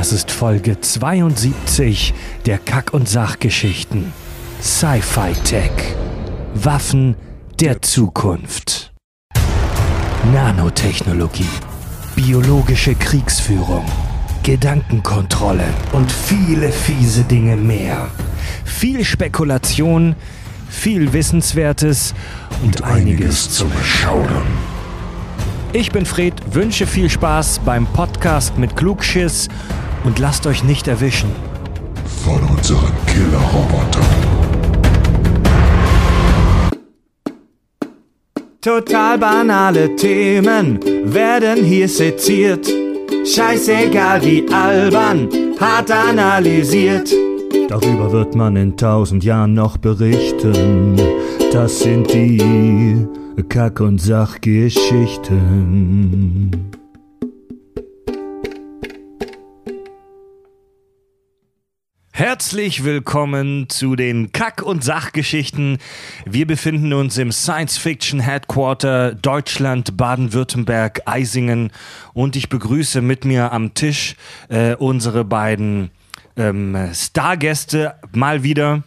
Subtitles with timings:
[0.00, 2.14] Das ist Folge 72
[2.46, 4.14] der Kack- und Sachgeschichten.
[4.62, 5.72] Sci-Fi Tech.
[6.54, 7.16] Waffen
[7.60, 8.94] der Zukunft.
[10.32, 11.50] Nanotechnologie.
[12.16, 13.84] Biologische Kriegsführung.
[14.42, 18.08] Gedankenkontrolle und viele fiese Dinge mehr.
[18.64, 20.16] Viel Spekulation,
[20.70, 22.14] viel Wissenswertes
[22.64, 24.46] und, einiges zum Schaudern.
[25.74, 29.48] Ich bin Fred, wünsche viel Spaß beim Podcast mit Klugschiss
[30.04, 31.30] und lasst euch nicht erwischen.
[32.24, 34.04] von unseren Killerrobotern.
[38.60, 42.68] Total banale Themen werden hier seziert.
[43.24, 45.28] Scheißegal wie albern,
[45.58, 47.10] hart analysiert.
[47.68, 50.96] Darüber wird man in tausend Jahren noch berichten.
[51.52, 53.06] Das sind die
[53.48, 56.70] Kack- und Sachgeschichten.
[62.20, 65.78] Herzlich willkommen zu den Kack- und Sachgeschichten.
[66.26, 71.70] Wir befinden uns im Science-Fiction-Headquarter Deutschland, Baden-Württemberg, Eisingen
[72.12, 74.16] und ich begrüße mit mir am Tisch
[74.50, 75.92] äh, unsere beiden
[76.36, 78.82] ähm, Stargäste mal wieder.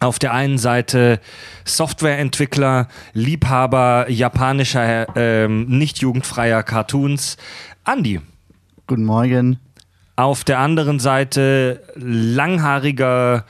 [0.00, 1.20] Auf der einen Seite
[1.64, 7.36] Softwareentwickler, Liebhaber japanischer, ähm, nicht jugendfreier Cartoons,
[7.84, 8.20] Andi.
[8.88, 9.60] Guten Morgen.
[10.20, 13.46] Auf der anderen Seite langhaariger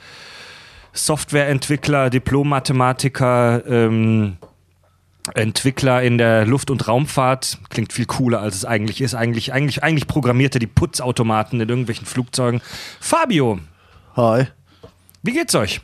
[0.93, 4.37] Softwareentwickler, Diplom-Mathematiker, ähm,
[5.35, 7.57] Entwickler in der Luft- und Raumfahrt.
[7.69, 9.15] Klingt viel cooler, als es eigentlich ist.
[9.15, 12.61] Eigentlich, eigentlich, eigentlich programmierte die Putzautomaten in irgendwelchen Flugzeugen.
[13.01, 13.59] Fabio,
[14.15, 14.45] Hi.
[15.23, 15.81] wie geht's euch?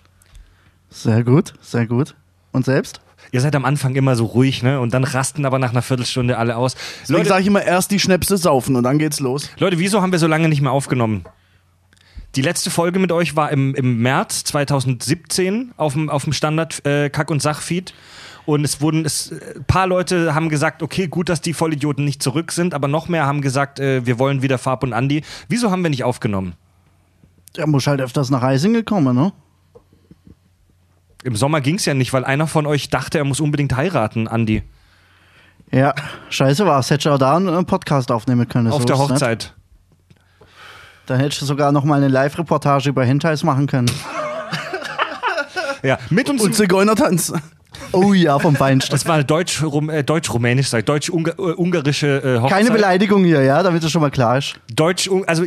[0.89, 2.15] Sehr gut, sehr gut.
[2.53, 3.01] Und selbst?
[3.31, 4.79] Ihr seid am Anfang immer so ruhig, ne?
[4.79, 6.75] Und dann rasten aber nach einer Viertelstunde alle aus.
[7.01, 9.49] Deswegen Leute, sage ich immer erst die Schnäpse saufen und dann geht's los.
[9.57, 11.25] Leute, wieso haben wir so lange nicht mehr aufgenommen?
[12.35, 16.85] Die letzte Folge mit euch war im, im März 2017 auf dem, auf dem Standard
[16.85, 17.93] äh, Kack- und Sachfeed.
[18.45, 22.23] Und es wurden, es, ein paar Leute haben gesagt, okay, gut, dass die Vollidioten nicht
[22.23, 25.23] zurück sind, aber noch mehr haben gesagt, äh, wir wollen wieder Farb und Andi.
[25.49, 26.53] Wieso haben wir nicht aufgenommen?
[27.57, 29.33] Der muss halt öfters nach Eisingen kommen, ne?
[31.27, 34.29] Im Sommer ging es ja nicht, weil einer von euch dachte, er muss unbedingt heiraten,
[34.29, 34.63] Andi.
[35.73, 35.93] Ja,
[36.29, 36.89] scheiße war's.
[36.89, 38.71] Hättest du auch da einen Podcast aufnehmen können.
[38.71, 39.09] auf so der nicht.
[39.09, 39.53] Hochzeit.
[41.05, 43.91] Dann hättest du sogar noch mal eine Live-Reportage über Hentais machen können.
[45.83, 46.41] Ja, mit uns.
[46.41, 47.31] Und Zigeunertanz.
[47.91, 48.91] Oh ja, vom Feinsten.
[48.91, 52.57] das war äh, deutsch-rumänisch, sag ich, deutsch-ungarische äh, Hochzeit.
[52.57, 54.59] Keine Beleidigung hier, ja, damit es schon mal klar ist.
[54.73, 55.45] Deutsch, also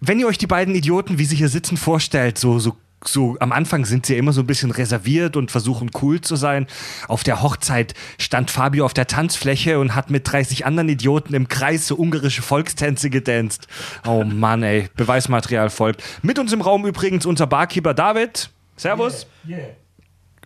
[0.00, 3.52] wenn ihr euch die beiden Idioten, wie sie hier sitzen, vorstellt, so, so, so am
[3.52, 6.66] Anfang sind sie ja immer so ein bisschen reserviert und versuchen cool zu sein.
[7.08, 11.48] Auf der Hochzeit stand Fabio auf der Tanzfläche und hat mit 30 anderen Idioten im
[11.48, 13.68] Kreis so ungarische Volkstänze gedanzt.
[14.06, 16.02] Oh Mann, ey, Beweismaterial folgt.
[16.22, 18.50] Mit uns im Raum übrigens unser Barkeeper David.
[18.76, 19.26] Servus.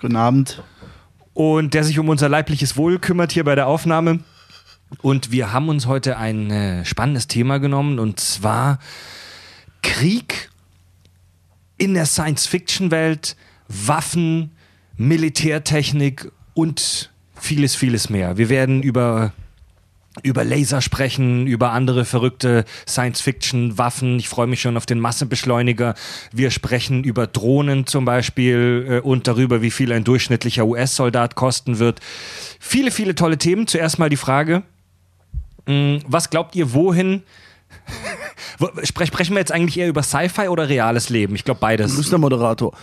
[0.01, 0.63] Guten Abend.
[1.33, 4.21] und der sich um unser leibliches Wohl kümmert hier bei der Aufnahme.
[5.03, 8.79] Und wir haben uns heute ein äh, spannendes Thema genommen und zwar
[9.83, 10.51] Krieg
[11.79, 13.37] in der Science-Fiction-Welt,
[13.69, 14.53] Waffen,
[14.97, 18.39] Militärtechnik und vieles, vieles mehr.
[18.39, 19.33] Wir werden über
[20.23, 24.19] über Laser sprechen, über andere verrückte Science-Fiction-Waffen.
[24.19, 25.95] Ich freue mich schon auf den Massebeschleuniger.
[26.33, 31.79] Wir sprechen über Drohnen zum Beispiel äh, und darüber, wie viel ein durchschnittlicher US-Soldat kosten
[31.79, 32.01] wird.
[32.59, 33.67] Viele, viele tolle Themen.
[33.67, 34.63] Zuerst mal die Frage,
[35.67, 37.23] mh, was glaubt ihr, wohin?
[38.85, 41.35] Sprech, sprechen wir jetzt eigentlich eher über Sci-Fi oder reales Leben?
[41.35, 41.97] Ich glaube Du beides.
[41.97, 42.77] bist der Moderator.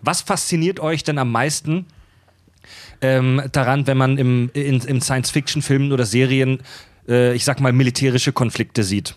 [0.00, 1.86] Was fasziniert euch denn am meisten
[3.00, 6.60] ähm, daran, wenn man im, in, in Science-Fiction-Filmen oder Serien,
[7.08, 9.16] äh, ich sag mal, militärische Konflikte sieht?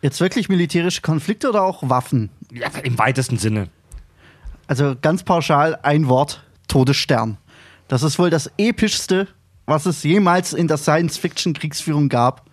[0.00, 2.30] Jetzt wirklich militärische Konflikte oder auch Waffen?
[2.52, 3.68] Ja, im weitesten Sinne.
[4.66, 7.38] Also ganz pauschal ein Wort: Todesstern.
[7.88, 9.28] Das ist wohl das epischste,
[9.66, 12.46] was es jemals in der Science-Fiction-Kriegsführung gab.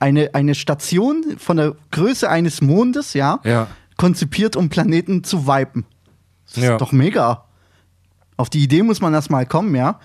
[0.00, 3.68] Eine, eine Station von der Größe eines Mondes, ja, Ja.
[3.96, 5.84] konzipiert, um Planeten zu wipen.
[6.52, 6.72] Das Ja.
[6.72, 7.44] ist doch mega.
[8.36, 10.00] Auf die Idee muss man erst mal kommen, ja.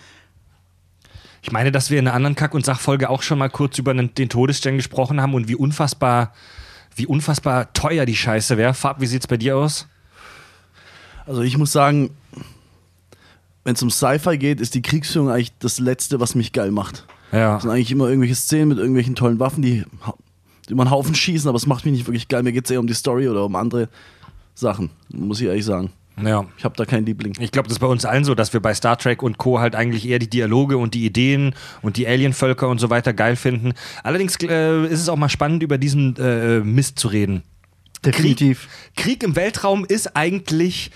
[1.41, 3.93] Ich meine, dass wir in einer anderen Kack- und Sachfolge auch schon mal kurz über
[3.93, 6.33] den, den Todesstern gesprochen haben und wie unfassbar,
[6.95, 8.73] wie unfassbar teuer die Scheiße wäre.
[8.73, 9.87] Fab, wie sieht's bei dir aus?
[11.25, 12.11] Also ich muss sagen,
[13.69, 17.05] wenn es um Sci-Fi geht, ist die Kriegsführung eigentlich das Letzte, was mich geil macht.
[17.31, 17.53] Ja.
[17.53, 19.83] Das sind eigentlich immer irgendwelche Szenen mit irgendwelchen tollen Waffen, die,
[20.71, 22.41] man einen Haufen schießen, aber es macht mich nicht wirklich geil.
[22.41, 23.87] Mir geht es eher um die Story oder um andere
[24.55, 25.91] Sachen, muss ich ehrlich sagen.
[26.19, 26.47] Ja.
[26.57, 27.35] Ich habe da keinen Liebling.
[27.39, 29.59] Ich glaube, das ist bei uns allen so, dass wir bei Star Trek und Co.
[29.59, 33.35] halt eigentlich eher die Dialoge und die Ideen und die Alienvölker und so weiter geil
[33.35, 33.73] finden.
[34.01, 37.43] Allerdings äh, ist es auch mal spannend, über diesen äh, Mist zu reden.
[38.03, 38.67] Definitiv.
[38.95, 40.89] Krieg im Weltraum ist eigentlich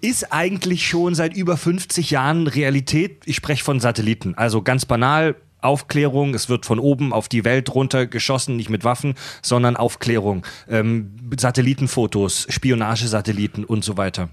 [0.00, 3.22] ist eigentlich schon seit über 50 Jahren Realität.
[3.26, 4.34] Ich spreche von Satelliten.
[4.34, 8.84] Also ganz banal, Aufklärung, es wird von oben auf die Welt runter geschossen, nicht mit
[8.84, 10.46] Waffen, sondern Aufklärung.
[10.68, 14.30] Ähm, Satellitenfotos, Spionagesatelliten und so weiter.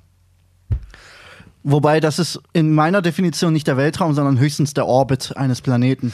[1.64, 6.14] Wobei das ist in meiner Definition nicht der Weltraum, sondern höchstens der Orbit eines Planeten.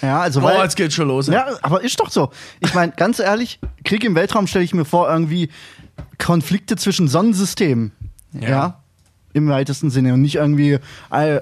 [0.00, 1.26] Ja, also Oh, weil, jetzt geht's schon los.
[1.26, 2.30] Ja, aber ist doch so.
[2.60, 5.48] Ich meine, ganz ehrlich, Krieg im Weltraum stelle ich mir vor, irgendwie
[6.18, 7.90] Konflikte zwischen Sonnensystemen.
[8.32, 8.48] Ja.
[8.48, 8.81] Ja.
[9.34, 10.14] Im weitesten Sinne.
[10.14, 10.78] Und nicht irgendwie,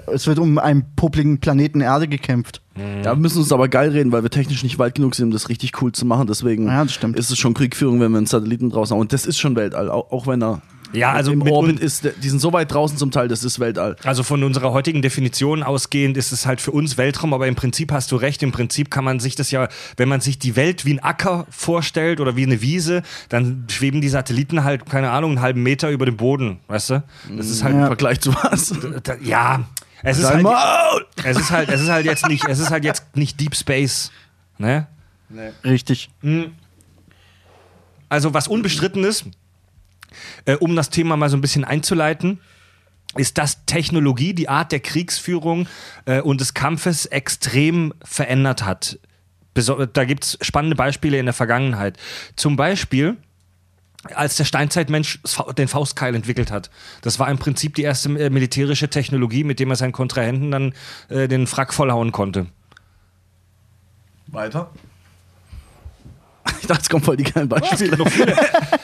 [0.07, 2.61] es wird um einen popligen Planeten Erde gekämpft.
[3.03, 5.31] Ja, wir müssen uns aber geil reden, weil wir technisch nicht weit genug sind, um
[5.31, 6.27] das richtig cool zu machen.
[6.27, 9.01] Deswegen Ja, ist es schon Kriegführung, wenn wir einen Satelliten draußen haben.
[9.01, 10.61] Und das ist schon Weltall, auch, auch wenn er
[10.93, 12.07] Ja, also im mit Orbit ist.
[12.21, 13.95] Die sind so weit draußen zum Teil, das ist Weltall.
[14.03, 17.91] Also von unserer heutigen Definition ausgehend ist es halt für uns Weltraum, aber im Prinzip
[17.91, 18.43] hast du recht.
[18.43, 19.67] Im Prinzip kann man sich das ja,
[19.97, 24.01] wenn man sich die Welt wie ein Acker vorstellt oder wie eine Wiese, dann schweben
[24.01, 27.03] die Satelliten halt, keine Ahnung, einen halben Meter über dem Boden, weißt du?
[27.35, 28.73] Das ist halt, Im Vergleich zu was?
[29.21, 29.65] ja,
[30.03, 30.45] es ist, halt,
[31.23, 34.11] es ist halt, es ist halt jetzt nicht, es ist halt jetzt nicht Deep Space,
[34.57, 34.87] ne?
[35.63, 36.09] Richtig.
[38.09, 39.25] Also was unbestritten ist,
[40.45, 42.39] äh, um das Thema mal so ein bisschen einzuleiten,
[43.15, 45.67] ist, dass Technologie die Art der Kriegsführung
[46.05, 48.99] äh, und des Kampfes extrem verändert hat.
[49.53, 51.97] Da gibt es spannende Beispiele in der Vergangenheit.
[52.37, 53.17] Zum Beispiel,
[54.15, 55.19] als der Steinzeitmensch
[55.57, 56.71] den Faustkeil entwickelt hat.
[57.01, 60.73] Das war im Prinzip die erste äh, militärische Technologie, mit dem er seinen Kontrahenten dann
[61.09, 62.47] äh, den Frack vollhauen konnte.
[64.27, 64.71] Weiter.
[66.61, 67.97] Ich dachte, es kommen voll die geilen Beispiele.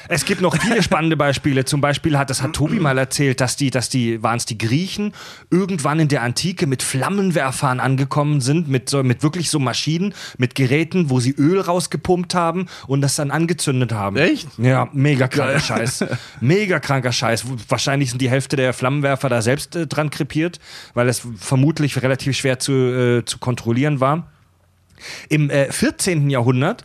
[0.09, 1.65] Es gibt noch viele spannende Beispiele.
[1.65, 4.57] Zum Beispiel hat, das hat Tobi mal erzählt, dass die, dass die, waren es die
[4.57, 5.13] Griechen,
[5.51, 10.55] irgendwann in der Antike mit Flammenwerfern angekommen sind, mit, so, mit wirklich so Maschinen, mit
[10.55, 14.15] Geräten, wo sie Öl rausgepumpt haben und das dann angezündet haben.
[14.15, 14.47] Echt?
[14.57, 16.05] Ja, mega kranker Scheiß.
[16.39, 17.45] Mega kranker Scheiß.
[17.67, 20.59] Wahrscheinlich sind die Hälfte der Flammenwerfer da selbst äh, dran krepiert,
[20.93, 24.31] weil es vermutlich relativ schwer zu, äh, zu kontrollieren war.
[25.29, 26.29] Im äh, 14.
[26.29, 26.83] Jahrhundert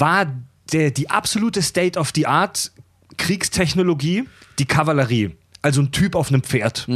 [0.00, 0.26] war
[0.72, 2.72] der, die absolute State of the Art
[3.18, 4.24] Kriegstechnologie
[4.58, 5.36] die Kavallerie.
[5.60, 6.88] Also ein Typ auf einem Pferd.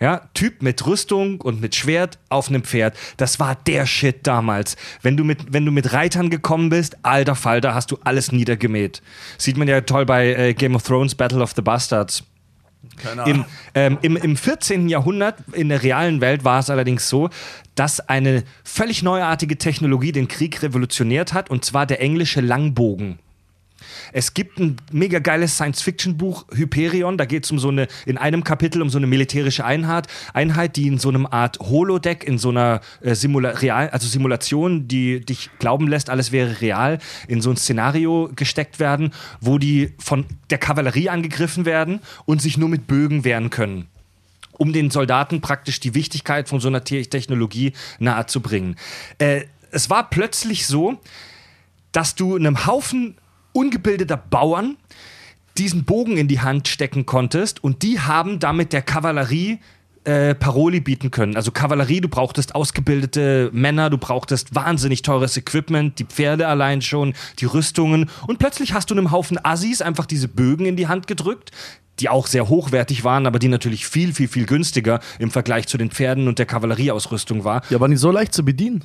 [0.00, 2.96] Ja, Typ mit Rüstung und mit Schwert auf einem Pferd.
[3.18, 4.76] Das war der Shit damals.
[5.00, 8.32] Wenn du mit, wenn du mit Reitern gekommen bist, alter Fall, da hast du alles
[8.32, 9.00] niedergemäht.
[9.38, 12.24] Sieht man ja toll bei äh, Game of Thrones Battle of the Bastards.
[12.96, 13.44] Keine Im,
[13.74, 14.88] ähm, im, Im 14.
[14.88, 17.30] Jahrhundert, in der realen Welt, war es allerdings so,
[17.74, 23.18] dass eine völlig neuartige Technologie den Krieg revolutioniert hat, und zwar der englische Langbogen.
[24.12, 27.18] Es gibt ein mega geiles Science-Fiction-Buch, Hyperion.
[27.18, 30.76] Da geht es um so eine, in einem Kapitel um so eine militärische Einheit, Einheit,
[30.76, 35.20] die in so einem Art Holodeck, in so einer äh, Simula real, also Simulation, die
[35.20, 36.98] dich glauben lässt, alles wäre real,
[37.28, 42.56] in so ein Szenario gesteckt werden, wo die von der Kavallerie angegriffen werden und sich
[42.56, 43.88] nur mit Bögen wehren können
[44.58, 48.76] um den Soldaten praktisch die Wichtigkeit von so einer Te Technologie nahezubringen.
[49.18, 51.00] Äh, es war plötzlich so,
[51.90, 53.16] dass du einem Haufen
[53.52, 54.76] ungebildeter Bauern
[55.58, 59.58] diesen Bogen in die Hand stecken konntest und die haben damit der Kavallerie
[60.04, 61.36] äh, Paroli bieten können.
[61.36, 67.14] Also Kavallerie, du brauchtest ausgebildete Männer, du brauchtest wahnsinnig teures Equipment, die Pferde allein schon,
[67.38, 71.06] die Rüstungen und plötzlich hast du einem Haufen Assis einfach diese Bögen in die Hand
[71.06, 71.52] gedrückt,
[72.00, 75.78] die auch sehr hochwertig waren, aber die natürlich viel, viel, viel günstiger im Vergleich zu
[75.78, 77.62] den Pferden und der Kavallerieausrüstung war.
[77.70, 78.82] Ja, war nicht so leicht zu bedienen.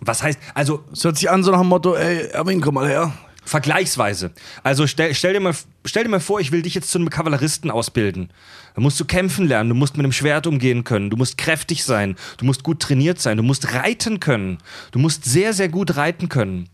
[0.00, 2.88] Was heißt, also Es hört sich an so nach dem Motto, ey, Erwin, komm mal
[2.88, 3.12] her.
[3.48, 4.30] Vergleichsweise.
[4.62, 7.10] Also stell, stell, dir mal, stell dir mal vor, ich will dich jetzt zu einem
[7.10, 8.30] Kavalleristen ausbilden.
[8.74, 11.82] Da musst du kämpfen lernen, du musst mit einem Schwert umgehen können, du musst kräftig
[11.82, 14.58] sein, du musst gut trainiert sein, du musst reiten können,
[14.92, 16.68] du musst sehr, sehr gut reiten können.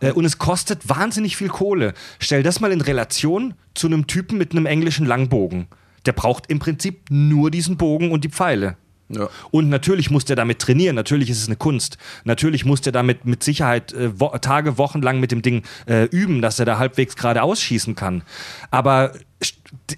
[0.00, 1.94] Äh, und es kostet wahnsinnig viel Kohle.
[2.18, 5.66] Stell das mal in Relation zu einem Typen mit einem englischen Langbogen.
[6.06, 8.76] Der braucht im Prinzip nur diesen Bogen und die Pfeile.
[9.10, 9.28] Ja.
[9.50, 11.98] Und natürlich muss der damit trainieren, natürlich ist es eine Kunst.
[12.24, 16.04] Natürlich muss der damit mit Sicherheit äh, wo Tage, Wochen lang mit dem Ding äh,
[16.04, 18.22] üben, dass er da halbwegs gerade ausschießen kann.
[18.70, 19.12] Aber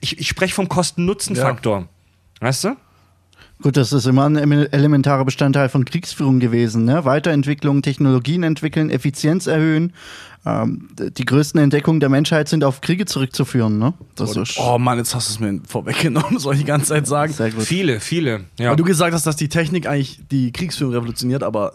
[0.00, 1.88] ich, ich spreche vom Kosten-Nutzen-Faktor.
[2.40, 2.76] Weißt du?
[3.62, 6.84] Gut, das ist immer ein ele- elementarer Bestandteil von Kriegsführung gewesen.
[6.84, 7.04] Ne?
[7.04, 9.92] Weiterentwicklung, Technologien entwickeln, Effizienz erhöhen.
[10.44, 13.78] Ähm, die größten Entdeckungen der Menschheit sind auf Kriege zurückzuführen.
[13.78, 13.94] Ne?
[14.16, 17.06] Das ist Oh Mann, jetzt hast du es mir vorweggenommen, soll ich die ganze Zeit
[17.06, 17.32] sagen.
[17.32, 17.62] sehr gut.
[17.62, 18.40] Viele, viele.
[18.58, 18.70] Ja.
[18.70, 21.74] Weil du gesagt hast, dass die Technik eigentlich die Kriegsführung revolutioniert, aber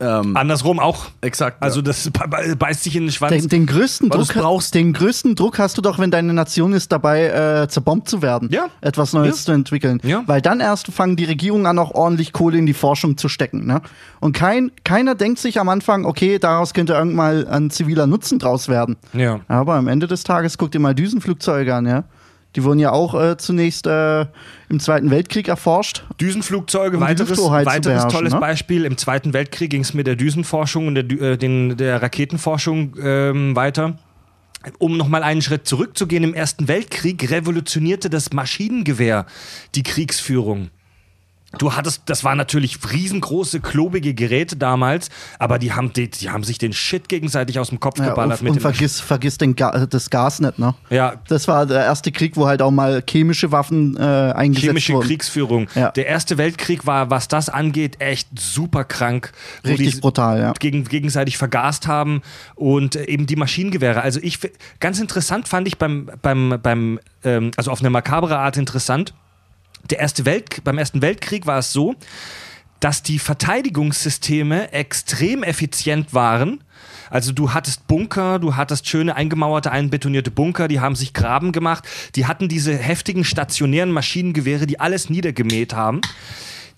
[0.00, 1.06] Ähm, Andersrum auch.
[1.22, 1.62] exakt.
[1.62, 3.32] Also das be- be- beißt sich in den Schwanz.
[3.32, 4.74] Den, den, größten Druck, brauchst.
[4.74, 7.24] den größten Druck hast du doch, wenn deine Nation ist dabei,
[7.62, 8.48] äh, zerbombt zu werden.
[8.52, 8.66] Ja.
[8.80, 9.44] Etwas Neues Ja.
[9.46, 10.00] zu entwickeln.
[10.04, 10.22] Ja.
[10.26, 13.66] Weil dann erst fangen die Regierungen an, auch ordentlich Kohle in die Forschung zu stecken.
[13.66, 13.80] Ne?
[14.20, 18.38] Und kein, keiner denkt sich am Anfang, okay, daraus könnte irgendwann mal ein ziviler Nutzen
[18.38, 18.96] draus werden.
[19.12, 19.40] Ja.
[19.48, 22.04] Aber am Ende des Tages guck dir mal Düsenflugzeuge an, ja.
[22.56, 24.22] Die wurden ja auch äh, zunächst äh,
[24.68, 26.04] im Zweiten Weltkrieg erforscht.
[26.20, 28.40] Düsenflugzeuge, Um weiteres, weiteres tolles ne?
[28.40, 28.84] Beispiel.
[28.84, 33.54] Im Zweiten Weltkrieg ging es mit der Düsenforschung und der, äh, den, der Raketenforschung ähm,
[33.54, 33.98] weiter.
[34.78, 39.26] Um nochmal einen Schritt zurückzugehen, im Ersten Weltkrieg revolutionierte das Maschinengewehr
[39.74, 40.70] die Kriegsführung.
[41.56, 46.44] Du hattest, das waren natürlich riesengroße, klobige Geräte damals, aber die haben, die, die haben
[46.44, 48.40] sich den Shit gegenseitig aus dem Kopf Ja, geballert.
[48.40, 50.74] und mit und vergiss, vergiss den Ga das Gas nicht, ne?
[50.90, 51.14] Ja.
[51.28, 55.06] Das war der erste Krieg, wo halt auch mal chemische Waffen äh, eingesetzt chemische wurden.
[55.06, 55.68] Kriegsführung.
[55.74, 55.90] Ja.
[55.92, 59.32] Der Erste Weltkrieg war, was das angeht, echt super krank.
[59.64, 60.52] Richtig die brutal, ja.
[60.58, 62.20] Gegen, gegenseitig vergast haben
[62.56, 64.02] und äh, eben die Maschinengewehre.
[64.02, 64.38] Also ich
[64.80, 69.14] ganz interessant fand ich beim, beim, beim ähm, also auf eine makabere Art interessant.
[69.90, 71.94] Der erste Welt, beim Ersten Weltkrieg war es so,
[72.80, 76.62] dass die Verteidigungssysteme extrem effizient waren.
[77.10, 81.84] Also du hattest Bunker, du hattest schöne eingemauerte, einbetonierte Bunker, die haben sich Graben gemacht,
[82.14, 86.00] die hatten diese heftigen stationären Maschinengewehre, die alles niedergemäht haben.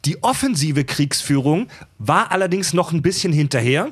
[0.04, 1.66] Die offensive Kriegsführung
[1.99, 3.90] war allerdings noch ein bisschen hinterher.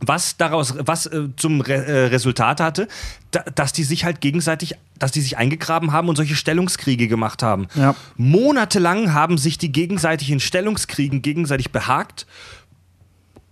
[0.00, 2.86] Was daraus, was äh, zum Re äh, Resultat hatte,
[3.32, 7.42] da, dass die sich halt gegenseitig, dass die sich eingegraben haben und solche Stellungskriege gemacht
[7.42, 7.66] haben.
[7.74, 7.94] Ja.
[8.16, 12.26] Monatelang haben sich die gegenseitig in Stellungskriegen gegenseitig behagt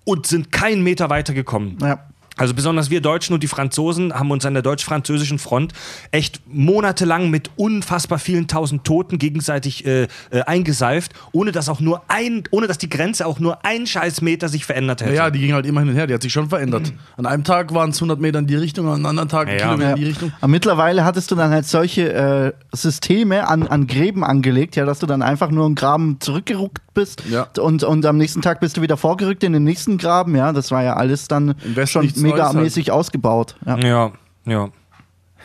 [0.05, 1.79] und sind keinen Meter weitergekommen.
[1.81, 2.07] Ja.
[2.37, 5.73] Also besonders wir Deutschen und die Franzosen haben uns an der deutsch-französischen Front
[6.11, 12.03] echt monatelang mit unfassbar vielen tausend Toten gegenseitig äh, äh, eingeseift, ohne dass auch nur
[12.09, 15.15] ein, ohne dass die Grenze auch nur ein Scheißmeter sich verändert hätte.
[15.15, 16.93] Ja, ja, die ging halt immer hin und her, die hat sich schon verändert.
[17.17, 19.57] An einem Tag waren es 100 Meter in die Richtung, an einem anderen Tag ja.
[19.57, 19.95] Kilometer Ja.
[19.95, 20.33] in die Richtung.
[20.39, 24.99] Aber mittlerweile hattest du dann halt solche äh, Systeme an, an Gräben angelegt, ja, dass
[24.99, 27.47] du dann einfach nur einen Graben zurückgeruckt bist Ja.
[27.61, 30.53] und, und am nächsten Tag bist du wieder vorgerückt in den nächsten Graben, ja.
[30.53, 32.23] Das war ja alles dann Im Westen schon Neues halt.
[32.55, 33.55] megamäßig ausgebaut.
[33.65, 33.79] Ja.
[33.79, 34.11] ja,
[34.47, 34.69] ja.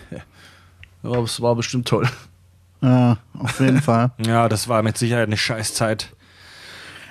[1.04, 2.08] Aber es war bestimmt toll.
[2.82, 4.12] Ja, auf jeden Fall.
[4.26, 6.10] Ja, das war mit Sicherheit eine Scheißzeit.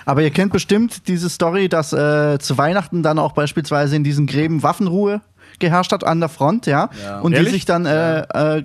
[0.05, 4.25] Aber ihr kennt bestimmt diese Story, dass äh, zu Weihnachten dann auch beispielsweise in diesen
[4.27, 5.21] Gräben Waffenruhe
[5.59, 6.89] geherrscht hat an der Front, ja.
[7.03, 7.19] Ja.
[7.19, 7.49] Und Ehrlich?
[7.49, 8.21] die sich dann äh,
[8.57, 8.63] äh,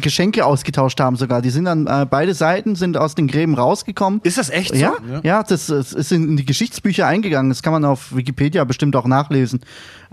[0.00, 1.42] Geschenke ausgetauscht haben sogar.
[1.42, 4.20] Die sind dann, äh, beide Seiten sind aus den Gräben rausgekommen.
[4.22, 4.76] Ist das echt so?
[4.76, 7.50] Ja, ja, das, das ist in die Geschichtsbücher eingegangen.
[7.50, 9.60] Das kann man auf Wikipedia bestimmt auch nachlesen.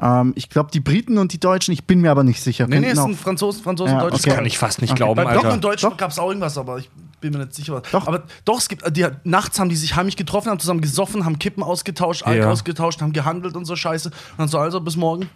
[0.02, 2.68] Ähm, ich glaube, die Briten und die Deutschen, ich bin mir aber nicht sicher.
[2.68, 4.16] Nee, nee, es sind Franzosen, Franzosen, Ja, Deutsche.
[4.16, 4.26] okay.
[4.30, 4.98] Das kann ich fast nicht Okay.
[5.00, 5.54] glauben, Bei Block Alter.
[5.56, 5.98] und Deutschland Doch.
[6.00, 7.82] gab es auch irgendwas, aber ich bin mir nicht sicher.
[7.92, 8.08] Doch.
[8.08, 11.38] Aber doch, es gibt, die, nachts haben die sich heimlich getroffen, haben zusammen gesoffen, haben
[11.40, 12.50] Kippen ausgetauscht, Alk Ja.
[12.50, 14.10] ausgetauscht, haben gehandelt und so Scheiße.
[14.10, 15.30] Und dann so, also bis morgen.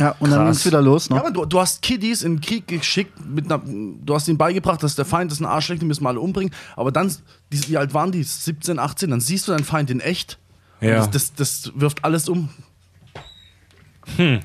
[0.00, 0.44] Ja, und dann Krass.
[0.46, 1.10] ging es wieder los.
[1.10, 1.16] Ne?
[1.16, 4.38] Ja, aber du, du hast Kiddies in den Krieg geschickt, mit einer, du hast ihnen
[4.38, 6.52] beigebracht, dass der Feind ist ein Arschlecht, den müssen wir alle umbringen.
[6.74, 7.14] Aber dann,
[7.52, 8.22] die, wie alt waren die?
[8.22, 10.38] 17, 18, dann siehst du deinen Feind in echt.
[10.80, 10.96] Und Ja.
[11.06, 12.48] Das, das, das wirft alles um.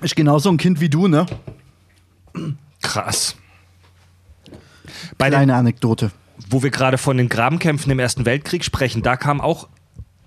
[0.01, 1.25] Ist genauso ein Kind wie du, ne?
[2.81, 3.35] Krass.
[5.17, 6.11] Bei den, Kleine Anekdote.
[6.49, 9.67] wo wir gerade von den Grabenkämpfen im Ersten Weltkrieg sprechen, da kam auch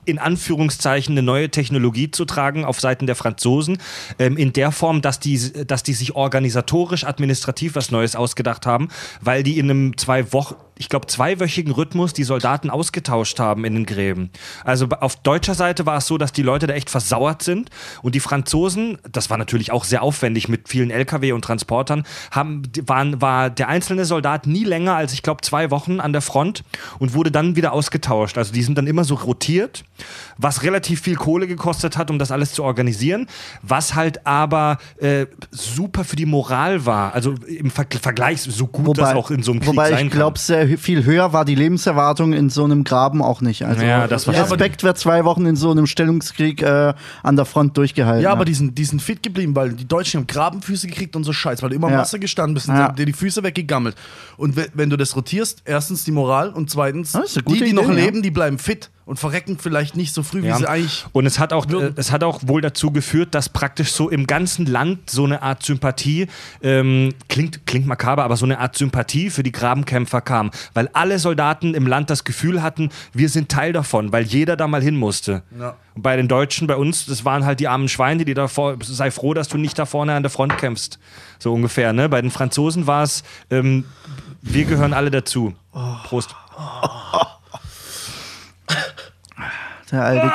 [0.08, 3.78] in Anführungszeichen eine neue Technologie zu tragen auf Seiten der Franzosen,
[4.18, 8.88] ähm, in der Form, dass die, dass die sich organisatorisch, administrativ was Neues ausgedacht haben,
[9.20, 13.74] weil die in einem zwei Wochen, ich glaube, zweiwöchigen Rhythmus die Soldaten ausgetauscht haben in
[13.74, 14.30] den Gräben.
[14.64, 17.70] Also auf deutscher Seite war es so, dass die Leute da echt versauert sind
[18.02, 22.62] und die Franzosen, das war natürlich auch sehr aufwendig mit vielen LKW und Transportern, haben,
[22.86, 26.62] waren, war der einzelne Soldat nie länger als, ich glaube, zwei Wochen an der Front
[26.98, 28.38] und wurde dann wieder ausgetauscht.
[28.38, 29.84] Also die sind dann immer so rotiert,
[30.36, 33.26] was relativ viel Kohle gekostet hat, um das alles zu organisieren,
[33.62, 37.14] was halt aber äh, super für die Moral war.
[37.14, 40.12] Also im Ver Vergleich so gut das auch in so einem Krieg wobei sein ich
[40.12, 43.64] glaube, sehr hö- viel höher war die Lebenserwartung in so einem Graben auch nicht.
[43.64, 47.44] Also Ja, das war- Respekt wird zwei Wochen in so einem Stellungskrieg äh, an der
[47.44, 48.22] Front durchgehalten.
[48.22, 51.24] Ja, aber die sind, die sind fit geblieben, weil die Deutschen haben Grabenfüße gekriegt und
[51.24, 52.00] so Scheiß, weil du immer im Ja.
[52.00, 52.92] Wasser gestanden bist und Ja.
[52.92, 53.96] dir die Füße weggegammelt.
[54.36, 57.88] Und we- wenn du das rotierst, erstens die Moral und zweitens, eine die, die noch
[57.88, 57.94] ja.
[57.94, 60.58] leben, die bleiben fit und verrecken vielleicht nicht so früh, wie Ja.
[60.58, 61.06] sie eigentlich.
[61.12, 64.26] Und es hat auch, äh, es hat auch wohl dazu geführt, dass praktisch so im
[64.26, 66.26] ganzen Land so eine Art Sympathie,
[66.62, 70.50] ähm, klingt, klingt makaber, aber so eine Art Sympathie für die Grabenkämpfer kam.
[70.74, 74.68] Weil alle Soldaten im Land das Gefühl hatten, wir sind Teil davon, weil jeder da
[74.68, 75.42] mal hin musste.
[75.58, 75.76] Ja.
[75.94, 79.10] Und bei den Deutschen, bei uns, das waren halt die armen Schweine, die davor, sei
[79.10, 80.98] froh, dass du nicht da vorne an der Front kämpfst.
[81.38, 82.10] So ungefähr, ne?
[82.10, 83.84] Bei den Franzosen war es, ähm,
[84.42, 85.54] wir gehören alle dazu.
[86.04, 86.36] Prost.
[89.90, 90.32] Der alte Gott.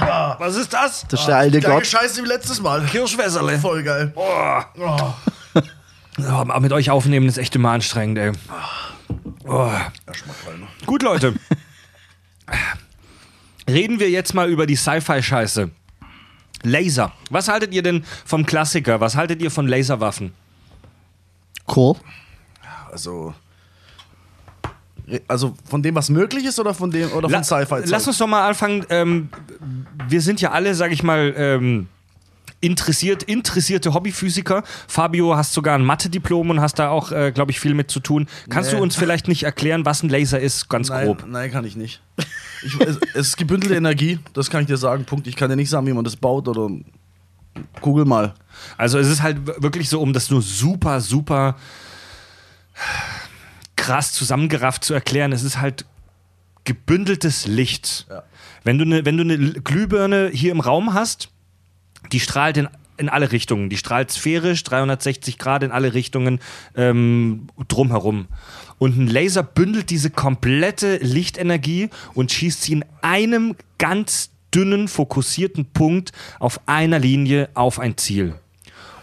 [0.00, 0.36] da.
[0.38, 1.06] Was ist das?
[1.08, 1.86] Das ist der alte Gleiche Gott.
[1.86, 2.84] Scheiße wie letztes Mal.
[2.84, 3.58] Kirschwässerle.
[3.58, 4.12] Voll geil.
[6.18, 8.32] Ja, aber mit euch aufnehmen ist echt immer anstrengend, ey.
[9.46, 9.70] Oh.
[10.86, 11.34] Gut, Leute.
[13.68, 15.70] Reden wir jetzt mal über die Sci-Fi-Scheiße.
[16.62, 17.12] Laser.
[17.30, 19.00] Was haltet ihr denn vom Klassiker?
[19.00, 20.32] Was haltet ihr von Laserwaffen?
[21.74, 21.96] Cool.
[22.90, 23.34] Also.
[25.28, 27.82] Also von dem, was möglich ist oder von dem oder von La- Sci-Fi?
[27.86, 28.84] Lass uns doch mal anfangen.
[28.90, 29.28] Ähm,
[30.08, 31.86] wir sind ja alle, sag ich mal, ähm,
[32.60, 34.64] interessiert, interessierte Hobbyphysiker.
[34.88, 38.00] Fabio, hast sogar ein Mathe-Diplom und hast da auch, äh, glaube ich, viel mit zu
[38.00, 38.26] tun.
[38.48, 38.78] Kannst Nee.
[38.78, 41.24] du uns vielleicht nicht erklären, was ein Laser ist, ganz Nein, grob?
[41.28, 42.00] nein, kann ich nicht.
[42.64, 45.04] Ich, es, es ist gebündelte Energie, das kann ich dir sagen.
[45.04, 45.26] Punkt.
[45.26, 46.68] Ich kann dir nicht sagen, wie man das baut oder.
[47.80, 48.34] Google mal.
[48.76, 51.56] Also es ist halt wirklich so, um das nur super, super
[53.86, 55.84] krass zusammengerafft zu erklären, es ist halt
[56.64, 58.06] gebündeltes Licht.
[58.10, 58.24] Ja.
[58.64, 61.28] Wenn du eine wenn du eine L- Glühbirne hier im Raum hast,
[62.10, 63.70] die strahlt in, in alle Richtungen.
[63.70, 66.40] Die strahlt sphärisch, 360 Grad in alle Richtungen
[66.74, 68.26] ähm, drumherum.
[68.78, 75.66] Und ein Laser bündelt diese komplette Lichtenergie und schießt sie in einem ganz dünnen, fokussierten
[75.66, 78.34] Punkt auf einer Linie auf ein Ziel.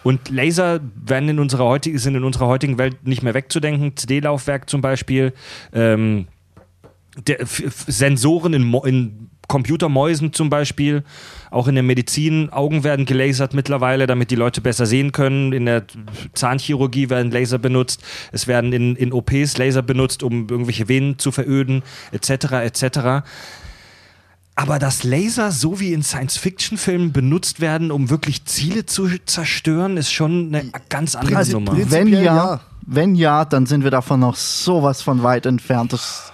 [0.04, 3.96] Und Laser werden in unserer heutigen, sind in unserer heutigen Welt nicht mehr wegzudenken.
[3.96, 5.34] CD-Laufwerk zum Beispiel,
[5.74, 6.28] ähm,
[7.28, 11.04] der, Sensoren in, in Computermäusen zum Beispiel,
[11.52, 15.54] auch in der Medizin, Augen werden gelasert mittlerweile, damit die Leute besser sehen können.
[15.54, 15.84] In der
[16.34, 18.04] Zahnchirurgie werden Laser benutzt.
[18.32, 22.54] Es werden in, in OPs Laser benutzt, um irgendwelche Venen zu veröden, etc.
[22.64, 23.26] etc.
[24.56, 30.12] Aber dass Laser so wie in Science-Fiction-Filmen benutzt werden, um wirklich Ziele zu zerstören, ist
[30.12, 31.76] schon eine ganz andere Also, Nummer.
[31.90, 32.60] Wenn ja, ja.
[32.86, 35.94] wenn ja, dann sind wir davon noch sowas von weit entfernt.
[35.94, 36.32] Das,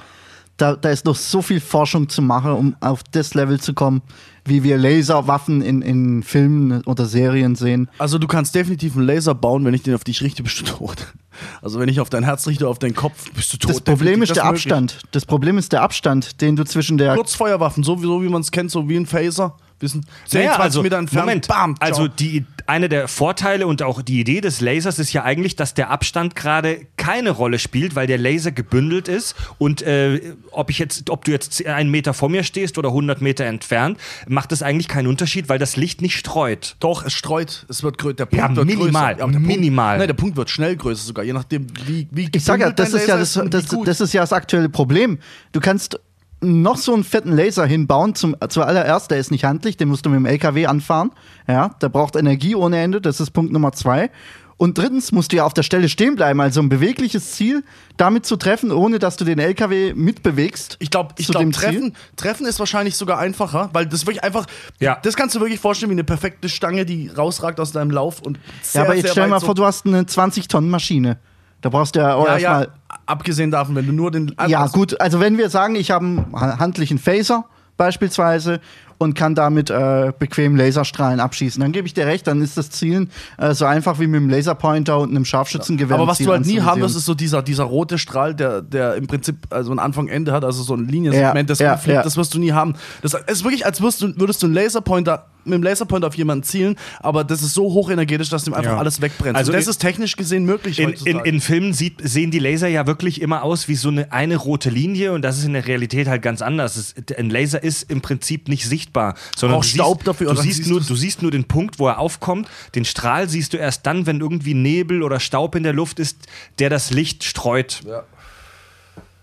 [0.57, 4.01] da, da ist noch so viel Forschung zu machen, um auf das Level zu kommen,
[4.45, 7.89] wie wir Laserwaffen in, in Filmen oder Serien sehen.
[7.97, 10.65] Also du kannst definitiv einen Laser bauen, wenn ich den auf dich richte, bist du
[10.65, 11.13] tot.
[11.61, 13.71] Also wenn ich auf dein Herz richte, auf deinen Kopf, bist du tot.
[13.71, 14.65] Das Problem ist der das möglich.
[14.65, 14.99] Abstand.
[15.11, 18.41] Das Problem ist der Abstand, den du zwischen der Kurzfeuerwaffen, so wie, so wie man
[18.41, 19.55] es kennt, so wie ein Phaser.
[19.79, 21.25] Wir sind 10, Naja, 20 also, Meter entfernt.
[21.25, 21.87] Moment, Bam, ciao.
[21.87, 25.73] also die, eine der Vorteile und auch die Idee des Lasers ist ja eigentlich, dass
[25.73, 30.79] der Abstand gerade keine Rolle spielt, weil der Laser gebündelt ist und äh, ob ich
[30.79, 34.61] jetzt, ob du jetzt einen Meter vor mir stehst oder 100 Meter entfernt, macht das
[34.61, 36.75] eigentlich keinen Unterschied, weil das Licht nicht streut.
[36.79, 38.15] Doch, es streut, es wird größer.
[38.15, 39.23] Der Punkt Ja, wird minimal, größer.
[39.23, 39.85] aber der minimal.
[39.85, 42.69] Punkt, nein, der Punkt wird schnell größer sogar, je nachdem, wie, wie Ich sag ja,
[42.71, 45.19] das ist ja das, das, das ist ja das aktuelle Problem.
[45.51, 45.99] Du kannst
[46.41, 48.15] noch so einen fetten Laser hinbauen.
[48.15, 51.11] Zum, zuallererst, der ist nicht handlich, den musst du mit dem LKW anfahren.
[51.47, 54.09] Ja, der braucht Energie ohne Ende, das ist Punkt Nummer zwei.
[54.57, 57.63] Und drittens musst du ja auf der Stelle stehen bleiben, also ein bewegliches Ziel
[57.95, 60.75] damit zu treffen, ohne dass du den LKW mitbewegst.
[60.79, 61.61] Ich glaube, ich zu glaub, dem Ziel.
[61.63, 64.47] treffen, treffen ist wahrscheinlich sogar einfacher, weil das wirklich einfach,
[64.81, 64.97] Ja.
[65.01, 68.37] das kannst du wirklich vorstellen wie eine perfekte Stange, die rausragt aus deinem Lauf und
[68.61, 71.19] sehr, Ja, aber jetzt sehr stell dir mal so- vor, du hast eine 20-Tonnen-Maschine.
[71.61, 72.63] Da brauchst du ja auch ja, erstmal.
[72.63, 72.69] ja,
[73.09, 76.25] abgesehen davon, wenn du nur den Ja, gut, also wenn wir sagen, ich habe einen
[76.33, 77.45] ha- handlichen Phaser
[77.77, 78.59] beispielsweise
[78.99, 82.69] und kann damit äh, bequem Laserstrahlen abschießen, dann gebe ich dir recht, dann ist das
[82.69, 83.09] Zielen
[83.39, 85.95] äh, so einfach wie mit einem Laserpointer und einem Scharfschützengewehr.
[85.95, 88.61] Aber was Ziel du halt nie haben wirst, ist so dieser, dieser rote Strahl, der,
[88.61, 92.03] der im Prinzip also ein Anfang Ende hat, also so ein Liniensegment, Ja, das ja,
[92.03, 92.75] das wirst du nie haben.
[93.01, 96.43] Das ist wirklich, als würdest du, würdest du einen Laserpointer mit dem Laserpointer auf jemanden
[96.43, 98.77] zielen, aber das ist so hochenergetisch, dass dem einfach Ja.
[98.77, 99.37] alles wegbrennt.
[99.37, 102.67] Also das in- ist technisch gesehen möglich In, in, in Filmen sieht, sehen die Laser
[102.67, 105.65] ja wirklich immer aus wie so eine, eine rote Linie und das ist in der
[105.65, 106.75] Realität halt ganz anders.
[106.75, 108.88] Es, ein Laser ist im Prinzip nicht sichtbar,
[109.35, 111.79] sondern Brauchst du siehst, Staub dafür, du, siehst siehst nur, du siehst nur den Punkt,
[111.79, 112.47] wo er aufkommt.
[112.75, 116.17] Den Strahl siehst du erst dann, wenn irgendwie Nebel oder Staub in der Luft ist,
[116.59, 117.81] der das Licht streut.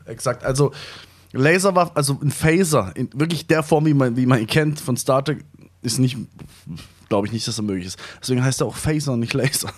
[0.04, 0.72] Exakt, also
[1.32, 4.96] Laserwaffe, also ein Phaser, in wirklich der Form, wie man, wie man ihn kennt von
[4.96, 5.44] Star Trek,
[5.82, 6.16] ist nicht,
[7.08, 7.98] glaube ich nicht, dass er möglich ist.
[8.20, 9.70] Deswegen heißt er auch Phaser und nicht Laser.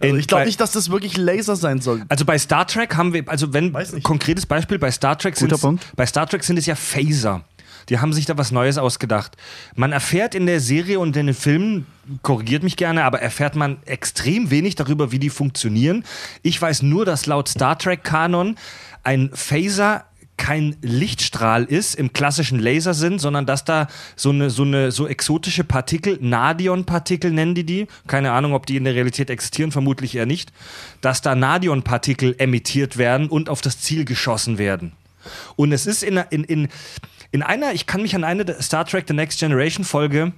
[0.00, 2.02] Also ich glaube nicht, dass das wirklich Laser sein soll.
[2.08, 3.72] Also bei Star Trek haben wir, also wenn,
[4.02, 5.54] konkretes Beispiel, bei Star Trek sind
[5.96, 7.44] bei Star Trek sind es ja Phaser.
[7.88, 9.36] Die haben sich da was Neues ausgedacht.
[9.74, 11.86] Man erfährt in der Serie und in den Filmen,
[12.22, 16.04] korrigiert mich gerne, aber erfährt man extrem wenig darüber, wie die funktionieren.
[16.42, 18.56] Ich weiß nur, dass laut Star Trek-Kanon
[19.04, 20.04] ein Phaser
[20.42, 25.62] kein Lichtstrahl ist im klassischen Lasersinn, sondern dass da so eine so eine so exotische
[25.62, 30.26] Partikel, Nadion-Partikel nennen die die, keine Ahnung, ob die in der Realität existieren, vermutlich eher
[30.26, 30.52] nicht,
[31.00, 34.92] dass da Nadion-Partikel emittiert werden und auf das Ziel geschossen werden.
[35.54, 36.68] Und es ist in, in, in,
[37.32, 40.32] in einer, ich kann mich an eine Star Trek The Next Generation Folge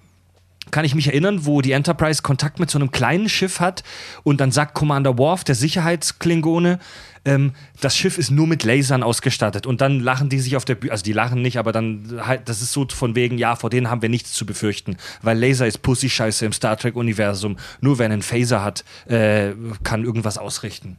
[0.70, 3.82] kann ich mich erinnern, wo die Enterprise Kontakt mit so einem kleinen Schiff hat
[4.22, 6.78] und dann sagt Commander Worf, der Sicherheitsklingone,
[7.26, 10.76] ähm, das Schiff ist nur mit Lasern ausgestattet und dann lachen die sich auf der
[10.76, 13.70] Bühne, also die lachen nicht, aber dann halt, das ist so von wegen, ja, vor
[13.70, 17.56] denen haben wir nichts zu befürchten, weil Laser ist Pussy-Scheiße im Star Trek-Universum.
[17.80, 19.52] Nur wer einen Phaser hat, äh,
[19.82, 20.96] kann irgendwas ausrichten.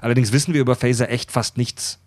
[0.00, 1.98] Allerdings wissen wir über Phaser echt fast nichts.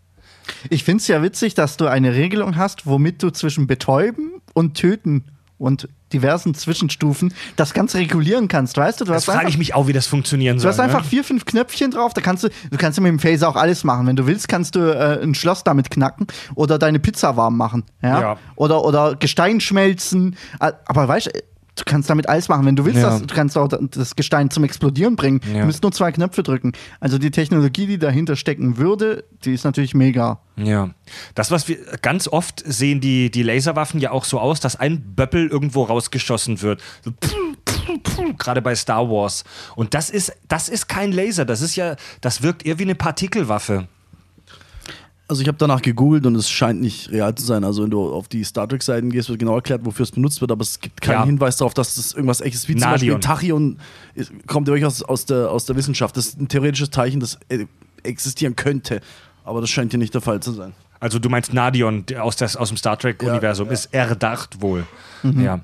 [0.70, 4.76] Ich finde es ja witzig, dass du eine Regelung hast, womit du zwischen betäuben und
[4.76, 5.26] töten
[5.58, 9.06] und diversen Zwischenstufen das Ganze regulieren kannst, weißt du?
[9.06, 10.72] du Das frage ich mich auch, wie das funktionieren Du soll.
[10.72, 11.08] hast einfach ne?
[11.10, 13.84] vier, fünf Knöpfchen drauf, da kannst du, du kannst ja mit dem Phaser auch alles
[13.84, 14.08] machen.
[14.08, 17.84] Wenn du willst, kannst du äh, ein Schloss damit knacken oder deine Pizza warm machen.
[18.02, 18.22] Ja?
[18.22, 18.38] Ja.
[18.56, 20.38] Oder, oder Gestein schmelzen.
[20.60, 21.32] Äh, Aber weißt du,
[21.78, 22.66] du kannst damit alles machen.
[22.66, 23.12] Wenn du willst, Ja.
[23.12, 25.42] das, du kannst auch das Gestein zum Explodieren bringen.
[25.54, 25.62] Ja.
[25.62, 26.74] Du musst nur zwei Knöpfe drücken.
[27.00, 30.40] Also die Technologie, die dahinter stecken würde, die ist natürlich mega.
[30.56, 30.90] Ja.
[31.36, 35.16] Das, was wir ganz oft sehen, die, die Laserwaffen ja auch so aus, dass ein
[35.16, 36.82] Böppel irgendwo rausgeschossen wird.
[37.04, 37.12] So
[38.38, 39.44] Gerade bei Star Wars.
[39.76, 41.46] Und das ist, das ist kein Laser.
[41.46, 43.88] Das ist ja, das wirkt eher wie eine Partikelwaffe.
[45.30, 47.66] Also ich habe danach gegoogelt und es scheint nicht real zu sein.
[47.66, 50.52] Also wenn du auf die Star Trek-Seiten gehst, wird genau erklärt, wofür es benutzt wird,
[50.52, 51.26] aber es gibt keinen Ja.
[51.26, 52.70] Hinweis darauf, dass das irgendwas echtes ist.
[52.70, 52.90] Wie zum.
[52.92, 53.78] Beispiel Tachyon
[54.48, 56.16] kommt ja wirklich aus, aus, der, aus der Wissenschaft.
[56.16, 57.66] Das ist ein theoretisches Teilchen, das äh,
[58.04, 59.02] existieren könnte.
[59.44, 60.74] Aber das scheint hier nicht der Fall zu sein.
[61.00, 63.68] Also du meinst Nadion aus, des, aus dem Star Trek-Universum.
[63.68, 63.74] Ja, ja.
[63.74, 64.86] Ist erdacht wohl.
[65.24, 65.60] Ja.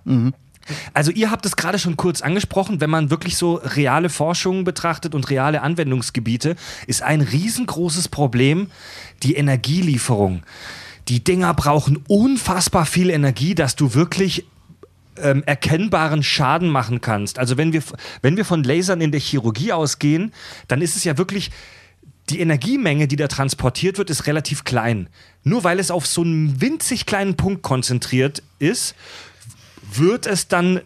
[0.93, 5.15] Also ihr habt es gerade schon kurz angesprochen, wenn man wirklich so reale Forschungen betrachtet
[5.15, 6.56] und reale Anwendungsgebiete,
[6.88, 8.67] ist ein riesengroßes Problem
[9.23, 10.43] die Energielieferung.
[11.10, 14.45] Die Dinger brauchen unfassbar viel Energie, dass du wirklich
[15.17, 17.39] ähm, erkennbaren Schaden machen kannst.
[17.39, 17.84] Also wenn wir,
[18.21, 20.32] wenn wir von Lasern in der Chirurgie ausgehen,
[20.67, 21.52] dann ist es ja wirklich,
[22.30, 25.10] die Energiemenge, die da transportiert wird, ist relativ klein.
[25.43, 28.95] Nur weil es auf so einen winzig kleinen Punkt konzentriert ist,
[29.91, 30.82] wird es dann,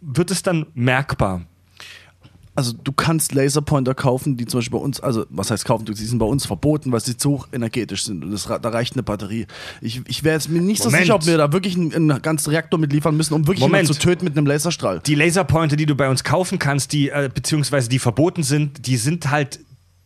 [0.00, 1.42] wird es dann merkbar.
[2.56, 5.94] Also du kannst Laserpointer kaufen, die zum Beispiel bei uns, also was heißt kaufen, die
[5.94, 9.02] sind bei uns verboten, weil sie zu hoch energetisch sind und das, da reicht eine
[9.02, 9.46] Batterie.
[9.80, 11.04] Ich, ich wäre jetzt mir nicht so Moment.
[11.04, 13.86] sicher, ob wir da wirklich einen, einen ganzen Reaktor mitliefern müssen, um wirklich Moment.
[13.86, 15.00] zu töten mit einem Laserstrahl.
[15.06, 18.96] Die Laserpointer, die du bei uns kaufen kannst, die äh, beziehungsweise die verboten sind, die
[18.96, 19.60] sind halt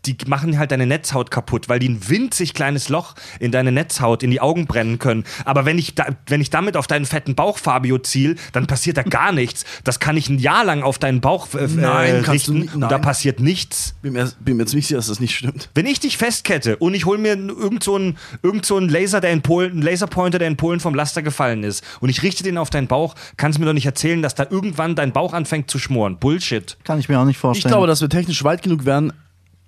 [0.07, 4.23] die machen halt deine Netzhaut kaputt, weil die ein winzig kleines Loch in deine Netzhaut,
[4.23, 5.25] in die Augen brennen können.
[5.45, 8.97] Aber wenn ich, da, wenn ich damit auf deinen fetten Bauch, Fabio, ziel, dann passiert
[8.97, 9.64] da gar nichts.
[9.85, 12.59] Das kann ich ein Jahr lang auf deinen Bauch äh, Nein, äh, kannst du richten
[12.59, 13.95] nicht- und da passiert nichts.
[14.03, 15.71] Bin mir, bin mir ziemlich sicher, dass das nicht stimmt.
[15.75, 19.21] Wenn ich dich festkette und ich hole mir irgend so einen irgend so einen Laser,
[19.21, 22.43] der in Polen, einen Laserpointer, der in Polen vom Laster gefallen ist, und ich richte
[22.43, 25.33] den auf deinen Bauch, kannst du mir doch nicht erzählen, dass da irgendwann dein Bauch
[25.33, 26.19] anfängt zu schmoren.
[26.19, 26.77] Bullshit.
[26.85, 27.73] Kann ich mir auch nicht Ich vorstellen.
[27.73, 29.12] glaube, dass wir technisch weit genug wären,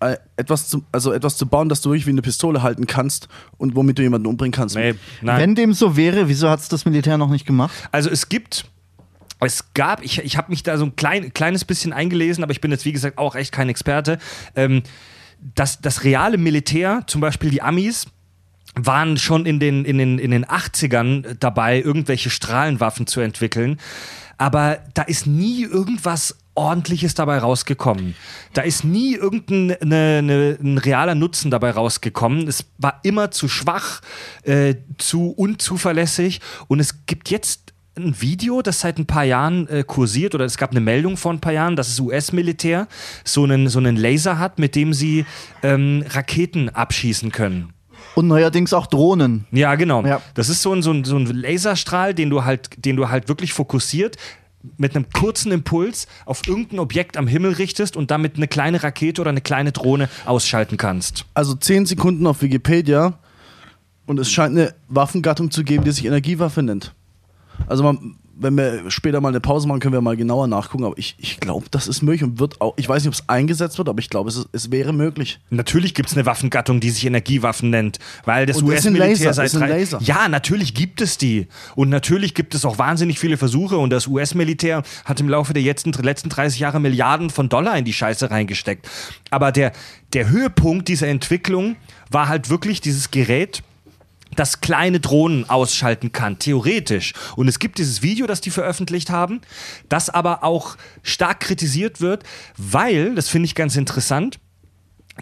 [0.00, 3.28] äh, etwas zu, also etwas zu bauen, das du wirklich wie eine Pistole halten kannst
[3.56, 4.76] und womit du jemanden umbringen kannst.
[4.76, 5.40] Nee, nein.
[5.40, 7.74] Wenn dem so wäre, wieso hat es das Militär noch nicht gemacht?
[7.92, 8.66] Also es gibt,
[9.40, 12.60] es gab, ich, ich habe mich da so ein klein, kleines bisschen eingelesen, aber ich
[12.60, 14.18] bin jetzt wie gesagt auch echt kein Experte.
[14.54, 14.82] Ähm,
[15.54, 18.06] das, das reale Militär, zum Beispiel die Amis,
[18.74, 23.78] waren schon in den, in, den, in den 80ern dabei, irgendwelche Strahlenwaffen zu entwickeln.
[24.38, 28.14] Aber da ist nie irgendwas Ordentliches dabei rausgekommen.
[28.52, 32.48] Da ist nie irgendein ne, ne, ein realer Nutzen dabei rausgekommen.
[32.48, 34.00] Es war immer zu schwach,
[34.42, 36.40] äh, zu unzuverlässig.
[36.68, 40.56] Und es gibt jetzt ein Video, das seit ein paar Jahren äh, kursiert, oder es
[40.56, 42.88] gab eine Meldung vor ein paar Jahren, dass das US-Militär
[43.24, 45.24] so einen, so einen Laser hat, mit dem sie
[45.62, 47.72] ähm, Raketen abschießen können.
[48.14, 49.46] Und neuerdings auch Drohnen.
[49.50, 50.04] Ja, genau.
[50.04, 50.22] Ja.
[50.34, 53.28] Das ist so ein, so, ein, so ein Laserstrahl, den du halt, den du halt
[53.28, 54.16] wirklich fokussiert
[54.76, 59.20] mit einem kurzen Impuls auf irgendein Objekt am Himmel richtest und damit eine kleine Rakete
[59.20, 61.24] oder eine kleine Drohne ausschalten kannst.
[61.34, 63.18] Also 10 Sekunden auf Wikipedia
[64.06, 66.94] und es scheint eine Waffengattung zu geben, die sich Energiewaffe nennt.
[67.66, 70.96] Also man, wenn wir später mal eine Pause machen, können wir mal genauer nachgucken, aber
[70.98, 73.78] ich, ich glaube, das ist möglich und wird auch, ich weiß nicht, ob es eingesetzt
[73.78, 75.38] wird, aber ich glaube, es, ist- es wäre möglich.
[75.50, 79.68] Natürlich gibt es eine Waffengattung, die sich Energiewaffen nennt, weil das US-Militär Laser, seit drei
[79.68, 80.00] Laser.
[80.02, 84.06] Ja, natürlich gibt es die und natürlich gibt es auch wahnsinnig viele Versuche und das
[84.06, 88.30] US-Militär hat im Laufe der letzten, letzten 30 Jahre Milliarden von Dollar in die Scheiße
[88.30, 88.88] reingesteckt.
[89.30, 89.72] Aber der,
[90.12, 91.76] der Höhepunkt dieser Entwicklung
[92.10, 93.62] war halt wirklich dieses Gerät,
[94.36, 97.12] das kleine Drohnen ausschalten kann, theoretisch.
[97.36, 99.40] Und es gibt dieses Video, das die veröffentlicht haben,
[99.88, 102.24] das aber auch stark kritisiert wird,
[102.56, 104.38] weil, das finde ich ganz interessant,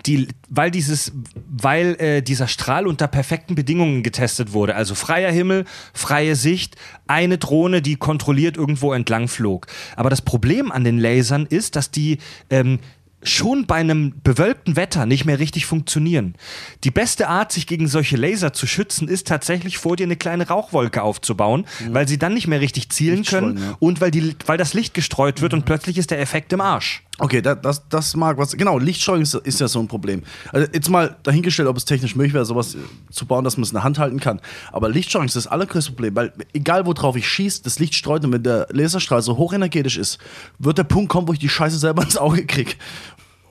[0.06, 1.12] die, weil dieses,
[1.48, 4.74] weil äh, dieser Strahl unter perfekten Bedingungen getestet wurde.
[4.74, 9.68] Also freier Himmel, freie Sicht, eine Drohne, die kontrolliert irgendwo entlang flog.
[9.94, 12.18] Aber das Problem an den Lasern ist, dass die
[12.50, 12.80] ähm,
[13.24, 16.34] schon bei einem bewölkten Wetter nicht mehr richtig funktionieren.
[16.84, 20.46] Die beste Art, sich gegen solche Laser zu schützen, ist tatsächlich vor dir eine kleine
[20.46, 23.76] Rauchwolke aufzubauen, weil sie dann nicht mehr richtig zielen können ja.
[23.80, 27.02] und weil, die, weil das Licht gestreut wird und plötzlich ist der Effekt im Arsch.
[27.18, 28.56] Okay, da, das, das mag was.
[28.56, 30.22] Genau, Lichtstreuung ist, ist ja so ein Problem.
[30.52, 32.78] Also jetzt mal dahingestellt, ob es technisch möglich wäre, sowas äh,
[33.10, 34.40] zu bauen, dass man es in der Hand halten kann.
[34.72, 38.32] Aber Lichtstreuung ist das allergrößte Problem, weil egal worauf ich schieße, das Licht streut und
[38.32, 40.18] wenn der Laserstrahl so hochenergetisch ist,
[40.58, 42.72] wird der Punkt kommen, wo ich die Scheiße selber ins Auge kriege.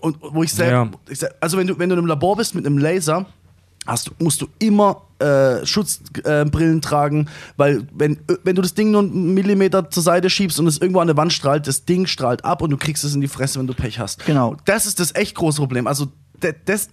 [0.01, 0.91] Und wo ich selber.
[1.09, 1.29] Ja.
[1.39, 3.25] Also wenn du, wenn du in einem Labor bist mit einem Laser,
[3.85, 8.91] hast, du- musst du immer äh, Schutzbrillen äh, tragen, weil wenn, wenn du das Ding
[8.91, 12.07] nur einen Millimeter zur Seite schiebst und es irgendwo an der Wand strahlt, das Ding
[12.07, 14.25] strahlt ab und du kriegst es in die Fresse, wenn du Pech hast.
[14.25, 14.55] Genau.
[14.65, 15.87] Das ist das echt große Problem.
[15.87, 16.07] Also
[16.65, 16.89] das,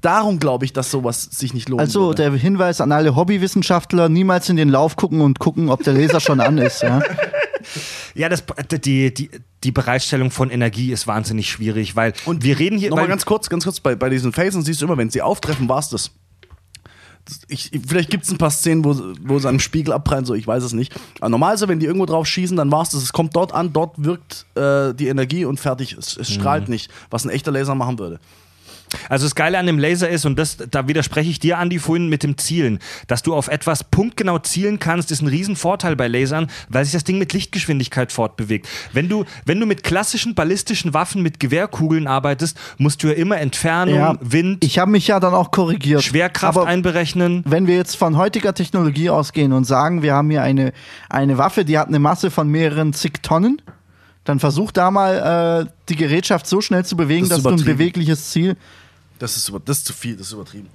[0.00, 1.80] darum glaube ich, dass sowas sich nicht lohnt.
[1.80, 5.92] Also der Hinweis an alle Hobbywissenschaftler, niemals in den Lauf gucken und gucken, ob der
[5.94, 6.82] Laser schon an ist.
[6.82, 7.00] Ja?
[8.14, 8.44] Ja, das,
[8.84, 9.30] die, die,
[9.64, 12.90] die Bereitstellung von Energie ist wahnsinnig schwierig, weil und wir reden hier.
[12.90, 15.68] Nochmal ganz kurz, ganz kurz, bei, bei diesen Phasen siehst du immer, wenn sie auftreffen,
[15.68, 16.10] war es das.
[17.48, 20.46] Ich, vielleicht gibt es ein paar Szenen, wo, wo sie einen Spiegel abprallen, so ich
[20.46, 20.92] weiß es nicht.
[21.20, 23.02] Aber normalerweise, wenn die irgendwo drauf schießen, dann war es das.
[23.02, 25.92] Es kommt dort an, dort wirkt äh, die Energie und fertig.
[25.92, 26.72] Es, es strahlt Mhm.
[26.74, 28.18] nicht, was ein echter Laser machen würde.
[29.08, 32.08] Also das Geile an dem Laser ist, und das, da widerspreche ich dir, Andi, vorhin
[32.08, 36.48] mit dem Zielen, dass du auf etwas punktgenau zielen kannst, ist ein Riesenvorteil bei Lasern,
[36.68, 38.68] weil sich das Ding mit Lichtgeschwindigkeit fortbewegt.
[38.92, 43.38] Wenn du, wenn du mit klassischen ballistischen Waffen mit Gewehrkugeln arbeitest, musst du ja immer
[43.38, 46.02] Entfernung, Ja, Wind, Ich habe mich ja dann auch korrigiert.
[46.02, 47.42] Schwerkraft Aber einberechnen.
[47.46, 50.72] wenn wir jetzt von heutiger Technologie ausgehen und sagen, wir haben hier eine,
[51.08, 53.60] eine Waffe, die hat eine Masse von mehreren zig Tonnen,
[54.30, 57.64] dann versuch da mal äh, die Gerätschaft so schnell zu bewegen, Das dass du ein
[57.64, 58.56] bewegliches Ziel.
[59.18, 60.68] Das ist, über, das ist zu viel, das ist übertrieben.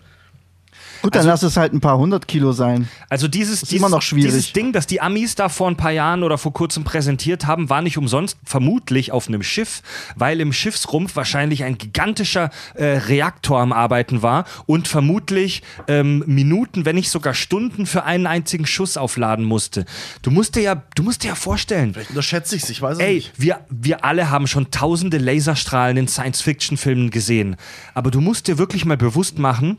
[1.05, 2.89] Gut, dann Also- lass es halt ein paar hundert Kilo sein.
[3.09, 4.31] Also dieses, ist dieses, immer noch schwierig.
[4.31, 7.69] dieses Ding, das die Amis da vor ein paar Jahren oder vor kurzem präsentiert haben,
[7.69, 9.81] war nicht umsonst vermutlich auf einem Schiff,
[10.15, 16.85] weil im Schiffsrumpf wahrscheinlich ein gigantischer äh, Reaktor am Arbeiten war und vermutlich ähm, Minuten,
[16.85, 19.85] wenn nicht sogar Stunden für einen einzigen Schuss aufladen musste.
[20.21, 22.97] Du musst dir ja, du musst dir ja vorstellen, Vielleicht unterschätze ich es, ich weiß
[22.97, 23.31] es Ey, nicht.
[23.37, 27.55] wir, wir alle haben schon tausende Laserstrahlen in Science-Fiction-Filmen gesehen.
[27.93, 29.77] Aber du musst dir wirklich mal bewusst machen,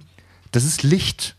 [0.57, 1.37] das ist Licht.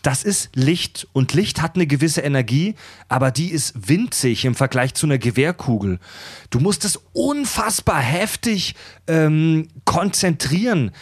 [0.00, 2.76] Das ist Licht und Licht hat eine gewisse Energie,
[3.08, 5.98] aber die ist winzig im Vergleich zu einer Gewehrkugel.
[6.48, 8.74] Du musst es unfassbar heftig
[9.06, 10.92] ähm, konzentrieren,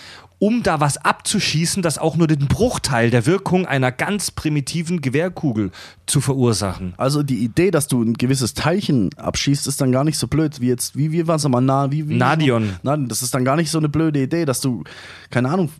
[0.40, 5.70] um da was abzuschießen, das auch nur den Bruchteil der Wirkung einer ganz primitiven Gewehrkugel
[6.06, 6.94] zu verursachen.
[6.96, 10.60] Also die Idee, dass du ein gewisses Teilchen abschießt, ist dann gar nicht so blöd,
[10.60, 12.74] wie jetzt, wie, wie war es nochmal, Na, wie, wie, Nadion.
[12.82, 14.82] Nein, das ist dann gar nicht so eine blöde Idee, dass du,
[15.30, 15.70] keine Ahnung,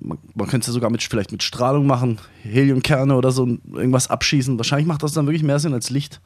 [0.00, 4.08] man, man könnte es ja sogar mit, vielleicht mit Strahlung machen, Heliumkerne oder so, irgendwas
[4.10, 4.58] abschießen.
[4.58, 6.20] Wahrscheinlich macht das dann wirklich mehr Sinn als Licht.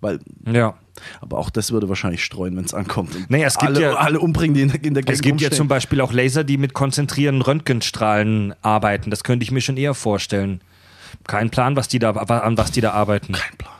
[0.00, 0.18] Weil,
[0.50, 0.74] Ja.
[1.20, 3.14] aber auch das würde wahrscheinlich streuen, wenn es ankommt.
[3.14, 5.20] Und Naja, es gibt alle, ja- alle umbringen, die in, der- in der Gegend Es
[5.22, 5.56] gibt ja rumstehen.
[5.56, 9.10] zum Beispiel auch Laser, die mit konzentrierenden Röntgenstrahlen arbeiten.
[9.10, 10.60] Das könnte ich mir schon eher vorstellen.
[11.28, 13.34] Kein Plan, was die da, an was die da arbeiten.
[13.34, 13.72] Kein Plan.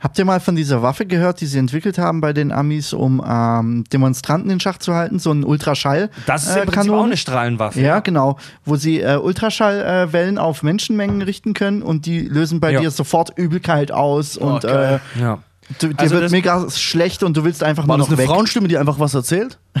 [0.00, 3.22] Habt ihr mal von dieser Waffe gehört, die sie entwickelt haben bei den Amis, um
[3.26, 5.18] ähm, Demonstranten in Schach zu halten?
[5.18, 6.10] So ein Ultraschall.
[6.26, 7.80] Das ist im äh, Prinzip auch eine Strahlenwaffe.
[7.80, 8.38] Ja, genau.
[8.64, 12.80] Wo sie äh, Ultraschallwellen äh, auf Menschenmengen richten können und die lösen bei Ja.
[12.80, 14.98] dir sofort Übelkeit aus und äh.
[15.20, 15.38] Ja.
[15.78, 18.18] du, dir Also wird das- mega schlecht und du willst einfach nur das noch eine
[18.22, 18.28] weg.
[18.28, 19.58] Frauenstimme, die einfach was erzählt?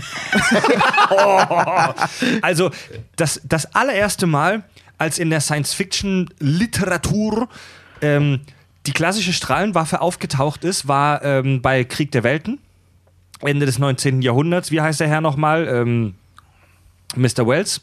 [2.42, 2.70] Also,
[3.16, 4.62] das, das allererste Mal,
[4.98, 7.48] als in der Science-Fiction-Literatur
[8.02, 8.40] ähm,
[8.86, 12.58] die klassische Strahlenwaffe aufgetaucht ist, war ähm, bei Krieg der Welten,
[13.40, 14.22] Ende des 19.
[14.22, 14.70] Jahrhunderts.
[14.70, 15.68] Wie heißt der Herr nochmal?
[15.68, 16.14] Ähm,
[17.16, 17.46] Mr.
[17.46, 17.82] Wells.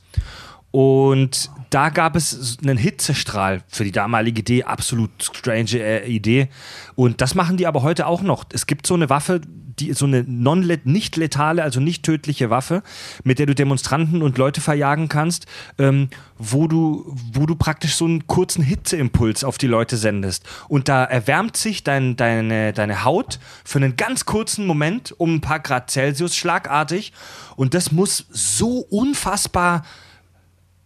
[0.71, 6.49] Und da gab es einen Hitzestrahl für die damalige Idee, absolut strange äh, Idee.
[6.95, 8.45] Und das machen die aber heute auch noch.
[8.53, 9.41] Es gibt so eine Waffe,
[9.80, 12.84] die so eine non nicht letale, also nicht tödliche Waffe,
[13.23, 15.45] mit der du Demonstranten und Leute verjagen kannst,
[15.77, 20.45] ähm, wo du, wo du praktisch so einen kurzen Hitzeimpuls auf die Leute sendest.
[20.67, 25.41] Und da erwärmt sich dein, deine, deine Haut für einen ganz kurzen Moment um ein
[25.41, 27.13] paar Grad Celsius schlagartig.
[27.56, 29.84] Und das muss so unfassbar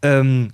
[0.01, 0.51] ähm,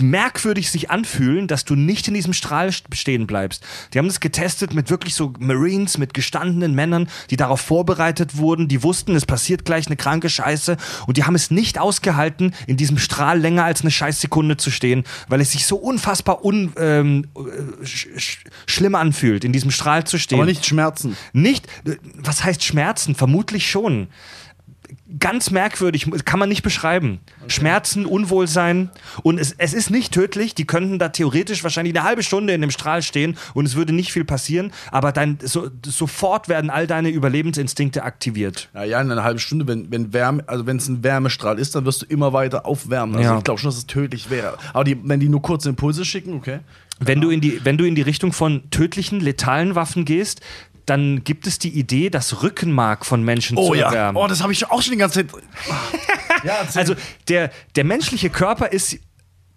[0.00, 3.62] merkwürdig sich anfühlen, dass du nicht in diesem Strahl st- stehen bleibst.
[3.92, 8.68] Die haben das getestet mit wirklich so Marines, mit gestandenen Männern, die darauf vorbereitet wurden,
[8.68, 12.78] die wussten, es passiert gleich eine kranke Scheiße und die haben es nicht ausgehalten, in
[12.78, 17.26] diesem Strahl länger als eine Scheißsekunde zu stehen, weil es sich so unfassbar un, ähm,
[17.36, 20.38] äh, sch sch schlimm anfühlt, in diesem Strahl zu stehen.
[20.38, 21.18] Aber nicht Schmerzen.
[21.34, 23.14] Nicht, äh, was heißt Schmerzen?
[23.14, 24.08] Vermutlich schon.
[25.20, 27.20] Ganz merkwürdig, kann man nicht beschreiben.
[27.46, 28.90] Schmerzen, Unwohlsein
[29.22, 30.54] und es, es ist nicht tödlich.
[30.54, 33.92] Die könnten da theoretisch wahrscheinlich eine halbe Stunde in dem Strahl stehen und es würde
[33.92, 38.68] nicht viel passieren, aber dein, so, sofort werden all deine Überlebensinstinkte aktiviert.
[38.74, 41.74] Ja, ja, in einer halben Stunde, wenn, wenn Wärme, also wenn es ein Wärmestrahl ist,
[41.76, 43.16] dann wirst du immer weiter aufwärmen.
[43.16, 43.38] Also Ja.
[43.38, 44.58] ich glaube schon, dass es tödlich wäre.
[44.72, 46.60] Aber die, wenn die nur kurze Impulse schicken, okay.
[46.98, 50.40] Wenn du, in die, wenn du in die Richtung von tödlichen, letalen Waffen gehst,
[50.86, 53.86] dann gibt es die Idee, das Rückenmark von Menschen Oh zu ja.
[53.86, 54.16] erwärmen.
[54.16, 55.42] Oh, das habe ich auch schon die ganze Zeit.
[56.44, 56.66] ja.
[56.74, 56.94] Also
[57.28, 58.98] der, der menschliche Körper ist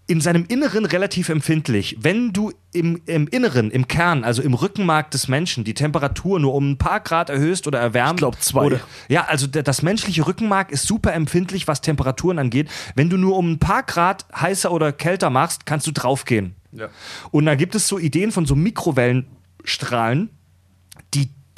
[0.09, 1.97] in seinem Inneren relativ empfindlich.
[2.01, 6.55] Wenn du im, im Inneren, im Kern, also im Rückenmark des Menschen, die Temperatur nur
[6.55, 8.15] um ein paar Grad erhöhst oder erwärmst.
[8.15, 8.65] Ich glaub, zwei.
[8.65, 12.71] Oder, ja, also der, das menschliche Rückenmark ist super empfindlich, was Temperaturen angeht.
[12.95, 16.55] Wenn du nur um ein paar Grad heißer oder kälter machst, kannst du draufgehen.
[16.71, 16.89] Ja.
[17.29, 20.31] Und da gibt es so Ideen von so Mikrowellenstrahlen,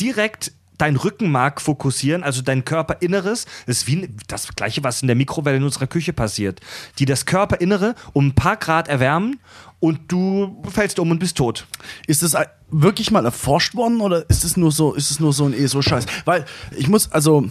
[0.02, 5.16] direkt dein Rückenmark fokussieren, also dein Körperinneres, das ist wie das gleiche, was in der
[5.16, 6.60] Mikrowelle in unserer Küche passiert,
[6.98, 9.40] die das Körperinnere um ein paar Grad erwärmen
[9.80, 11.68] und du fällst um und bist tot.
[12.08, 12.36] Ist das
[12.72, 16.08] wirklich mal erforscht worden oder ist es nur so, ist es nur so ein ESO-Scheiß?
[16.26, 17.48] Weil ich muss, also,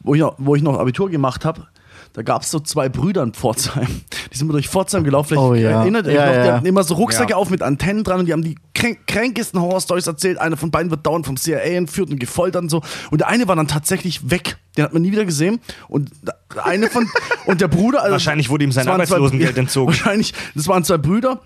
[0.00, 1.68] wo ich noch, wo ich noch Abitur gemacht habe,
[2.14, 3.86] da gab es so zwei Brüder in Pforzheim.
[4.32, 5.28] Die sind mal durch Pforzheim gelaufen.
[5.30, 5.80] Vielleicht Oh ja.
[5.82, 6.54] erinnert ihr euch Ja, noch, die ja.
[6.54, 7.36] hatten immer so Rucksäcke Ja.
[7.36, 10.38] auf mit Antennen dran und die haben die kränk kränkesten Horror-Stories erzählt.
[10.38, 12.82] Einer von beiden wird dauernd vom CIA entführt und gefoltert und so.
[13.10, 14.56] Und der eine war dann tatsächlich weg.
[14.76, 15.60] Den hat man nie wieder gesehen.
[15.88, 17.08] Und der eine von,
[17.46, 18.00] und der Bruder.
[18.02, 19.88] Also Wahrscheinlich wurde ihm sein Arbeitslosengeld entzogen.
[19.88, 21.40] Wahrscheinlich, das waren zwei Brüder.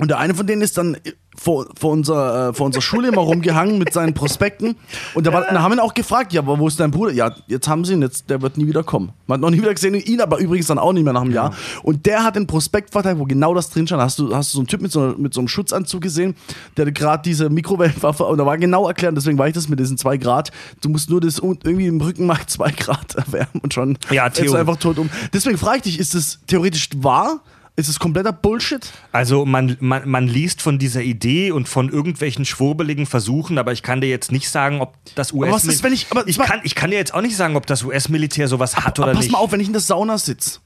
[0.00, 0.96] Und der eine von denen ist dann
[1.36, 4.76] vor, vor, unserer, äh, vor unserer Schule immer rumgehangen mit seinen Prospekten.
[5.14, 7.12] Und da, war, da haben wir ihn auch gefragt, ja, aber wo ist dein Bruder?
[7.12, 9.12] Ja, jetzt haben sie ihn, jetzt, der wird nie wieder kommen.
[9.26, 11.32] Man hat noch nie wieder gesehen, ihn aber übrigens dann auch nicht mehr nach einem
[11.32, 11.54] Jahr.
[11.82, 14.02] Und der hat den Prospekt verteilt, wo genau das drin stand.
[14.02, 16.34] Hast du, hast du so einen Typ mit so, mit so einem Schutzanzug gesehen,
[16.76, 19.96] der gerade diese Mikrowellenwaffe, und da war genau erklärt, deswegen war ich das mit diesen
[19.98, 20.50] zwei Grad.
[20.82, 24.54] Du musst nur das irgendwie im Rückenmark zwei Grad erwärmen und schon Ja, Theo.
[24.54, 25.08] einfach tot um.
[25.32, 27.40] Deswegen frage ich dich, ist das theoretisch wahr?
[27.76, 28.92] Ist es kompletter Bullshit?
[29.12, 33.82] Also man, man, man liest von dieser Idee und von irgendwelchen schwurbeligen Versuchen, aber ich
[33.82, 36.60] kann dir jetzt nicht sagen, ob das US was ist, wenn ich- aber ich, kann,
[36.64, 39.24] ich kann dir jetzt auch nicht sagen, ob das US-Militär sowas hat oder Aber pass
[39.24, 39.32] nicht.
[39.32, 40.60] mal auf, wenn ich in der Sauna sitze.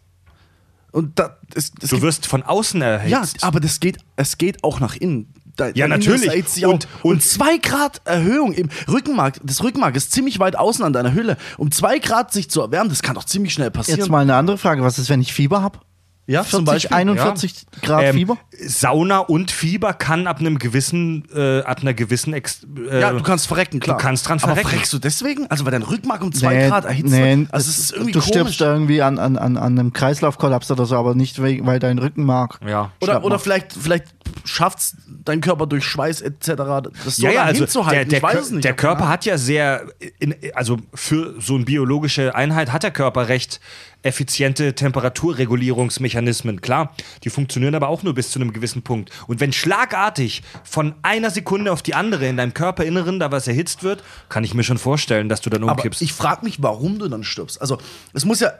[0.91, 3.11] Und da, es, es Du wirst von außen erhitzt.
[3.11, 5.33] ja, aber das geht, es geht auch nach innen.
[5.57, 6.65] Da, Ja, natürlich.
[6.67, 7.05] Und- auch.
[7.05, 11.37] und zwei Grad Erhöhung im Rückenmark, das Rückenmark ist ziemlich weit außen an deiner Hülle.
[11.59, 14.01] Um zwei Grad sich zu erwärmen, das kann doch ziemlich schnell passieren.
[14.01, 14.83] Jetzt mal eine andere Frage.
[14.83, 15.79] Was ist, wenn ich Fieber habe?
[16.27, 18.39] Ja, 40, 41 Grad Ähm, Fieber?
[18.61, 23.23] Sauna und Fieber kann ab einem gewissen, äh, ab einer gewissen Ex äh, Ja, du
[23.23, 23.97] kannst verrecken, klar.
[23.97, 24.69] Du kannst dran Aber verrecken.
[24.69, 25.51] verreckst du deswegen?
[25.51, 27.55] Also, weil dein Rückenmark um zwei Grad erhitzt nee, wird?
[27.55, 28.29] Also, es ist irgendwie du komisch.
[28.29, 31.99] stirbst irgendwie an, an, an, an einem Kreislaufkollaps oder so, aber nicht, weil weil dein
[31.99, 32.59] Rückenmark.
[32.67, 32.93] Ja.
[33.01, 34.07] Oder, oder vielleicht, vielleicht
[34.45, 36.47] schafft dein Körper durch Schweiß etc.
[36.47, 38.09] das so ja, ja, also hinzuhalten.
[38.11, 38.65] der, der, ich weiß es nicht.
[38.65, 39.87] der Körper hat ja sehr,
[40.19, 43.61] in, also für so eine biologische Einheit hat der Körper recht
[44.03, 46.61] effiziente Temperaturregulierungsmechanismen.
[46.61, 49.11] Klar, die funktionieren aber auch nur bis zu einem gewissen Punkt.
[49.27, 53.83] Und wenn schlagartig von einer Sekunde auf die andere in deinem Körperinneren da was erhitzt
[53.83, 56.03] wird, kann ich mir schon vorstellen, dass du dann Aber umkippst.
[56.03, 57.61] ich frage mich, warum du dann stirbst.
[57.61, 57.79] Also,
[58.13, 58.53] es muss ja,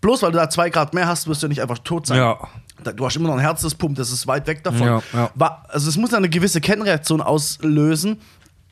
[0.00, 2.18] bloß weil du da zwei Grad mehr hast, wirst du ja nicht einfach tot sein.
[2.18, 2.38] Ja.
[2.96, 4.86] Du hast immer noch ein Herz, das pumpt, das ist weit weg davon.
[4.86, 5.30] Ja, ja.
[5.68, 8.20] Also, es muss ja eine gewisse Kettenreaktion auslösen,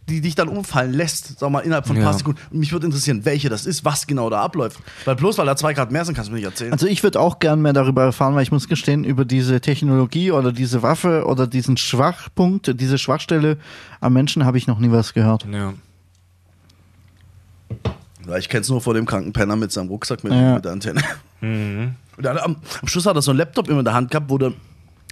[0.09, 2.19] die dich dann umfallen lässt, sag mal, innerhalb von ein paar Ja.
[2.19, 2.41] Sekunden.
[2.51, 4.81] Und mich würde interessieren, welche das ist, was genau da abläuft.
[5.05, 6.73] Weil bloß weil da zwei Grad mehr sind, kannst du mir nicht erzählen.
[6.73, 10.33] Also ich würde auch gern mehr darüber erfahren, weil ich muss gestehen, über diese Technologie
[10.33, 13.59] oder diese Waffe oder diesen Schwachpunkt, diese Schwachstelle
[14.01, 15.47] am Menschen habe ich noch nie was gehört.
[15.51, 15.73] ja.
[18.39, 20.55] Ich kenne es nur vor dem kranken Penner mit seinem Rucksack mit, Ja.
[20.55, 21.03] mit der Antenne.
[21.41, 24.31] Und dann am, am Schluss hat er so einen Laptop immer in der Hand gehabt,
[24.31, 24.53] wo der,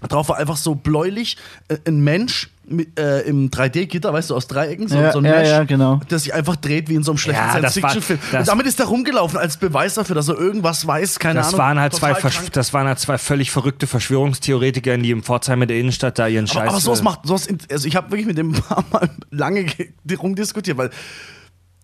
[0.09, 1.37] drauf war einfach so bläulich
[1.69, 5.25] äh, ein Mensch mit, äh, im 3D-Gitter, weißt du, aus Dreiecken, so, Ja, so ein
[5.25, 6.01] ja, Mesh, ja, genau.
[6.11, 8.19] der sich einfach dreht wie in so einem schlechten Ja, das Science-Fiction-Film.
[8.33, 11.49] das- Und damit ist er rumgelaufen als Beweis dafür, dass er irgendwas weiß, keine Das
[11.49, 11.59] Ahnung.
[11.59, 12.35] waren, halt zwei, krank.
[12.53, 16.47] das waren halt zwei völlig verrückte Verschwörungstheoretiker, die im Pforzheim in der Innenstadt da ihren
[16.47, 16.57] Scheiß.
[16.63, 19.11] aber, aber sowas äh, macht, sowas, also ich habe wirklich mit dem ein paar Mal
[19.31, 20.91] lange ge- rumdiskutiert, weil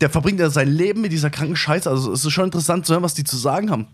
[0.00, 1.88] der verbringt ja sein Leben mit dieser kranken Scheiße.
[1.88, 3.86] Also es ist schon interessant zu hören, was die zu sagen haben.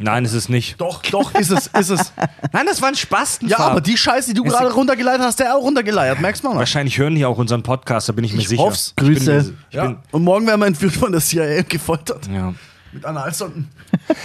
[0.00, 0.80] Nein, ist es nicht.
[0.80, 2.12] Doch, doch, ist es, ist es.
[2.52, 3.48] Nein, das waren Spasten.
[3.48, 6.20] Ja, aber die Scheiße, die du gerade runtergeleiert hast, der auch runtergeleiert.
[6.20, 6.56] Merkst du mal?
[6.56, 8.62] Wahrscheinlich hören die auch unseren Podcast, da bin ich mir Ich sicher.
[8.62, 8.94] hoff's.
[8.98, 9.54] Ich bin Grüße.
[9.70, 9.86] Ich Ja.
[9.86, 12.28] bin, Und morgen werden wir entführt von der CIA und gefoltert.
[12.32, 12.54] ja.
[12.92, 13.68] Mit Analsonden.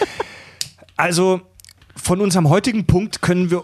[0.95, 1.41] Also
[1.95, 3.63] von unserem heutigen Punkt können wir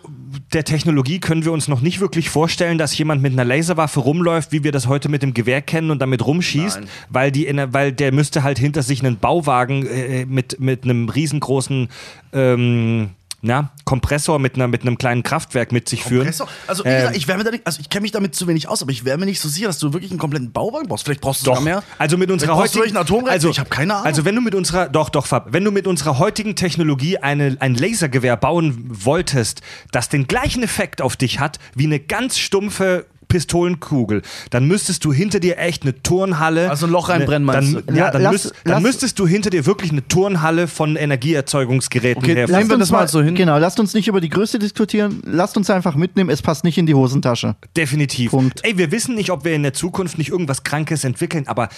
[0.53, 4.51] der Technologie können wir uns noch nicht wirklich vorstellen, dass jemand mit einer Laserwaffe rumläuft,
[4.51, 6.89] wie wir das heute mit dem Gewehr kennen und damit rumschießt, Nein.
[7.09, 10.83] weil die in der, weil der müsste halt hinter sich einen Bauwagen äh, mit mit
[10.83, 11.89] einem riesengroßen
[12.33, 13.09] ähm,
[13.41, 16.23] na, Kompressor mit, einer, mit einem kleinen Kraftwerk mit sich führen.
[16.25, 16.47] Kompressor?
[16.67, 18.47] Also, wie Ähm, gesagt, ich wäre mir da nicht, also ich kenne mich damit zu
[18.47, 20.87] wenig aus, aber ich wäre mir nicht so sicher, dass du wirklich einen kompletten Bauwagen
[20.87, 21.05] brauchst.
[21.05, 21.61] Vielleicht brauchst du Doch.
[21.61, 21.83] mehr.
[21.97, 22.97] Also mit unserer heutigen?
[23.27, 24.05] Also, ich habe keine Ahnung.
[24.05, 27.57] Also wenn du mit unserer doch doch Fab, wenn du mit unserer heutigen Technologie eine,
[27.59, 29.61] ein Lasergewehr bauen wolltest,
[29.91, 35.13] das den gleichen Effekt auf dich hat wie eine ganz stumpfe Pistolenkugel, dann müsstest du
[35.13, 36.69] hinter dir echt eine Turnhalle.
[36.69, 37.93] Also ein Loch reinbrennen, ne, meinst dann, du?
[37.93, 42.21] Ja, dann, lass- müsst, dann lass- müsstest du hinter dir wirklich eine Turnhalle von Energieerzeugungsgeräten
[42.21, 42.33] Okay.
[42.35, 43.35] Nehmen Lasst wir uns das mal so hin.
[43.35, 45.21] Genau, lasst uns nicht über die Größe diskutieren.
[45.25, 47.55] Lasst uns einfach mitnehmen, es passt nicht in die Hosentasche.
[47.77, 48.31] Definitiv.
[48.31, 48.59] Punkt.
[48.63, 51.69] Ey, wir wissen nicht, ob wir in der Zukunft nicht irgendwas Krankes entwickeln, aber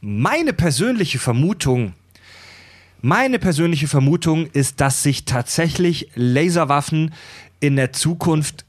[0.00, 1.92] meine persönliche Vermutung,
[3.02, 7.12] meine persönliche Vermutung ist, dass sich tatsächlich Laserwaffen
[7.60, 8.63] in der Zukunft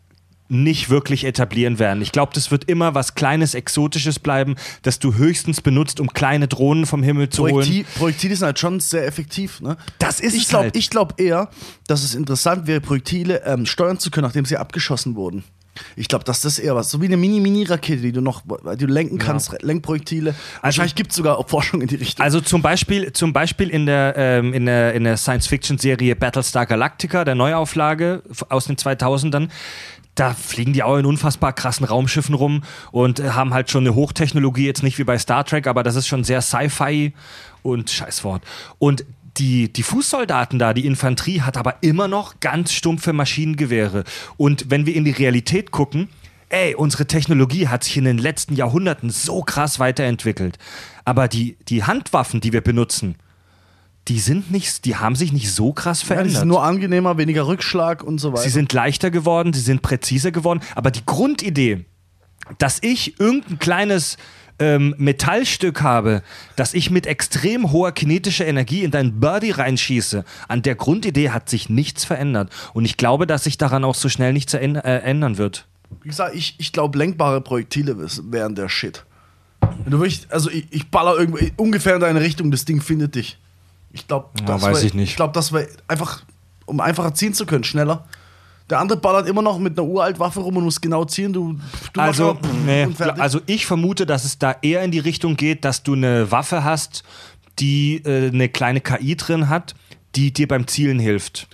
[0.47, 2.01] nicht wirklich etablieren werden.
[2.01, 6.47] Ich glaube, das wird immer was Kleines, Exotisches bleiben, das du höchstens benutzt, um kleine
[6.47, 7.53] Drohnen vom Himmel zu holen.
[7.55, 9.61] Projektil, Projektile sind halt schon sehr effektiv.
[9.61, 9.77] Ne?
[9.99, 10.77] Das ist ich glaube halt.
[10.77, 11.49] ich glaub eher,
[11.87, 15.43] dass es interessant wäre, Projektile ähm, steuern zu können, nachdem sie abgeschossen wurden.
[15.95, 18.43] Ich glaube, dass das eher was, so wie eine Mini-Mini-Rakete, die du noch,
[18.73, 20.33] die du lenken kannst, Lenkprojektile.
[20.61, 22.23] Wahrscheinlich gibt es sogar auch Forschung in die Richtung.
[22.23, 27.25] Also zum Beispiel, zum Beispiel in der, ähm, in der, in der Science-Fiction-Serie Battlestar Galactica,
[27.25, 29.49] der Neuauflage aus den 2000ern,
[30.15, 33.95] da fliegen die auch in unfassbar krassen Raumschiffen rum und äh, haben halt schon eine
[33.95, 37.13] Hochtechnologie, jetzt nicht wie bei Star Trek, aber das ist schon sehr Sci-Fi
[37.61, 38.41] und Scheißwort.
[38.79, 39.05] Und
[39.37, 44.05] die, die Fußsoldaten da, die Infanterie, hat aber immer noch ganz stumpfe Maschinengewehre.
[44.37, 46.07] Und wenn wir in die Realität gucken,
[46.49, 50.57] ey, unsere Technologie hat sich in den letzten Jahrhunderten so krass weiterentwickelt.
[51.03, 53.15] Aber die, die Handwaffen, die wir benutzen,
[54.07, 56.37] die sind nicht, die haben sich nicht so krass ja, die verändert.
[56.37, 58.43] sind nur angenehmer, weniger Rückschlag und so weiter.
[58.43, 61.85] Sie sind leichter geworden, sie sind präziser geworden, aber die Grundidee,
[62.59, 64.17] dass ich irgendein kleines
[64.59, 66.21] ähm, Metallstück habe,
[66.55, 71.49] das ich mit extrem hoher kinetischer Energie in dein Birdie reinschieße, an der Grundidee hat
[71.49, 72.51] sich nichts verändert.
[72.73, 75.67] Und ich glaube, dass sich daran auch so schnell nichts äh, ändern wird.
[76.01, 79.03] Wie gesagt, ich, ich glaube, lenkbare Projektile wären der Shit.
[79.59, 83.15] Wenn du wirklich, also ich, ich baller irgendwo ungefähr in deine Richtung, das Ding findet
[83.15, 83.37] dich.
[83.95, 85.09] Ich glaube, Ja, das weiß wär- ich nicht.
[85.11, 86.23] Ich glaube, das wäre einfach,
[86.65, 88.05] um einfacher ziehen zu können, schneller.
[88.69, 91.31] Der andere ballert immer noch mit einer uralt Waffe rum und muss genau ziehen.
[91.33, 91.57] Du,
[91.93, 92.87] du Also, nee,
[93.19, 96.63] also ich vermute, dass es da eher in die Richtung geht, dass du eine Waffe
[96.63, 97.03] hast,
[97.59, 99.75] die äh, eine kleine KI drin hat,
[100.15, 101.47] die dir beim Zielen hilft.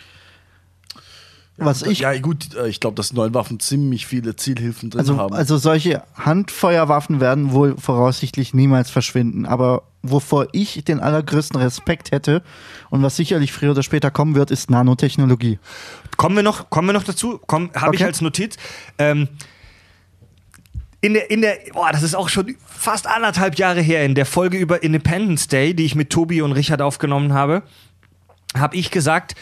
[1.65, 5.17] Was ich ja, gut, äh, ich glaube, dass neuen Waffen ziemlich viele Zielhilfen drin Also,
[5.17, 5.33] haben.
[5.33, 9.45] also solche Handfeuerwaffen werden wohl voraussichtlich niemals verschwinden.
[9.45, 12.41] Aber wovor ich den allergrößten Respekt hätte
[12.89, 15.59] und was sicherlich früher oder später kommen wird, ist Nanotechnologie.
[16.17, 17.39] Kommen wir noch, kommen wir noch dazu?
[17.45, 18.07] Komm, habe ich Okay.
[18.07, 18.55] als Notiz.
[18.97, 19.27] Ähm,
[21.01, 24.25] in der, in der, boah, das ist auch schon fast anderthalb Jahre her, in der
[24.25, 27.63] Folge über Independence Day, die ich mit Tobi und Richard aufgenommen habe,
[28.55, 29.33] habe ich gesagt,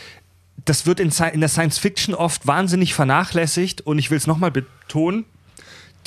[0.66, 4.51] das wird in, in der Science Fiction oft wahnsinnig vernachlässigt und ich will es nochmal
[4.51, 5.26] betonen,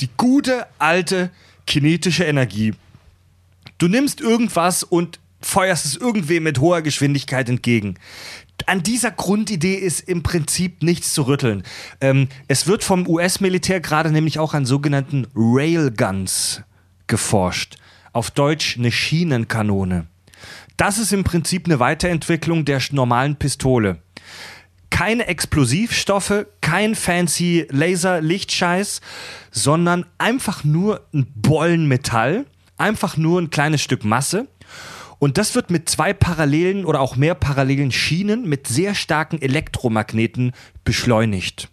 [0.01, 1.31] die gute alte
[1.67, 2.73] kinetische Energie.
[3.77, 7.95] Du nimmst irgendwas und feuerst es irgendwem mit hoher Geschwindigkeit entgegen.
[8.65, 11.63] An dieser Grundidee ist im Prinzip nichts zu rütteln.
[11.99, 16.61] Ähm, es wird vom US-Militär gerade nämlich auch an sogenannten Railguns
[17.07, 17.77] geforscht.
[18.13, 20.07] Auf Deutsch eine Schienenkanone.
[20.77, 24.02] Das ist im Prinzip eine Weiterentwicklung der normalen Pistole.
[24.93, 29.01] Keine Explosivstoffe, kein fancy Laser-Lichtscheiß,
[29.49, 32.45] sondern einfach nur ein Bollen Metall,
[32.77, 34.47] einfach nur ein kleines Stück Masse.
[35.17, 40.51] Und das wird mit zwei parallelen oder auch mehr parallelen Schienen mit sehr starken Elektromagneten
[40.83, 41.69] beschleunigt.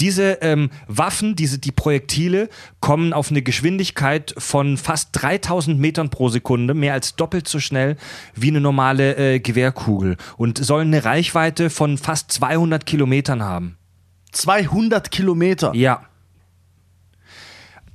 [0.00, 2.48] Diese ähm, Waffen, diese, die Projektile,
[2.80, 7.96] kommen auf eine Geschwindigkeit von fast 3000 Metern pro Sekunde, mehr als doppelt so schnell
[8.34, 13.76] wie eine normale äh, Gewehrkugel und sollen eine Reichweite von fast 200 Kilometern haben.
[14.32, 15.74] 200 Kilometer.
[15.74, 16.02] Ja.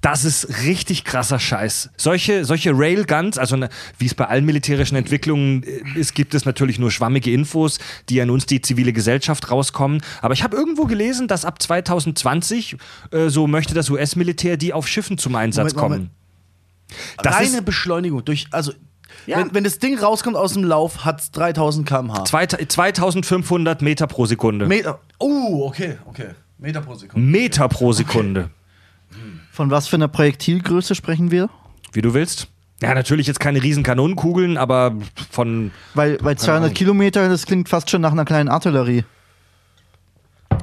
[0.01, 1.89] Das ist richtig krasser Scheiß.
[1.97, 6.45] Solche, solche Railguns, also ne, wie es bei allen militärischen Entwicklungen äh, ist, gibt es
[6.45, 10.01] natürlich nur schwammige Infos, die an uns die zivile Gesellschaft rauskommen.
[10.21, 12.77] Aber ich habe irgendwo gelesen, dass ab 2020,
[13.11, 16.09] äh, so möchte das US-Militär, die auf Schiffen zum Einsatz Moment, Moment.
[16.89, 17.17] kommen.
[17.23, 18.23] Das Reine Beschleunigung.
[18.23, 18.73] Durch, also,
[19.25, 19.39] Ja.
[19.39, 22.23] wenn, wenn das Ding rauskommt aus dem Lauf, hat es 3000 km/h.
[22.25, 24.67] zwei- 2500 Meter pro Sekunde.
[24.67, 24.99] Meter.
[25.17, 26.29] Oh, okay, okay.
[26.59, 27.27] Meter pro Sekunde.
[27.27, 28.49] Meter pro Sekunde.
[29.57, 31.49] Von was für einer Projektilgröße sprechen wir?
[31.91, 32.47] Wie du willst.
[32.79, 34.93] Ja, natürlich jetzt keine riesen Kanonenkugeln, aber
[35.31, 36.73] von Weil, weil 200 Ahnung.
[36.75, 39.03] Kilometer, das klingt fast schon nach einer kleinen Artillerie.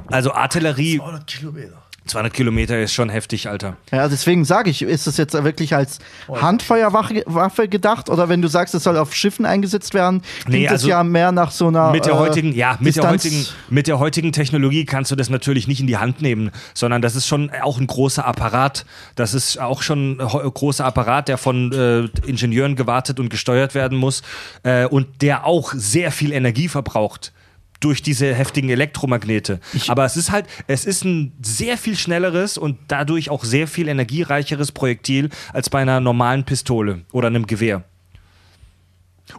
[0.07, 1.83] also Artillerie 200 Kilometer.
[2.05, 3.77] 200 Kilometer ist schon heftig, Alter.
[3.91, 5.99] Ja, deswegen sage ich, ist es jetzt wirklich als
[6.29, 10.63] Handfeuerwaffe Waffe gedacht oder wenn du sagst, es soll auf Schiffen eingesetzt werden, klingt Nee,
[10.63, 13.45] das also ja mehr nach so einer Mit der äh, heutigen, ja, mit der heutigen,
[13.69, 17.15] mit der heutigen Technologie kannst du das natürlich nicht in die Hand nehmen, sondern das
[17.15, 18.85] ist schon auch ein großer Apparat.
[19.15, 23.97] Das ist auch schon ein großer Apparat, der von äh, Ingenieuren gewartet und gesteuert werden
[23.97, 24.21] muss
[24.63, 27.31] äh, und der auch sehr viel Energie verbraucht
[27.79, 29.59] durch diese heftigen Elektromagnete.
[29.87, 33.87] Aber es ist halt, es ist ein sehr viel schnelleres und dadurch auch sehr viel
[33.87, 37.83] energiereicheres Projektil als bei einer normalen Pistole oder einem Gewehr.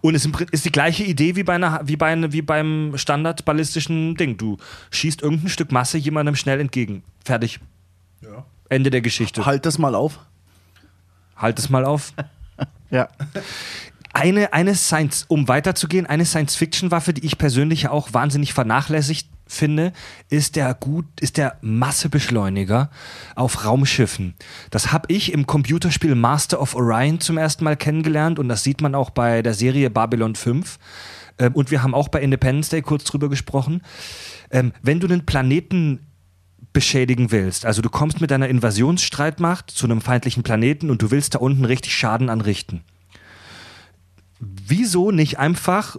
[0.01, 4.37] Und es ist die gleiche Idee wie, bei einer, wie, bei wie beim standardballistischen Ding.
[4.37, 4.57] Du
[4.91, 7.03] schießt irgendein Stück Masse jemandem schnell entgegen.
[7.25, 7.61] Fertig.
[8.69, 9.47] Ende der Geschichte.
[9.47, 10.19] Halt das mal auf.
[11.37, 12.13] Halt es mal auf.
[12.89, 13.09] Ja.
[14.17, 19.93] Eine, eine Science, um weiterzugehen, eine Science-Fiction-Waffe, die ich persönlich auch wahnsinnig vernachlässigt finde,
[20.31, 22.89] ist der gut, ist der Massebeschleuniger
[23.35, 24.33] auf Raumschiffen.
[24.71, 28.81] Das habe ich im Computerspiel Master of Orion zum ersten Mal kennengelernt und das sieht
[28.81, 30.79] man auch bei der Serie Babylon 5.
[31.39, 33.83] Ähm, und wir haben auch bei Independence Day kurz drüber gesprochen.
[34.51, 36.07] Ähm, wenn du einen Planeten
[36.73, 41.35] beschädigen willst, also du kommst mit deiner Invasionsstreitmacht zu einem feindlichen Planeten und du willst
[41.35, 42.83] da unten richtig Schaden anrichten
[44.39, 45.97] wieso nicht einfach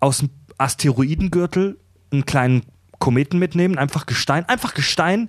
[0.00, 1.78] aus dem Asteroidengürtel
[2.10, 2.62] einen kleinen
[2.98, 5.28] Kometen mitnehmen, einfach Gestein, einfach Gestein,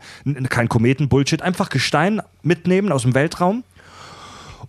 [0.49, 3.63] kein Kometen, Bullshit, einfach Gestein mitnehmen aus dem Weltraum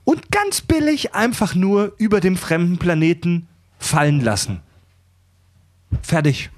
[0.04, 3.46] und ganz billig einfach nur über dem fremden Planeten
[3.78, 4.60] fallen lassen.
[6.02, 6.50] Fertig.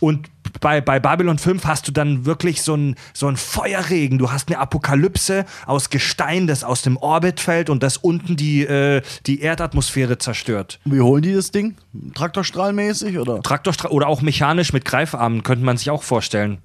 [0.00, 0.30] Und
[0.60, 4.18] bei, bei Babylon 5 hast du dann wirklich so einen so einen Feuerregen.
[4.18, 8.62] Du hast eine Apokalypse aus Gestein, das aus dem Orbit fällt und das unten die,
[8.62, 10.80] äh, die Erdatmosphäre zerstört.
[10.84, 11.76] Wie holen die das Ding?
[12.14, 13.42] Traktorstrahlmäßig oder?
[13.42, 16.58] Traktorstra oder auch mechanisch mit Greifarmen könnte man sich auch vorstellen.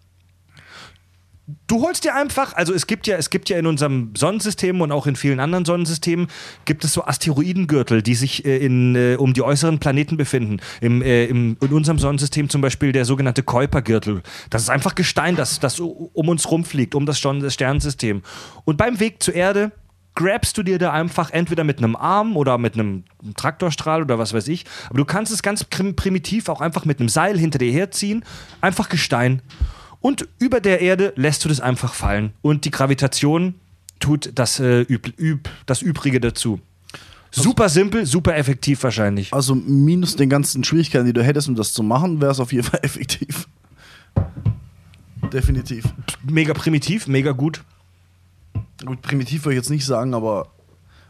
[1.67, 4.91] Du holst dir einfach, also es gibt ja, es gibt ja in unserem Sonnensystem und
[4.91, 6.27] auch in vielen anderen Sonnensystemen
[6.65, 10.57] gibt es so Asteroidengürtel, die sich äh, in, äh, um die äußeren Planeten befinden.
[10.81, 14.21] Im, äh, im, in unserem Sonnensystem zum Beispiel der sogenannte Kuipergürtel.
[14.49, 18.21] Das ist einfach Gestein, das, das um uns rumfliegt, um das Stern- das Sternensystem.
[18.65, 19.71] Und beim Weg zur Erde
[20.15, 23.05] grabst du dir da einfach entweder mit einem Arm oder mit einem
[23.37, 24.65] Traktorstrahl oder was weiß ich.
[24.89, 28.23] Aber du kannst es ganz prim- primitiv auch einfach mit einem Seil hinter dir herziehen.
[28.61, 29.41] Einfach Gestein.
[30.01, 32.33] Und über der Erde lässt du das einfach fallen.
[32.41, 33.55] Und die Gravitation
[33.99, 36.59] tut das, äh, üb, üb, das Übrige dazu.
[37.31, 39.33] Super simpel, super effektiv wahrscheinlich.
[39.33, 42.51] Also minus den ganzen Schwierigkeiten, die du hättest, um das zu machen, wäre es auf
[42.51, 43.47] jeden Fall effektiv.
[45.31, 45.85] Definitiv.
[46.23, 47.63] Mega primitiv, mega gut.
[48.83, 50.47] Gut, primitiv würde ich jetzt nicht sagen, aber,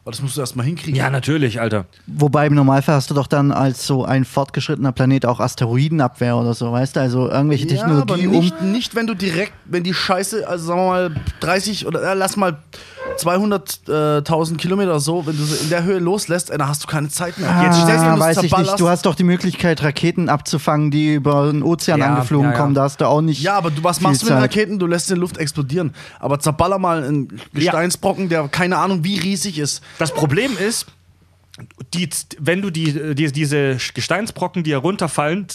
[0.03, 0.95] aber das musst du erstmal hinkriegen.
[0.95, 1.85] Ja, natürlich, Alter.
[2.07, 6.53] Wobei im Normalfall hast du doch dann als so ein fortgeschrittener Planet auch Asteroidenabwehr oder
[6.53, 6.99] so, weißt du?
[7.01, 8.39] Also irgendwelche Ja, Technologie aber um.
[8.39, 12.13] nicht, nicht, wenn du direkt, wenn die Scheiße, also sagen wir mal 30 oder äh,
[12.15, 12.57] lass mal
[13.17, 16.87] 200.000 Kilometer oder so, wenn du sie in der Höhe loslässt, äh, dann hast du
[16.87, 17.49] keine Zeit mehr.
[17.49, 18.53] Ah, selbst wenn weiß ich nicht.
[18.55, 22.55] zerballerst- Du hast doch die Möglichkeit, Raketen abzufangen, die über den Ozean Ja, angeflogen ja,
[22.55, 22.57] ja.
[22.61, 22.73] kommen.
[22.75, 23.41] Da hast du auch nicht.
[23.41, 24.41] Ja, aber du, was viel machst du mit Zeit.
[24.43, 24.79] Raketen?
[24.79, 25.93] Du lässt sie in Luft explodieren.
[26.19, 29.81] Aber zerballer mal einen Gesteinsbrocken, der keine Ahnung wie riesig ist.
[29.99, 30.87] Das Problem ist,
[31.93, 35.45] die, wenn du die, die, diese Gesteinsbrocken, die herunterfallen,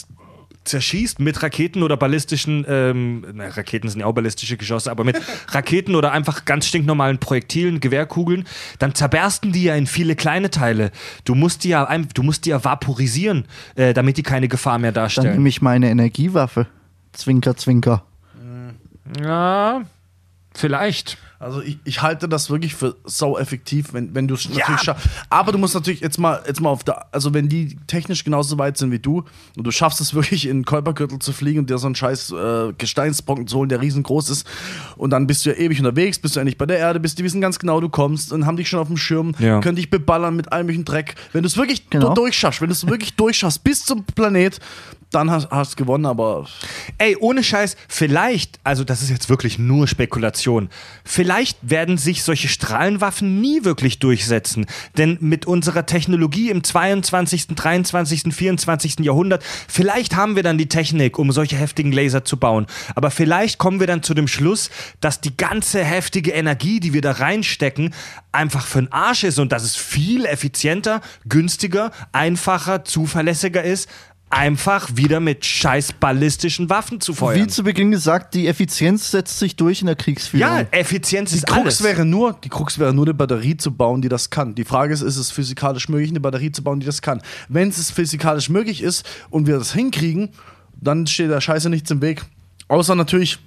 [0.65, 5.19] zerschießt mit Raketen oder ballistischen, ähm, na, Raketen sind ja auch ballistische Geschosse, aber mit
[5.49, 8.45] Raketen oder einfach ganz stinknormalen Projektilen, Gewehrkugeln,
[8.79, 10.91] dann zerbersten die ja in viele kleine Teile.
[11.23, 14.91] Du musst die ja, du musst die ja vaporisieren, äh, damit die keine Gefahr mehr
[14.91, 15.33] Dann darstellen.
[15.33, 16.67] nehme ich meine Energiewaffe.
[17.13, 18.03] Zwinker, zwinker.
[19.19, 19.83] Ja,
[20.53, 21.17] vielleicht.
[21.37, 24.51] Also ich, ich halte das wirklich für sau effektiv, wenn, wenn du es Ja.
[24.59, 25.07] natürlich schaffst.
[25.29, 28.57] Aber du musst natürlich jetzt mal, jetzt mal auf der, also wenn die technisch genauso
[28.57, 29.23] weit sind wie du
[29.57, 32.31] und du schaffst es wirklich in den Käupergürtel zu fliegen und dir so einen scheiß
[32.31, 34.47] äh, Gesteinsbrocken zu holen, der riesengroß ist
[34.95, 37.23] und dann bist du ja ewig unterwegs, bist du endlich bei der Erde, bist, die
[37.23, 39.59] wissen ganz genau, du kommst und haben dich schon auf dem Schirm, Ja.
[39.59, 41.15] können dich beballern mit allem möglichen Dreck.
[41.33, 42.13] Wenn du es wirklich Genau.
[42.13, 44.59] durchschaffst, wenn du es wirklich durchschaffst bis zum Planet,
[45.15, 46.45] dann hast du gewonnen, aber
[46.97, 50.69] Ey, ohne Scheiß, vielleicht, also das ist jetzt wirklich nur Spekulation,
[51.03, 54.65] vielleicht werden sich solche Strahlenwaffen nie wirklich durchsetzen.
[54.97, 58.99] Denn mit unserer Technologie im 22., 23., 24.
[58.99, 62.65] Jahrhundert, vielleicht haben wir dann die Technik, um solche heftigen Laser zu bauen.
[62.95, 64.69] Aber vielleicht kommen wir dann zu dem Schluss,
[65.01, 67.93] dass die ganze heftige Energie, die wir da reinstecken,
[68.31, 73.89] einfach für den Arsch ist und dass es viel effizienter, günstiger, einfacher, zuverlässiger ist,
[74.29, 77.49] einfach wieder mit scheiß ballistischen Waffen zu Wie feuern.
[77.49, 80.41] zu Beginn gesagt, die Effizienz setzt sich durch in der Kriegsführung.
[80.47, 81.83] Ja, Effizienz Die ist Krux, alles.
[81.83, 84.55] wäre nur, die Krux wäre nur, eine Batterie zu bauen, die das kann.
[84.55, 87.21] Die Frage ist, ist es physikalisch möglich, eine Batterie zu bauen, die das kann?
[87.49, 90.29] Wenn es physikalisch möglich ist und wir das hinkriegen,
[90.81, 92.23] dann steht der Scheiße nichts im Weg.
[92.67, 93.39] Außer natürlich,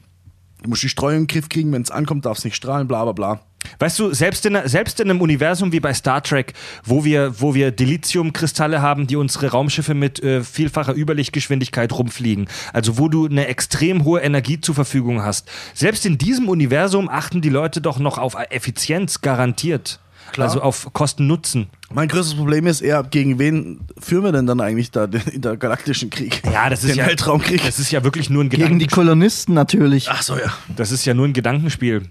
[0.62, 3.04] Du musst die Streuung den Griff kriegen, wenn es ankommt, darf es nicht strahlen, bla
[3.04, 3.40] bla bla.
[3.78, 6.54] Weißt du, selbst in, selbst in einem Universum wie bei Star Trek,
[6.84, 12.98] wo wir, wo wir Dilithium-Kristalle haben, die unsere Raumschiffe mit äh, vielfacher Überlichtgeschwindigkeit rumfliegen, also
[12.98, 17.50] wo du eine extrem hohe Energie zur Verfügung hast, selbst in diesem Universum achten die
[17.50, 20.00] Leute doch noch auf Effizienz garantiert.
[20.36, 21.68] Also auf Kosten-Nutzen.
[21.92, 26.10] Mein größtes Problem ist eher, gegen wen führen wir denn dann eigentlich da den intergalaktischen
[26.10, 26.42] Krieg?
[26.52, 27.64] Ja, das ist den ja Weltraumkrieg.
[27.64, 29.04] Das ist ja wirklich nur ein Gegen die Gedankenspiel.
[29.04, 30.08] Kolonisten natürlich.
[30.10, 30.52] Ach so, ja.
[30.76, 32.02] Das ist ja nur ein Gedankenspiel.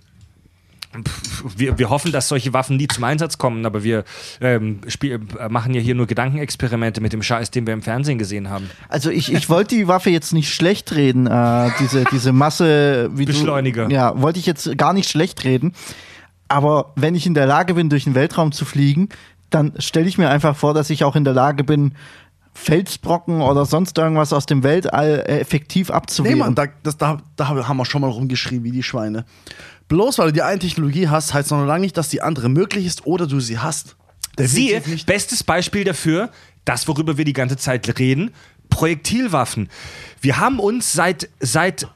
[1.55, 4.03] Wir, wir hoffen, dass solche Waffen nie zum Einsatz kommen, aber wir
[4.41, 8.17] ähm, spiel, äh, machen ja hier nur Gedankenexperimente mit dem Scheiß, den wir im Fernsehen
[8.17, 8.69] gesehen haben.
[8.89, 13.25] Also ich, ich wollte die Waffe jetzt nicht schlecht reden, äh, diese, diese Masse wie
[13.25, 13.87] Beschleuniger.
[13.87, 15.73] Du, ja, wollte ich jetzt gar nicht schlecht reden.
[16.47, 19.09] Aber wenn ich in der Lage bin, durch den Weltraum zu fliegen,
[19.49, 21.93] dann stelle ich mir einfach vor, dass ich auch in der Lage bin,
[22.53, 26.39] Felsbrocken oder sonst irgendwas aus dem Weltall effektiv Nee, abzuwehren.
[26.39, 29.25] Mann, da, das, da, da haben wir schon mal rumgeschrien wie die Schweine.
[29.87, 32.85] Bloß weil du die eine Technologie hast, heißt noch lange nicht, dass die andere möglich
[32.85, 33.95] ist oder du sie hast.
[34.39, 35.05] Siehe, Definitiv nicht.
[35.05, 36.29] bestes Beispiel dafür,
[36.65, 38.31] das, worüber wir die ganze Zeit reden,
[38.69, 39.69] Projektilwaffen.
[40.19, 41.87] Wir haben uns seit, seit,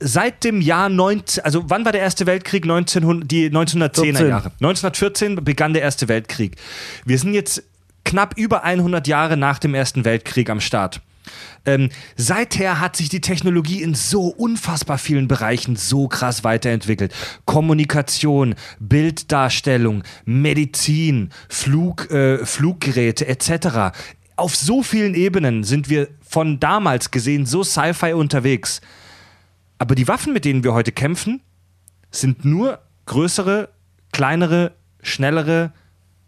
[0.00, 2.64] seit dem Jahr 19, also wann war der Erste Weltkrieg?
[2.64, 4.28] 1900, die 1910er 14.
[4.28, 4.52] Jahre.
[4.60, 6.56] 1914 begann der Erste Weltkrieg.
[7.04, 7.62] Wir sind jetzt
[8.04, 11.00] knapp über 100 Jahre nach dem Ersten Weltkrieg am Start.
[11.66, 17.14] Ähm, seither hat sich die Technologie in so unfassbar vielen Bereichen so krass weiterentwickelt.
[17.44, 23.94] Kommunikation, Bilddarstellung, Medizin, Flug, äh, Fluggeräte etc.
[24.36, 28.80] Auf so vielen Ebenen sind wir von damals gesehen so Sci-Fi unterwegs.
[29.80, 31.40] Aber die Waffen, mit denen wir heute kämpfen,
[32.10, 33.70] sind nur größere,
[34.12, 34.72] kleinere,
[35.02, 35.72] schnellere,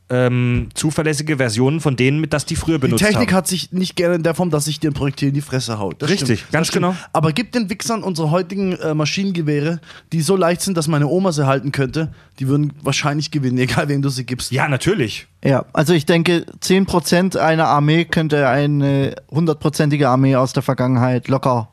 [0.09, 3.37] ähm, zuverlässige Versionen von denen, mit das die früher Die benutzt Technik haben.
[3.37, 5.79] hat sich nicht gerne in der Form, dass sich dir ein Projektil in die Fresse
[5.79, 6.01] haut.
[6.01, 6.53] Das Richtig, stimmt.
[6.53, 6.87] ganz Das stimmt.
[6.87, 6.97] genau.
[7.13, 9.81] Aber gibt den Wichsern unsere heutigen äh, Maschinengewehre,
[10.13, 13.89] die so leicht sind, dass meine Oma sie halten könnte, die würden wahrscheinlich gewinnen, egal
[13.89, 14.51] wem du sie gibst.
[14.51, 15.27] Ja, natürlich.
[15.45, 21.69] Ja, also ich denke, 10% einer Armee könnte eine hundertprozentige Armee aus der Vergangenheit locker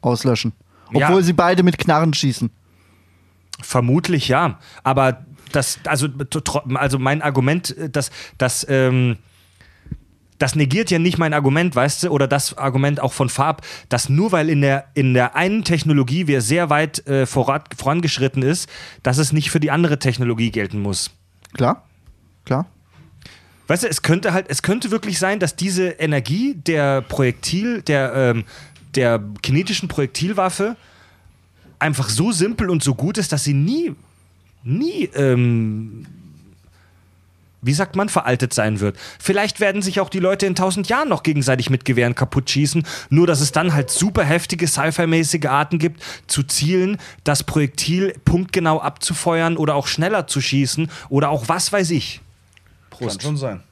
[0.00, 0.52] auslöschen.
[0.94, 1.08] Ja.
[1.08, 2.50] Obwohl sie beide mit Knarren schießen.
[3.60, 4.58] Vermutlich ja.
[4.82, 6.08] Aber das, also,
[6.74, 9.18] also mein Argument, äh, das, das, ähm,
[10.38, 14.08] das negiert ja nicht mein Argument, weißt du, oder das Argument auch von Farb, dass
[14.08, 18.68] nur weil in der, in der einen Technologie wir sehr weit äh, vorat, vorangeschritten ist,
[19.02, 21.10] dass es nicht für die andere Technologie gelten muss.
[21.54, 21.84] Klar?
[22.44, 22.66] Klar?
[23.68, 28.12] Weißt du, es könnte halt, es könnte wirklich sein, dass diese Energie der Projektil, der,
[28.14, 28.44] ähm,
[28.96, 30.76] der kinetischen Projektilwaffe
[31.78, 33.94] einfach so simpel und so gut ist, dass sie nie,
[34.62, 36.06] nie, ähm,
[37.60, 38.96] wie sagt man, veraltet sein wird.
[39.18, 42.84] Vielleicht werden sich auch die Leute in tausend Jahren noch gegenseitig mit Gewehren kaputt schießen,
[43.10, 48.80] nur dass es dann halt super heftige Sci-Fi-mäßige Arten gibt, zu zielen, das Projektil punktgenau
[48.80, 52.20] abzufeuern oder auch schneller zu schießen oder auch was weiß ich.
[52.98, 53.62] Kann schon sein.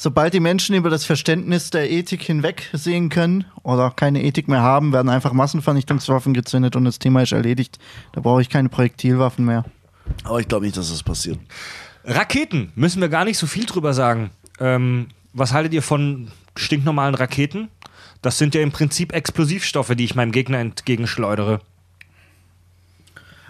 [0.00, 4.92] Sobald die Menschen über das Verständnis der Ethik hinwegsehen können oder keine Ethik mehr haben,
[4.92, 7.80] werden einfach Massenvernichtungswaffen gezündet und das Thema ist erledigt.
[8.12, 9.64] Da brauche ich keine Projektilwaffen mehr.
[10.22, 11.40] Aber ich glaube nicht, dass das passiert.
[12.04, 14.30] Raketen, müssen wir gar nicht so viel drüber sagen.
[14.60, 17.66] Ähm, was haltet ihr von stinknormalen Raketen?
[18.22, 21.60] Das sind ja im Prinzip Explosivstoffe, die ich meinem Gegner entgegenschleudere.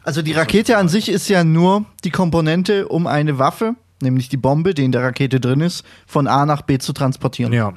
[0.02, 4.36] Also die Rakete an sich ist ja nur die Komponente, um eine Waffe, nämlich die
[4.36, 7.52] Bombe, die in der Rakete drin ist, von A nach B zu transportieren.
[7.52, 7.72] Ja.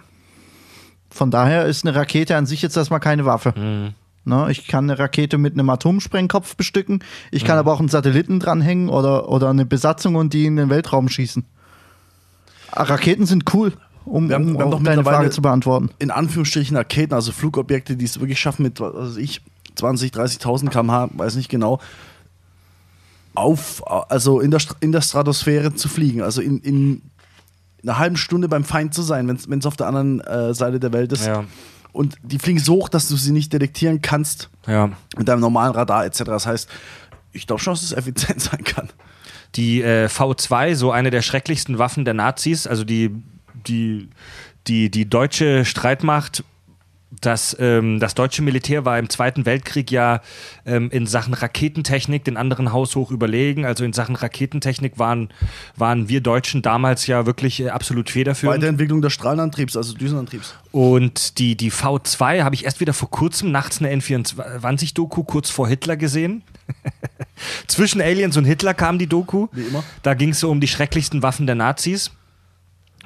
[1.09, 3.93] Von daher ist eine Rakete an sich jetzt erstmal keine Waffe.
[4.23, 8.39] Ne, ich kann eine Rakete mit einem Atomsprengkopf bestücken, ich kann aber auch einen Satelliten
[8.39, 11.43] dranhängen oder, oder eine Besatzung und die in den Weltraum schießen.
[12.71, 13.73] Ah, Raketen sind cool,
[14.05, 15.89] um, Wir haben- um wir haben deine Frage zu beantworten.
[15.97, 19.41] In Anführungsstrichen Raketen, also Flugobjekte, die es wirklich schaffen mit, was weiß ich,
[19.75, 21.79] 20, 30.000 km/h, weiß nicht genau,
[23.33, 27.01] auf, also in der, in der Stratosphäre zu fliegen, also in, in
[27.83, 30.93] einer halben Stunde beim Feind zu sein, wenn es auf der anderen äh, Seite der
[30.93, 31.25] Welt ist.
[31.25, 31.45] Ja.
[31.93, 34.91] Und die fliegen so hoch, dass du sie nicht detektieren kannst Ja.
[35.17, 36.23] mit deinem normalen Radar etc.
[36.25, 36.69] Das heißt,
[37.33, 38.89] ich glaube schon, dass es effizient sein kann.
[39.55, 43.11] Die äh, V2, so eine der schrecklichsten Waffen der Nazis, also die,
[43.67, 44.09] die,
[44.67, 46.43] die, die deutsche Streitmacht,
[47.19, 50.21] das, ähm, das deutsche Militär war im Zweiten Weltkrieg ja
[50.65, 53.65] ähm, in Sachen Raketentechnik den anderen haushoch überlegen.
[53.65, 55.29] Also in Sachen Raketentechnik waren,
[55.75, 58.61] waren wir Deutschen damals ja wirklich äh, absolut federführend.
[58.61, 60.55] Weiterentwicklung des Strahlenantriebs, also Düsenantriebs.
[60.71, 65.67] Und die, die V2 habe ich erst wieder vor kurzem nachts eine N24-Doku kurz vor
[65.67, 66.43] Hitler gesehen.
[67.67, 69.47] Zwischen Aliens und Hitler kam die Doku.
[69.51, 69.83] Wie immer.
[70.03, 72.11] Da ging es so um die schrecklichsten Waffen der Nazis.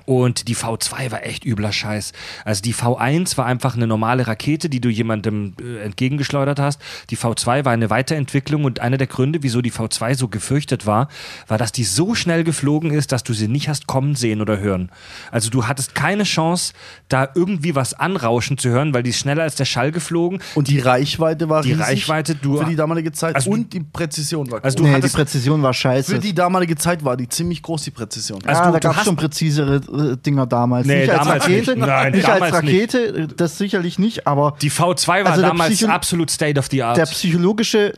[0.05, 2.11] Und die V2 war echt übler Scheiß.
[2.43, 6.79] Also die V1 war einfach eine normale Rakete, die du jemandem äh, entgegengeschleudert hast.
[7.09, 11.07] Die V2 war eine Weiterentwicklung und einer der Gründe, wieso die V2 so gefürchtet war,
[11.47, 14.59] war, dass die so schnell geflogen ist, dass du sie nicht hast kommen sehen oder
[14.59, 14.89] hören.
[15.31, 16.73] Also du hattest keine Chance,
[17.09, 20.39] da irgendwie was anrauschen zu hören, weil die ist schneller als der Schall geflogen.
[20.53, 23.79] Und die Reichweite war Die riesig Reichweite, du- für die damalige Zeit Also und die
[23.81, 24.75] Präzision war Also groß.
[24.77, 26.11] du nee, die hattest- Präzision war scheiße.
[26.13, 28.39] Für die damalige Zeit war die ziemlich groß, die Präzision.
[28.45, 29.81] Also ja, du- da gab es hast- schon präzisere
[30.17, 30.85] Dinger damals.
[30.87, 31.85] Nee, nicht als damals Rakete, nicht.
[31.87, 35.49] Nein, nicht damals als Rakete, äh, das sicherlich nicht, aber Die V2 war Also der
[35.51, 36.97] damals Psycho- absolut State of the Art.
[36.97, 37.93] der psychologische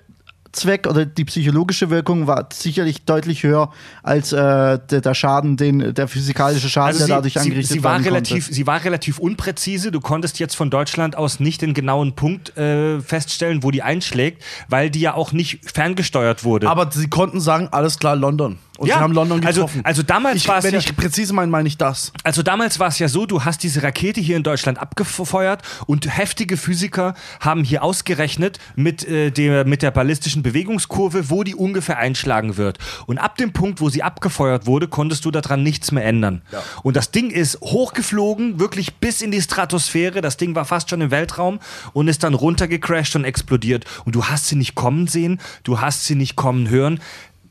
[0.53, 3.69] Zweck oder die psychologische Wirkung war sicherlich deutlich höher
[4.01, 4.35] als äh,
[4.79, 7.91] der, der Schaden, den der physikalische Schaden, Also der sie, dadurch sie, angerichtet sie war
[7.93, 8.53] werden relativ, konnte.
[8.55, 9.91] sie war relativ unpräzise.
[9.91, 14.41] Du konntest jetzt von Deutschland aus nicht den genauen Punkt äh, feststellen, wo die einschlägt,
[14.67, 16.69] weil die ja auch nicht ferngesteuert wurde.
[16.69, 18.57] Aber sie konnten sagen, alles klar, London.
[18.77, 19.81] Und Ja, sie haben London also- getroffen.
[19.83, 22.11] also damals ich, war es Wenn ja- ich präzise meine, meine ich das.
[22.23, 26.15] Also damals war es ja so, du hast diese Rakete hier in Deutschland abgefeuert und
[26.17, 31.97] heftige Physiker haben hier ausgerechnet mit, äh, der, mit der ballistischen Bewegungskurve, wo die ungefähr
[31.97, 32.77] einschlagen wird.
[33.07, 36.41] Und ab dem Punkt, wo sie abgefeuert wurde, konntest du daran nichts mehr ändern.
[36.83, 40.21] Und das Ding ist hochgeflogen, wirklich bis in die Stratosphäre.
[40.21, 41.59] Das Ding war fast schon im Weltraum
[41.93, 43.85] und ist dann runtergecrashed und explodiert.
[44.05, 46.99] Und du hast sie nicht kommen sehen, du hast sie nicht kommen hören.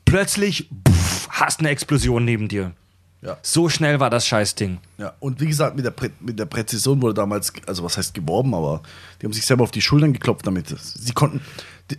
[0.05, 2.71] Plötzlich pff, hast eine Explosion neben dir.
[3.21, 3.37] Ja.
[3.41, 4.77] So schnell war das Scheißding.
[4.99, 8.13] Ja, und wie gesagt, mit der, Prä mit der Präzision wurde damals, also was heißt
[8.13, 8.81] geworben, aber
[9.21, 10.67] die haben sich selber auf die Schultern geklopft damit.
[10.79, 11.41] Sie konnten,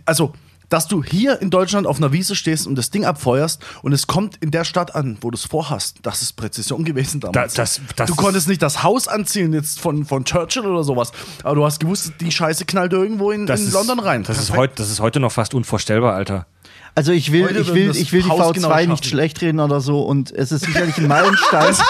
[0.05, 0.33] also,
[0.69, 4.07] dass du hier in Deutschland auf einer Wiese stehst und das Ding abfeuerst und es
[4.07, 7.53] kommt in der Stadt an, wo du es vorhast, das ist Präzision gewesen damals.
[7.55, 11.11] Da- das- das du konntest nicht das Haus anziehen jetzt von, von Churchill oder sowas,
[11.43, 14.23] aber du hast gewusst, die Scheiße knallt irgendwo in, in ist, London rein.
[14.23, 16.45] Das ist, heut, das ist heute noch fast unvorstellbar, Alter.
[16.99, 19.61] Also ich will, Heute ich will, ich will die Haus genau V2 nicht schlecht reden
[19.61, 21.73] oder so und es ist sicherlich ein Meilenstein.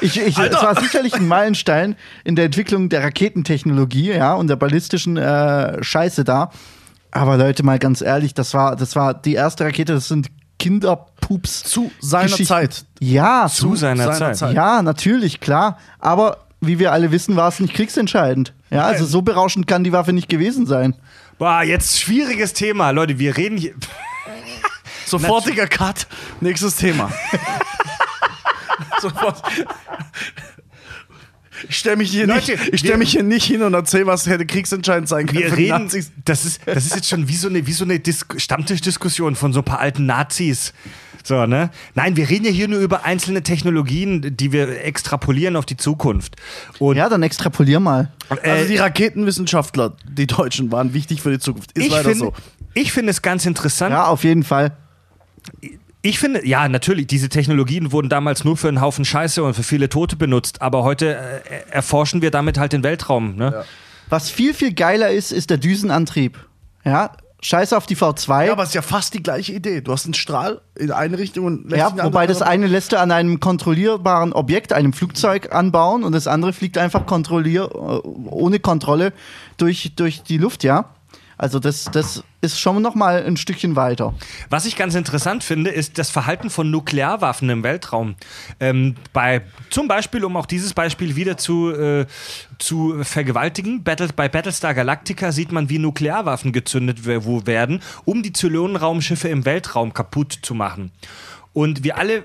[0.00, 4.56] Ich, ich, es war sicherlich ein Meilenstein in der Entwicklung der Raketentechnologie, ja, und der
[4.56, 6.50] ballistischen äh, Scheiße da.
[7.10, 11.62] Aber Leute, mal ganz ehrlich, das war, das war die erste Rakete, das sind Kinderpups.
[11.64, 12.36] Zu seiner.
[12.36, 12.84] Zeit.
[13.00, 14.52] Ja, Zu seiner, Zeit.
[14.52, 15.78] ja, natürlich, klar.
[16.00, 18.52] Aber wie wir alle wissen, war es nicht kriegsentscheidend.
[18.70, 20.96] Ja, also so berauschend kann die Waffe nicht gewesen sein.
[21.38, 22.90] Boah, jetzt schwieriges Thema.
[22.90, 23.74] Leute, wir reden hier.
[25.06, 26.06] Sofortiger Cut.
[26.40, 27.10] Nächstes Thema.
[29.00, 29.42] Sofort.
[31.68, 34.06] Ich stelle mich, hier Leute, nicht- ich stell wir- mich hier nicht hin und erzähle,
[34.06, 35.38] was hätte kriegsentscheidend sein können.
[35.40, 35.84] Wir reden.
[35.84, 36.10] Nazis.
[36.24, 39.52] Das ist, das ist jetzt schon wie so eine, wie so eine Dis Stammtischdiskussion von
[39.52, 40.72] so ein paar alten Nazis.
[41.22, 41.70] So, ne?
[41.94, 46.36] Nein, wir reden ja hier nur über einzelne Technologien, die wir extrapolieren auf die Zukunft.
[46.80, 48.12] Und Ja, dann extrapolier mal.
[48.42, 51.72] Also die Raketenwissenschaftler, die Deutschen, waren wichtig für die Zukunft.
[51.78, 52.34] Ist ich leider finde so.
[52.74, 53.92] ich finde es ganz interessant.
[53.92, 54.76] Ja, auf jeden Fall.
[56.02, 59.62] Ich finde, ja, natürlich, diese Technologien wurden damals nur für einen Haufen Scheiße und für
[59.62, 63.36] viele Tote benutzt, aber heute äh, erforschen wir damit halt den Weltraum.
[63.36, 63.64] Ne?
[64.10, 66.38] Was viel, viel geiler ist, ist der Düsenantrieb.
[66.84, 68.46] Ja, scheiß auf die V2.
[68.46, 69.80] Ja, aber es ist ja fast die gleiche Idee.
[69.80, 72.98] Du hast einen Strahl in eine Richtung und lässt Ja, wobei das eine lässt du
[72.98, 77.76] an einem kontrollierbaren Objekt, einem Flugzeug, anbauen und das andere fliegt einfach kontrollier, äh,
[78.28, 79.12] ohne Kontrolle
[79.56, 80.90] durch, durch die Luft, ja.
[81.36, 84.14] Also das, das ist schon noch mal ein Stückchen weiter.
[84.50, 88.14] Was ich ganz interessant finde, ist das Verhalten von Nuklearwaffen im Weltraum.
[88.60, 92.06] Ähm, bei, zum Beispiel, um auch dieses Beispiel wieder zu, äh,
[92.58, 99.28] zu vergewaltigen, Battle, bei Battlestar Galactica sieht man, wie Nuklearwaffen gezündet werden, um die Zylonenraumschiffe
[99.28, 100.92] im Weltraum kaputt zu machen.
[101.52, 102.24] Und wir alle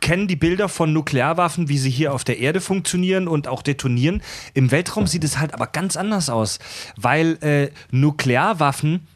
[0.00, 4.22] kennen die Bilder von Nuklearwaffen, wie sie hier auf der Erde funktionieren und auch detonieren.
[4.54, 6.58] Im Weltraum sieht es halt aber ganz anders aus,
[6.96, 9.06] weil äh, Nuklearwaffen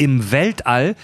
[0.00, 0.96] im Weltall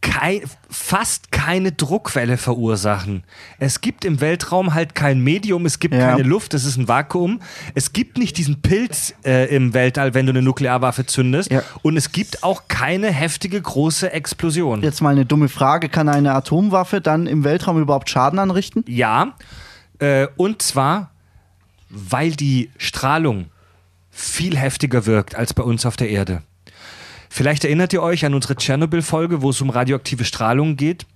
[0.00, 3.22] kei fast keine Druckwelle verursachen.
[3.60, 6.10] Es gibt im Weltraum halt kein Medium, es gibt Ja.
[6.10, 7.40] keine Luft, es ist ein Vakuum.
[7.76, 11.52] Es gibt nicht diesen Pilz äh, im Weltall, wenn du eine Nuklearwaffe zündest.
[11.52, 11.62] Ja.
[11.82, 14.82] Und es gibt auch keine heftige große Explosion.
[14.82, 18.84] Jetzt mal eine dumme Frage: Kann eine Atomwaffe dann im Weltraum überhaupt Schaden anrichten?
[18.88, 19.34] Ja,
[20.00, 21.12] äh, und zwar,
[21.90, 23.46] weil die Strahlung
[24.10, 26.42] viel heftiger wirkt als bei uns auf der Erde.
[27.34, 31.06] Vielleicht erinnert ihr euch an unsere Tschernobyl-Folge, wo es um radioaktive Strahlung geht.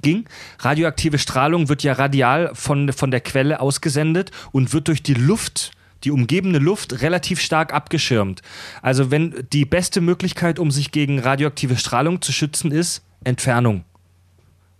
[0.00, 0.24] Ging.
[0.60, 5.72] Radioaktive Strahlung wird ja radial von, von der Quelle ausgesendet und wird durch die Luft,
[6.04, 8.40] die umgebende Luft, relativ stark abgeschirmt.
[8.80, 13.84] Also, wenn die beste Möglichkeit, um sich gegen radioaktive Strahlung zu schützen, ist Entfernung.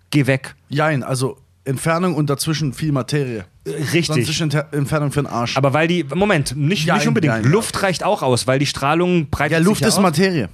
[0.08, 0.54] Geh weg.
[0.70, 1.36] Jein, also
[1.68, 3.44] Entfernung und dazwischen viel Materie.
[3.64, 4.28] Sonst Richtig.
[4.30, 5.56] ist Enter- Entfernung für den Arsch.
[5.56, 7.34] Aber weil die, Moment, nicht, Jein, nicht unbedingt.
[7.34, 7.50] jein, ja.
[7.50, 10.02] Luft reicht auch aus, weil die Strahlung breitet ja, sich Luft ja ist aus.
[10.02, 10.48] Materie.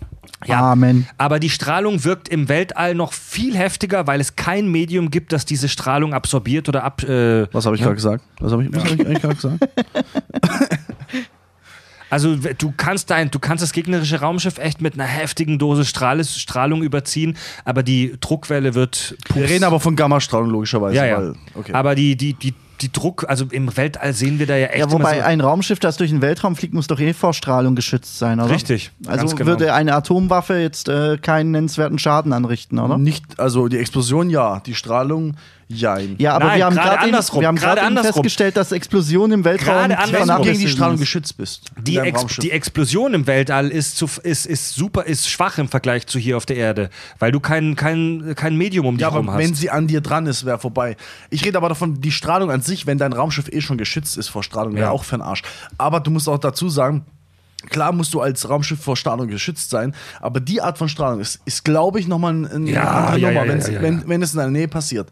[0.49, 1.07] Amen.
[1.17, 5.47] Aber die Strahlung wirkt im Weltall noch viel heftiger, weil es kein Medium gibt, das
[5.47, 7.03] diese Strahlung absorbiert oder ab.
[7.03, 7.87] Äh, Was habe ich ja.
[7.87, 8.25] gerade gesagt?
[8.41, 9.69] Was habe ich, was hab ich eigentlich gerade gesagt?
[12.15, 16.39] Also du kannst dein, du kannst das gegnerische Raumschiff echt mit einer heftigen Dose Strahles,
[16.39, 19.17] Strahlung überziehen, aber die Druckwelle wird.
[19.35, 20.95] Wir reden aber von Gammastrahlung logischerweise.
[20.95, 21.19] ja, ja.
[21.19, 21.73] Weil, okay.
[21.73, 24.93] Aber die, die, die, die Druck, also im Weltall sehen wir da ja echt Ja,
[24.93, 27.75] wobei immer so, ein Raumschiff, das durch den Weltraum fliegt, muss doch eh vor Strahlung
[27.75, 28.51] geschützt sein, oder?
[28.51, 29.47] Richtig, Also genau.
[29.47, 32.97] würde eine Atomwaffe jetzt äh, keinen nennenswerten Schaden anrichten, oder?
[32.97, 35.35] nicht, also die Explosion ja, die Strahlung
[35.75, 36.14] jein.
[36.18, 38.12] Ja, aber Nein, wir haben gerade eben- andersrum, wir haben eben andersrum.
[38.14, 41.70] festgestellt, dass Explosionen im Weltraum vernachlässigen gegen die Strahlung geschützt bist.
[41.83, 46.07] die, Ex die Explosion im Weltall ist, zu, ist, ist super, ist schwach im Vergleich
[46.07, 49.31] zu hier auf der Erde, weil du kein, kein, kein Medium um dich ja, herum
[49.31, 49.39] hast.
[49.39, 50.97] wenn sie an dir dran ist, wäre vorbei.
[51.31, 54.29] Ich rede aber davon, die Strahlung an sich, wenn dein Raumschiff eh schon geschützt ist
[54.29, 54.91] vor Strahlung, wäre Ja.
[54.91, 55.43] auch für den Arsch.
[55.79, 57.05] Aber du musst auch dazu sagen,
[57.70, 61.41] klar musst du als Raumschiff vor Strahlung geschützt sein, aber die Art von Strahlung ist,
[61.47, 63.83] ist glaube ich, nochmal ein, ein, Ja, eine andere ja, Nummer, ja, wenn's- ja, ja,
[63.83, 65.09] wenn, wenn es in deiner Nähe passiert.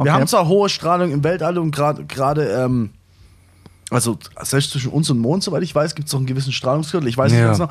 [0.00, 0.08] Okay.
[0.08, 2.90] Wir haben zwar hohe Strahlung im Weltall und gerade, ähm,
[3.90, 7.06] also selbst zwischen uns und Mond, soweit ich weiß, gibt es noch einen gewissen Strahlungsgürtel.
[7.08, 7.48] Ich weiß nicht Ja.
[7.48, 7.70] ganz genau.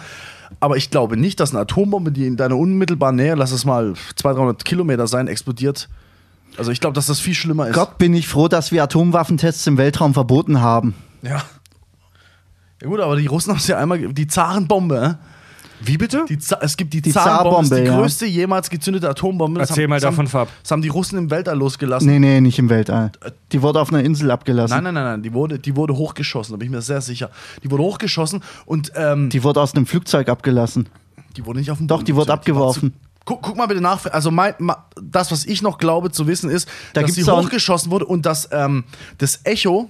[0.60, 3.94] Aber ich glaube nicht, dass eine Atombombe, die in deiner unmittelbaren Nähe, lass es mal
[4.16, 5.90] 200, 300 Kilometer sein, explodiert.
[6.58, 7.74] Also ich glaube, dass das viel schlimmer ist.
[7.76, 10.94] Gott bin ich froh, dass wir Atomwaffentests im Weltraum verboten haben.
[11.24, 11.42] Ja.
[12.82, 15.26] Ja gut, aber die Russen haben es ja einmal, die Zarenbombe, äh?
[15.82, 16.26] Wie bitte?
[16.28, 17.98] die es gibt die, Die Zarenbombe, das ist die Zarbombe, ja.
[18.02, 19.60] größte jemals gezündete Atombombe.
[19.60, 20.50] Das Erzähl haben, mal das davon, haben, Fab.
[20.62, 22.08] Das haben die Russen im Weltall losgelassen.
[22.10, 23.12] Nee, nee, nicht im Weltall.
[23.52, 24.76] Die wurde auf einer Insel abgelassen.
[24.76, 27.30] Nein, nein, nein, nein, die wurde, die wurde hochgeschossen, da bin ich mir sehr sicher.
[27.64, 30.90] Die wurde hochgeschossen und ähm, Die wurde aus einem Flugzeug abgelassen.
[31.38, 32.94] die wurde nicht auf dem Doch, Boden die wurde abgeworfen.
[33.26, 34.06] Guck, guck mal bitte nach.
[34.08, 37.92] Also mein, ma, das, was ich noch glaube zu wissen, ist, Da dass sie hochgeschossen
[37.92, 38.86] wurde und dass ähm,
[39.20, 39.90] das Echo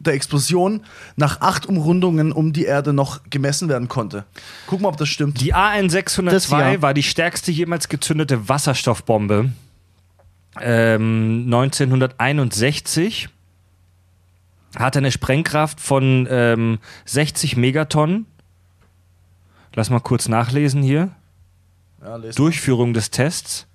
[0.00, 0.82] der Explosion
[1.16, 4.24] nach acht Umrundungen um die Erde noch gemessen werden konnte.
[4.66, 5.40] Guck mal, ob das stimmt.
[5.40, 6.82] Die AN602 Das ja.
[6.82, 9.52] war die stärkste jemals gezündete Wasserstoffbombe.
[10.60, 13.28] Ähm, 1961
[14.76, 18.26] hatte eine Sprengkraft von ähm, 60 Megatonnen.
[19.74, 21.10] Lass mal kurz nachlesen hier.
[22.02, 23.66] Ja, Durchführung des Tests.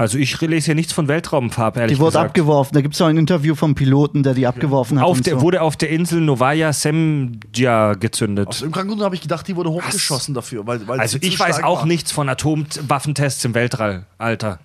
[0.00, 2.30] Also ich lese hier nichts von Weltraumfarb, ehrlich Die wurde gesagt.
[2.30, 2.72] abgeworfen.
[2.74, 5.04] Da gibt es auch ein Interview vom Piloten, der die abgeworfen hat.
[5.04, 5.40] Auf der, so.
[5.42, 8.48] Wurde auf der Insel Novaya Semja gezündet.
[8.48, 10.66] Aus irgendeinem Grund habe ich gedacht, die wurde hochgeschossen dafür.
[10.66, 11.86] Weil, weil Also ich weiß auch war.
[11.86, 14.58] nichts von Atomwaffentests im Weltall, Alter.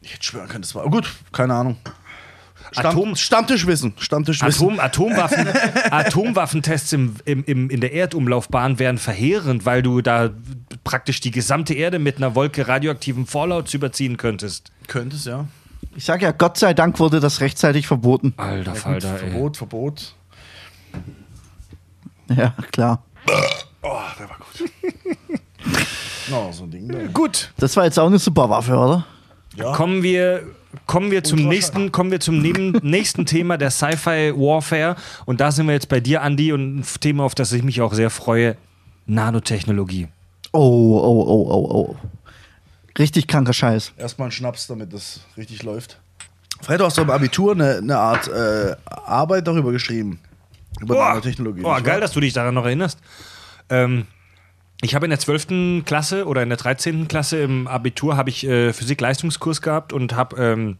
[0.00, 0.84] Ich hätte schwören können, das war.
[0.90, 1.76] Gut, keine Ahnung.
[2.72, 3.94] Stamm, Atom- Stammtischwissen.
[3.98, 4.80] Stammtischwissen.
[4.80, 5.46] Atom, Atomwaffen,
[5.90, 10.30] Atomwaffentests im, im, im, in der Erdumlaufbahn wären verheerend, weil du da
[10.84, 14.72] praktisch die gesamte Erde mit einer Wolke radioaktiven Fallouts überziehen könntest.
[14.86, 15.46] Könnte es, ja.
[15.96, 18.34] Ich sag ja, Gott sei Dank wurde das rechtzeitig verboten.
[18.36, 19.30] Alter Falter, ey.
[19.30, 20.14] Verbot, Verbot.
[22.34, 23.02] Ja, klar.
[23.82, 24.70] Oh, der war gut.
[26.32, 26.86] oh, so ein Ding.
[26.86, 27.08] Ne?
[27.12, 29.06] Gut, Das war jetzt auch eine super Waffe, oder?
[29.56, 29.72] Ja.
[29.72, 30.44] kommen wir,
[30.86, 34.94] kommen wir zum nächsten, kommen wir zum neben, nächsten Thema der Sci-Fi Warfare.
[35.26, 37.80] Und da sind wir jetzt bei dir, Andy, und ein Thema, auf das ich mich
[37.80, 38.56] auch sehr freue:
[39.06, 40.08] Nanotechnologie.
[40.52, 41.96] Oh, oh, oh, oh, oh.
[42.98, 43.92] Richtig kranker Scheiß.
[43.96, 46.00] Erstmal einen Schnaps, damit das richtig läuft.
[46.60, 50.18] Fred, du hast doch im Abitur eine, eine Art äh, Arbeit darüber geschrieben.
[50.80, 51.62] Über Nanotechnologie.
[51.64, 52.98] Oh, geil, dass du dich daran noch erinnerst.
[53.70, 54.06] Ähm,
[54.82, 55.84] ich habe in der 12.
[55.84, 57.06] Klasse oder in der 13.
[57.08, 60.78] Klasse im Abitur habe ich äh, Physik-Leistungskurs gehabt und habe ähm,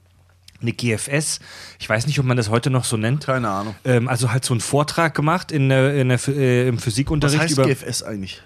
[0.61, 1.41] eine GFS,
[1.79, 3.75] ich weiß nicht, ob man das heute noch so nennt, Keine Ahnung.
[3.85, 7.41] ähm, also halt so einen Vortrag gemacht in, der- in der, äh, im Was Physikunterricht
[7.41, 8.43] heißt über GFS eigentlich?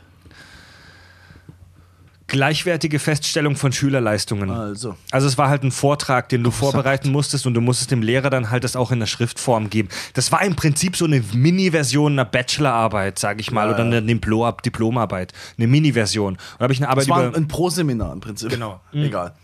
[2.35, 4.51] Gleichwertige Feststellung von Schülerleistungen.
[4.51, 4.97] Also.
[5.12, 8.28] Also es war halt ein Vortrag, den du vorbereiten musstest und du musstest dem Lehrer
[8.28, 9.89] dann halt das auch in der Schriftform geben.
[10.14, 13.99] Das war im Prinzip so eine Mini-Version einer Bachelorarbeit, sag ich mal, Ja, oder ja.
[13.99, 15.32] eine Diplom Diplomarbeit.
[15.57, 16.35] Eine Mini-Version.
[16.35, 18.51] Und habe ich eine Arbeit Das war über ein Pro-Seminar im Prinzip.
[18.51, 18.80] Genau.
[18.93, 19.35] Egal.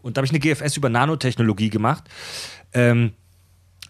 [0.00, 2.04] und da habe ich eine GFS über Nanotechnologie gemacht.
[2.72, 3.12] Ähm,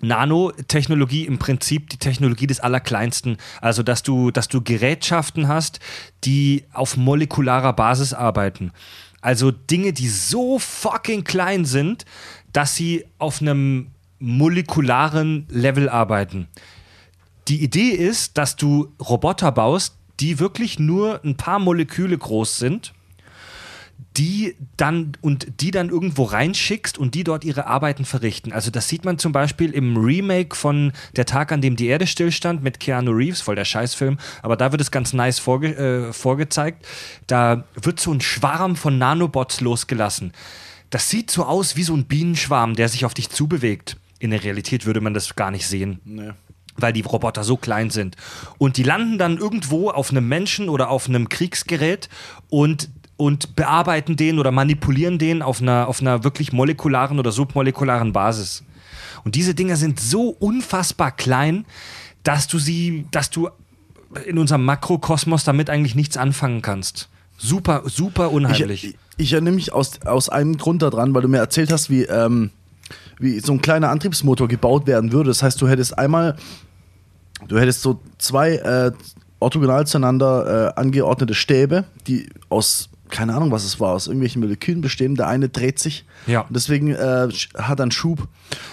[0.00, 3.38] Nanotechnologie im Prinzip die Technologie des Allerkleinsten.
[3.60, 5.80] Also, dass du, dass du Gerätschaften hast,
[6.24, 8.72] die auf molekularer Basis arbeiten.
[9.20, 12.04] Also Dinge, die so fucking klein sind,
[12.52, 13.88] dass sie auf einem
[14.18, 16.48] molekularen Level arbeiten.
[17.48, 22.92] Die Idee ist, dass du Roboter baust, die wirklich nur ein paar Moleküle groß sind
[24.16, 28.52] die dann und die dann irgendwo reinschickst und die dort ihre Arbeiten verrichten.
[28.52, 32.06] Also das sieht man zum Beispiel im Remake von Der Tag, an dem die Erde
[32.06, 36.12] stillstand mit Keanu Reeves, voll der Scheißfilm, aber da wird es ganz nice vorge äh,
[36.12, 36.86] vorgezeigt.
[37.26, 40.32] Da wird so ein Schwarm von Nanobots losgelassen.
[40.90, 43.96] Das sieht so aus wie so ein Bienenschwarm, der sich auf dich zubewegt.
[44.18, 46.00] In der Realität würde man das gar nicht sehen.
[46.04, 46.30] Nee.
[46.78, 48.16] weil die Roboter so klein sind.
[48.58, 52.10] Und die landen dann irgendwo auf einem Menschen oder auf einem Kriegsgerät
[52.50, 58.12] und und bearbeiten den oder manipulieren den auf einer, auf einer wirklich molekularen oder submolekularen
[58.12, 58.62] Basis.
[59.24, 61.64] Und diese Dinger sind so unfassbar klein,
[62.22, 63.48] dass du sie, dass du
[64.26, 67.08] in unserem Makrokosmos damit eigentlich nichts anfangen kannst.
[67.38, 68.84] Super, super unheimlich.
[68.84, 72.04] Ich, ich erinnere mich aus, aus einem Grund daran, weil du mir erzählt hast, wie,
[72.04, 72.50] ähm,
[73.18, 75.28] wie so ein kleiner Antriebsmotor gebaut werden würde.
[75.28, 76.36] Das heißt, du hättest einmal,
[77.48, 78.92] du hättest so zwei äh,
[79.40, 84.80] orthogonal zueinander äh, angeordnete Stäbe, die aus keine Ahnung, was es war, aus irgendwelchen Molekülen
[84.80, 85.14] bestehen.
[85.14, 86.04] Der eine dreht sich.
[86.26, 86.40] Ja.
[86.42, 88.20] Und deswegen äh, hat er einen Schub.
[88.20, 88.28] Und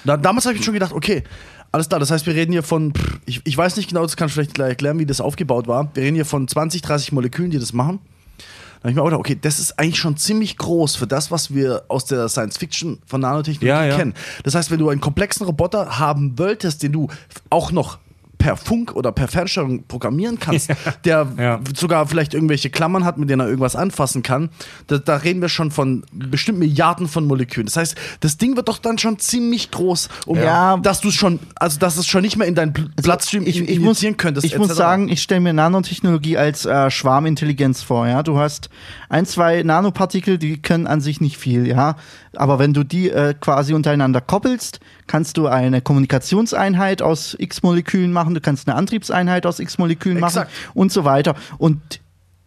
[0.05, 1.23] da, damals habe ich schon gedacht, okay,
[1.71, 1.99] alles klar.
[1.99, 2.93] Das heißt, wir reden hier von,
[3.25, 5.89] ich, ich weiß nicht genau, das kann ich vielleicht gleich erklären, wie das aufgebaut war.
[5.95, 7.99] Wir reden hier von 20, 30 Molekülen, die das machen.
[8.37, 11.31] Da habe ich mir auch gedacht, okay, das ist eigentlich schon ziemlich groß für das,
[11.31, 13.95] was wir aus der Science Fiction von Nanotechnologie Ja, ja.
[13.95, 14.13] kennen.
[14.43, 17.07] Das heißt, wenn du einen komplexen Roboter haben wolltest, den du
[17.49, 17.97] auch noch
[18.43, 20.69] per Funk oder per Fernsteuerung programmieren kannst,
[21.05, 21.59] der Ja.
[21.77, 24.49] sogar vielleicht irgendwelche Klammern hat, mit denen er irgendwas anfassen kann,
[24.87, 27.67] da, da reden wir schon von bestimmt Milliarden von Molekülen.
[27.67, 30.75] Das heißt, das Ding wird doch dann schon ziemlich groß, um Ja.
[30.77, 33.59] dass du es schon, also dass es schon nicht mehr in deinen Bl- Bloodstream ich,
[33.59, 34.45] in- ich muss, könntest.
[34.45, 34.77] ich muss etc.
[34.77, 38.07] sagen, ich stelle mir Nanotechnologie als äh, Schwarmintelligenz vor.
[38.07, 38.69] Ja, du hast
[39.07, 41.65] ein, zwei Nanopartikel, die können an sich nicht viel.
[41.65, 41.95] Ja,
[42.35, 48.11] aber wenn du die äh, quasi untereinander koppelst, kannst du eine Kommunikationseinheit aus X Molekülen
[48.11, 48.33] machen.
[48.33, 50.43] Du kannst eine Antriebseinheit aus X Molekülen machen
[50.73, 51.35] und so weiter.
[51.57, 51.99] Und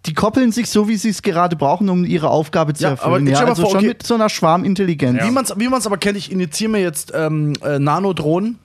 [0.07, 3.27] die koppeln sich so, wie sie es gerade brauchen, um ihre Aufgabe zu Ja, erfüllen.
[3.27, 3.89] jetzt Ja, also vor, schon okay.
[3.89, 5.23] mit so einer Schwarmintelligenz.
[5.23, 8.59] Wie man es wie man's aber kennt, ich initiiere mir jetzt ähm, äh, Nanodrohnen.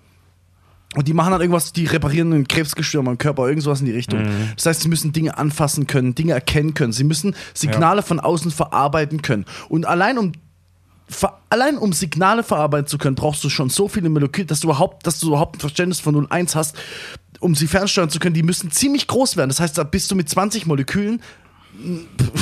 [0.95, 4.27] Und die machen dann irgendwas, die reparieren ein Krebsgestirn am Körper, irgendwas in die Richtung.
[4.57, 6.91] Das heißt, sie müssen Dinge anfassen können, Dinge erkennen können.
[6.91, 9.45] Sie müssen Signale von außen verarbeiten können.
[9.69, 10.33] Und allein um
[11.49, 15.05] allein um Signale verarbeiten zu können, brauchst du schon so viele Moleküle, dass du überhaupt,
[15.05, 16.75] dass du überhaupt ein Verständnis von 0 1 hast,
[17.39, 18.33] um sie fernsteuern zu können.
[18.35, 19.49] Die müssen ziemlich groß werden.
[19.49, 21.21] Das heißt, da bist du mit 20 Molekülen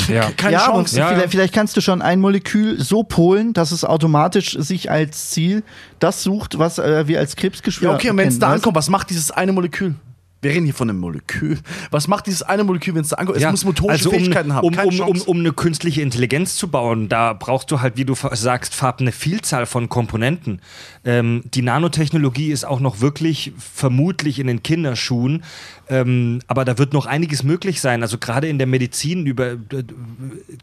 [0.07, 0.31] Ja.
[0.31, 0.97] keine ja, aber Chance.
[0.97, 1.29] Ja, vielleicht, ja.
[1.29, 5.63] vielleicht kannst du schon ein Molekül so polen, dass es automatisch sich als Ziel
[5.99, 8.89] das sucht, was äh, wir als Krebsgeschwür Ja, okay, und wenn es da ankommt, was
[8.89, 9.95] macht dieses eine Molekül?
[10.41, 11.59] Wir reden hier von einem Molekül.
[11.91, 13.37] Was macht dieses eine Molekül, wenn es da ankommt?
[13.37, 14.65] Es Ja, muss motorische also um, Fähigkeiten haben.
[14.65, 18.15] Um, um, um, um eine künstliche Intelligenz zu bauen, da brauchst du halt, wie du
[18.15, 20.61] sagst, Farb, eine Vielzahl von Komponenten.
[21.03, 25.43] Ähm, die Nanotechnologie ist auch noch wirklich vermutlich in den Kinderschuhen,
[25.89, 28.01] ähm, aber da wird noch einiges möglich sein.
[28.01, 29.57] Also gerade in der Medizin über, äh,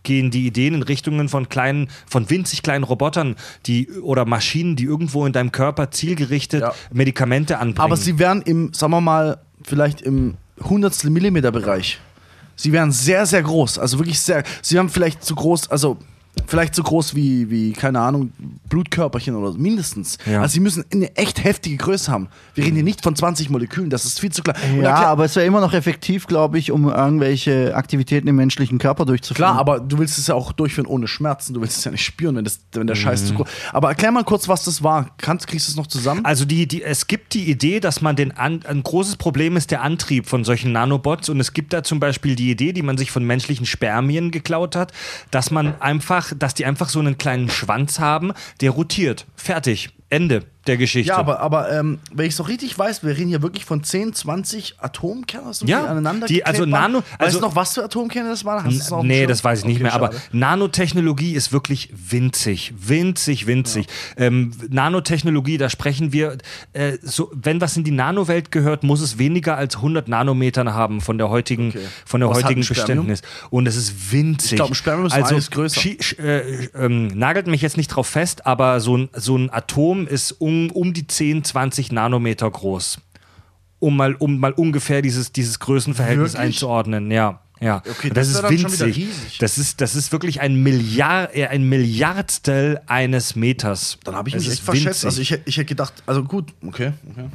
[0.04, 4.84] gehen die Ideen in Richtungen von kleinen, von winzig kleinen Robotern, die oder Maschinen, die
[4.84, 6.72] irgendwo in deinem Körper zielgerichtet Ja.
[6.92, 7.84] Medikamente anbringen.
[7.84, 11.98] Aber sie wären im, sagen wir mal, vielleicht im Hundertstel Millimeter Bereich.
[12.54, 13.78] Sie wären sehr, sehr groß.
[13.78, 14.44] Also wirklich sehr.
[14.62, 15.98] Sie wären vielleicht so groß, also
[16.46, 18.32] vielleicht so groß wie, wie keine Ahnung,
[18.68, 20.18] Blutkörperchen oder so, mindestens.
[20.30, 20.42] Ja.
[20.42, 22.28] Also sie müssen eine echt heftige Größe haben.
[22.54, 24.56] Wir reden hier nicht von 20 Molekülen, das ist viel zu klein.
[24.80, 28.78] Ja, erklär- aber es wäre immer noch effektiv, glaube ich, um irgendwelche Aktivitäten im menschlichen
[28.78, 29.48] Körper durchzuführen.
[29.48, 31.54] Klar, aber du willst es ja auch durchführen ohne Schmerzen.
[31.54, 33.36] Du willst es ja nicht spüren, wenn, das, wenn der Scheiß zu Mhm.
[33.38, 35.10] groß Aber erklär mal kurz, was das war.
[35.18, 36.24] Kannst, kriegst du es noch zusammen?
[36.24, 39.70] Also die, die, es gibt die Idee, dass man den an, ein großes Problem ist
[39.70, 42.98] der Antrieb von solchen Nanobots und es gibt da zum Beispiel die Idee, die man
[42.98, 44.92] sich von menschlichen Spermien geklaut hat,
[45.30, 49.26] dass man einfach, dass die einfach so einen kleinen Schwanz haben, der rotiert.
[49.36, 49.90] Fertig.
[50.08, 51.08] Ende der Geschichte.
[51.10, 53.82] Ja, aber, aber ähm, wenn ich es noch richtig weiß, wir reden hier wirklich von
[53.84, 56.64] 10, 20 Atomkernen, was Ja, aneinander die- also.
[56.66, 58.64] Nano- Weißt also- du noch, was für Atomkerne das waren?
[58.64, 59.94] Hast noch Nee, das weiß ich nicht Okay, mehr.
[59.94, 60.20] Aber schade.
[60.32, 63.86] Nanotechnologie ist wirklich winzig, winzig, winzig.
[64.16, 66.38] Ähm, Nanotechnologie, da sprechen wir,
[66.72, 71.00] äh, so, wenn was in die Nanowelt gehört, muss es weniger als 100 Nanometern haben
[71.00, 71.80] von der heutigen, Okay.
[72.04, 72.64] von der Was heutigen?
[72.66, 73.22] Beständnis.
[73.50, 74.52] Und es ist winzig.
[74.52, 75.80] Ich glaub, ein Spermium ist also, alles größer.
[76.18, 80.32] äh, ähm, nagelt mich jetzt nicht drauf fest, aber so ein, so ein Atom ist
[80.56, 82.98] um, um die 10, 20 Nanometer groß.
[83.78, 86.54] Um mal, um mal ungefähr dieses, dieses Größenverhältnis Wirklich?
[86.54, 87.40] einzuordnen, ja.
[87.58, 89.38] Ja, Okay, das, das ist winzig.
[89.38, 93.98] Das ist, das ist wirklich ein, Milliard, äh, ein Milliardstel eines Meters.
[94.04, 95.06] Dann habe ich Es mich echt verschätzt.
[95.06, 96.92] Also ich, ich hätte gedacht, also gut, okay.
[97.10, 97.28] okay.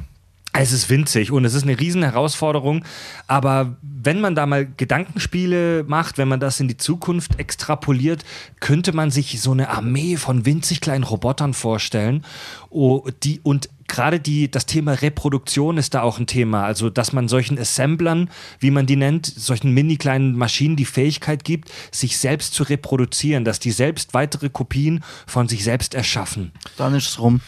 [0.54, 2.84] Es ist winzig und es ist eine riesen Herausforderung.
[3.26, 8.22] Aber wenn man da mal Gedankenspiele macht, wenn man das in die Zukunft extrapoliert,
[8.60, 12.22] könnte man sich so eine Armee von winzig kleinen Robotern vorstellen.
[12.68, 16.64] Oh, die, und gerade die, das Thema Reproduktion ist da auch ein Thema.
[16.64, 18.28] Also, dass man solchen Assemblern,
[18.58, 23.46] wie man die nennt, solchen mini kleinen Maschinen die Fähigkeit gibt, sich selbst zu reproduzieren,
[23.46, 26.52] dass die selbst weitere Kopien von sich selbst erschaffen.
[26.76, 27.40] Dann ist es rum.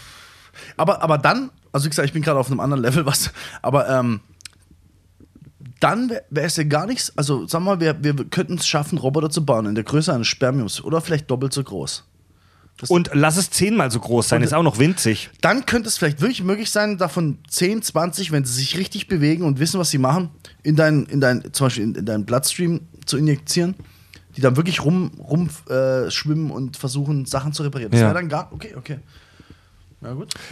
[0.78, 3.30] Aber, aber dann, also wie gesagt, ich bin gerade auf einem anderen Level, was,
[3.62, 4.20] aber ähm,
[5.80, 8.98] dann wäre es ja gar nichts, also sagen wir mal, wir, wir könnten es schaffen,
[8.98, 12.04] Roboter zu bauen in der Größe eines Spermiums oder vielleicht doppelt so groß.
[12.78, 15.30] Das- Und lass es zehnmal so groß sein, ist auch noch winzig.
[15.40, 19.44] Dann könnte es vielleicht wirklich möglich sein, davon 10, 20, wenn sie sich richtig bewegen
[19.44, 20.30] und wissen, was sie machen,
[20.62, 23.74] in dein, in dein, zum Beispiel in, in deinen Bloodstream zu injizieren,
[24.36, 27.92] die dann wirklich rum, rum äh, schwimmen und versuchen, Sachen zu reparieren.
[27.92, 28.06] Das Ja.
[28.08, 28.98] wäre dann gar, okay, okay.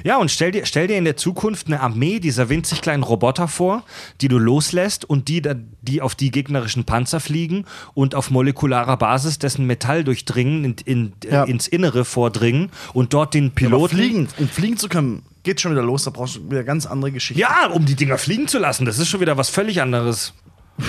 [0.04, 3.48] Ja, und stell dir, stell dir in der Zukunft eine Armee dieser winzig kleinen Roboter
[3.48, 3.84] vor,
[4.20, 5.42] die du loslässt und die,
[5.82, 11.12] die auf die gegnerischen Panzer fliegen und auf molekularer Basis dessen Metall durchdringen, in, in,
[11.30, 11.44] Ja.
[11.44, 13.96] äh, ins Innere vordringen und dort den Piloten.
[13.96, 17.10] fliegen, um fliegen zu können, geht schon wieder los, da brauchst du wieder ganz andere
[17.12, 17.40] Geschichten.
[17.40, 20.32] Ja, um die Dinger fliegen zu lassen, das ist schon wieder was völlig anderes.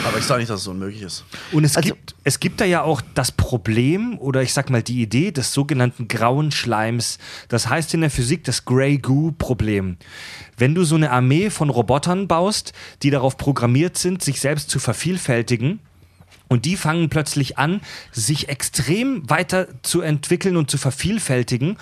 [0.07, 1.23] Aber ich sage nicht, dass es unmöglich ist.
[1.51, 4.83] Und es, Also- gibt, es gibt da ja auch das Problem oder ich sag mal
[4.83, 7.17] die Idee des sogenannten grauen Schleims.
[7.47, 9.97] Das heißt in der Physik das Grey Goo-Problem.
[10.57, 14.79] Wenn du so eine Armee von Robotern baust, die darauf programmiert sind, sich selbst zu
[14.79, 15.79] vervielfältigen,
[16.49, 17.81] und die fangen plötzlich an,
[18.11, 21.77] sich extrem weiter zu entwickeln und zu vervielfältigen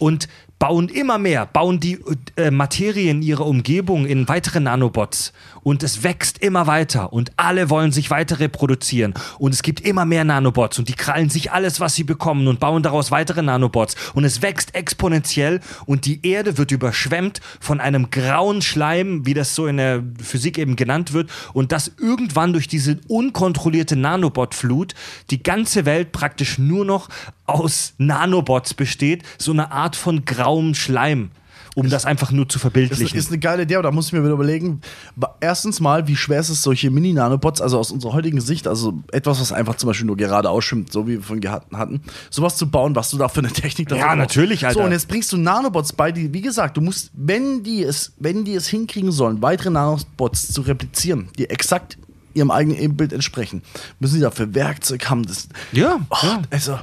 [0.00, 0.28] und
[0.58, 2.00] bauen immer mehr, bauen die
[2.34, 5.32] äh, Materie in ihrer Umgebung in weitere Nanobots
[5.62, 7.12] und es wächst immer weiter.
[7.12, 9.14] Und alle wollen sich weiter reproduzieren.
[9.38, 10.78] Und es gibt immer mehr Nanobots.
[10.78, 13.96] Und die krallen sich alles, was sie bekommen und bauen daraus weitere Nanobots.
[14.14, 15.60] Und es wächst exponentiell.
[15.86, 20.58] Und die Erde wird überschwemmt von einem grauen Schleim, wie das so in der Physik
[20.58, 21.30] eben genannt wird.
[21.52, 24.94] Und das irgendwann durch diese unkontrollierte Nanobot-Flut
[25.30, 27.08] die ganze Welt praktisch nur noch
[27.46, 31.30] aus Nanobots besteht, so eine Art von grauem Schleim,
[31.78, 33.16] um das einfach nur zu Das verbildlichen.
[33.16, 34.80] ist eine geile Idee, aber da muss ich mir wieder überlegen,
[35.40, 39.40] erstens mal, wie schwer ist es, solche Mini-Nanobots, also aus unserer heutigen Sicht, also etwas,
[39.40, 42.00] was einfach zum Beispiel nur geradeaus schwimmt, so wie wir von gehabt- hatten,
[42.30, 44.80] sowas zu bauen, was du da für eine Technik dafür Ja, natürlich, Alter.
[44.80, 48.12] So, und jetzt bringst du Nanobots bei, die, wie gesagt, du musst, wenn die es,
[48.18, 51.96] wenn die es hinkriegen sollen, weitere Nanobots zu replizieren, die exakt
[52.34, 53.62] ihrem eigenen Ebenbild entsprechen,
[54.00, 55.24] müssen sie dafür Werkzeug haben.
[55.26, 56.42] Das, Ja, oh, ja.
[56.50, 56.78] Also,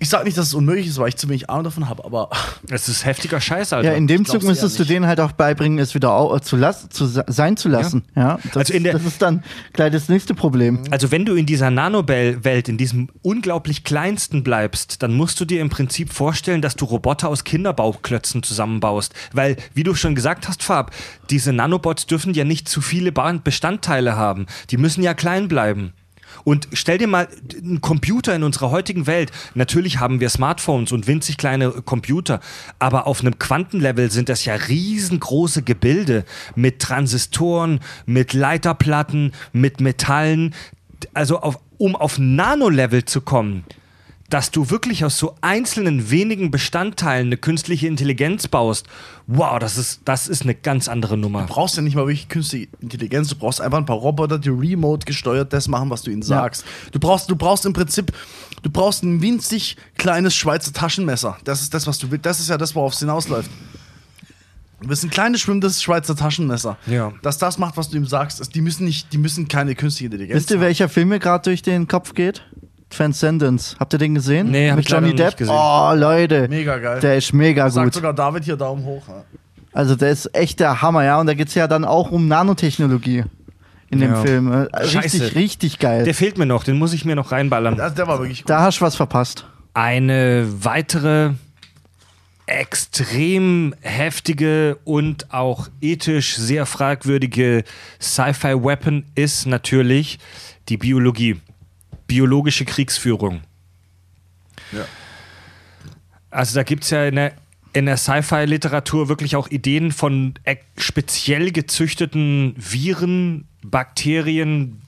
[0.00, 2.30] ich sag nicht, dass es unmöglich ist, weil ich zu wenig Ahnung davon habe, aber
[2.70, 3.90] Es ist heftiger Scheiß, Alter.
[3.90, 6.56] Ja, in dem Zug müsstest du denen halt auch beibringen, es wieder au äh, zu,
[6.56, 8.04] lass zu se- sein zu lassen.
[8.14, 8.38] Ja.
[8.52, 9.42] Das, Also in der- das ist dann
[9.72, 10.80] gleich das nächste Problem.
[10.90, 15.60] Also wenn du in dieser Nanobell-Welt, in diesem unglaublich kleinsten bleibst, dann musst du dir
[15.60, 19.14] im Prinzip vorstellen, dass du Roboter aus Kinderbauklötzen zusammenbaust.
[19.32, 20.92] Weil, wie du schon gesagt hast, Fab,
[21.30, 24.46] diese Nanobots dürfen ja nicht zu viele Bestandteile haben.
[24.70, 25.92] Die müssen ja klein bleiben.
[26.44, 27.28] Und stell dir mal
[27.62, 29.30] einen Computer in unserer heutigen Welt.
[29.54, 32.40] Natürlich haben wir Smartphones und winzig kleine Computer,
[32.78, 36.24] aber auf einem Quantenlevel sind das ja riesengroße Gebilde
[36.54, 40.54] mit Transistoren, mit Leiterplatten, mit Metallen.
[41.14, 43.64] Also auf, um auf Nanolevel zu kommen,
[44.30, 48.86] dass du wirklich aus so einzelnen wenigen Bestandteilen eine künstliche Intelligenz baust.
[49.26, 51.42] Wow, das ist, das ist eine ganz andere Nummer.
[51.42, 54.50] Du brauchst ja nicht mal wirklich künstliche Intelligenz, du brauchst einfach ein paar Roboter, die
[54.50, 56.64] remote gesteuert das machen, was du ihnen sagst.
[56.92, 58.12] Du brauchst, du brauchst im Prinzip,
[58.62, 61.38] du brauchst ein winzig kleines Schweizer Taschenmesser.
[61.44, 62.26] Das ist das, was du willst.
[62.26, 63.50] Das ist ja das, worauf es hinausläuft.
[64.80, 66.76] Du bist ein kleines schwimmendes Schweizer Taschenmesser.
[66.86, 67.12] Ja.
[67.22, 68.54] Dass das macht, was du ihm sagst.
[68.54, 70.36] Die müssen nicht, die müssen keine künstliche Intelligenz.
[70.36, 70.62] Wisst ihr, haben.
[70.62, 72.44] welcher Film mir gerade durch den Kopf geht?
[72.90, 73.76] Transcendence.
[73.78, 74.50] Habt ihr den gesehen?
[74.50, 75.36] Nee, hab Mit ich Johnny noch nicht Depp?
[75.36, 75.54] gesehen.
[75.56, 76.48] Oh, Leute.
[76.48, 77.00] Mega geil.
[77.00, 77.94] Der ist mega Sagt gut.
[77.94, 79.06] sogar David hier Daumen hoch.
[79.08, 79.24] Ja.
[79.72, 81.20] Also der ist echt der Hammer, ja.
[81.20, 83.24] Und da geht es ja dann auch um Nanotechnologie
[83.90, 84.20] in dem Ja.
[84.22, 84.50] Film.
[84.52, 85.34] Äh, Richtig, Scheiße.
[85.34, 86.04] richtig geil.
[86.04, 87.78] Der fehlt mir noch, den muss ich mir noch reinballern.
[87.78, 88.50] Also der war wirklich gut.
[88.50, 89.46] da hast du was verpasst.
[89.74, 91.32] Eine weitere
[92.46, 97.62] extrem heftige und auch ethisch sehr fragwürdige
[98.00, 100.18] Sci-Fi-Weapon ist natürlich
[100.70, 101.36] die Biologie.
[102.08, 103.42] Biologische Kriegsführung.
[104.72, 104.84] Ja.
[106.30, 107.34] Also da gibt es ja in der,
[107.72, 110.34] in der Sci-Fi-Literatur wirklich auch Ideen von
[110.76, 114.82] speziell gezüchteten Viren, Bakterien,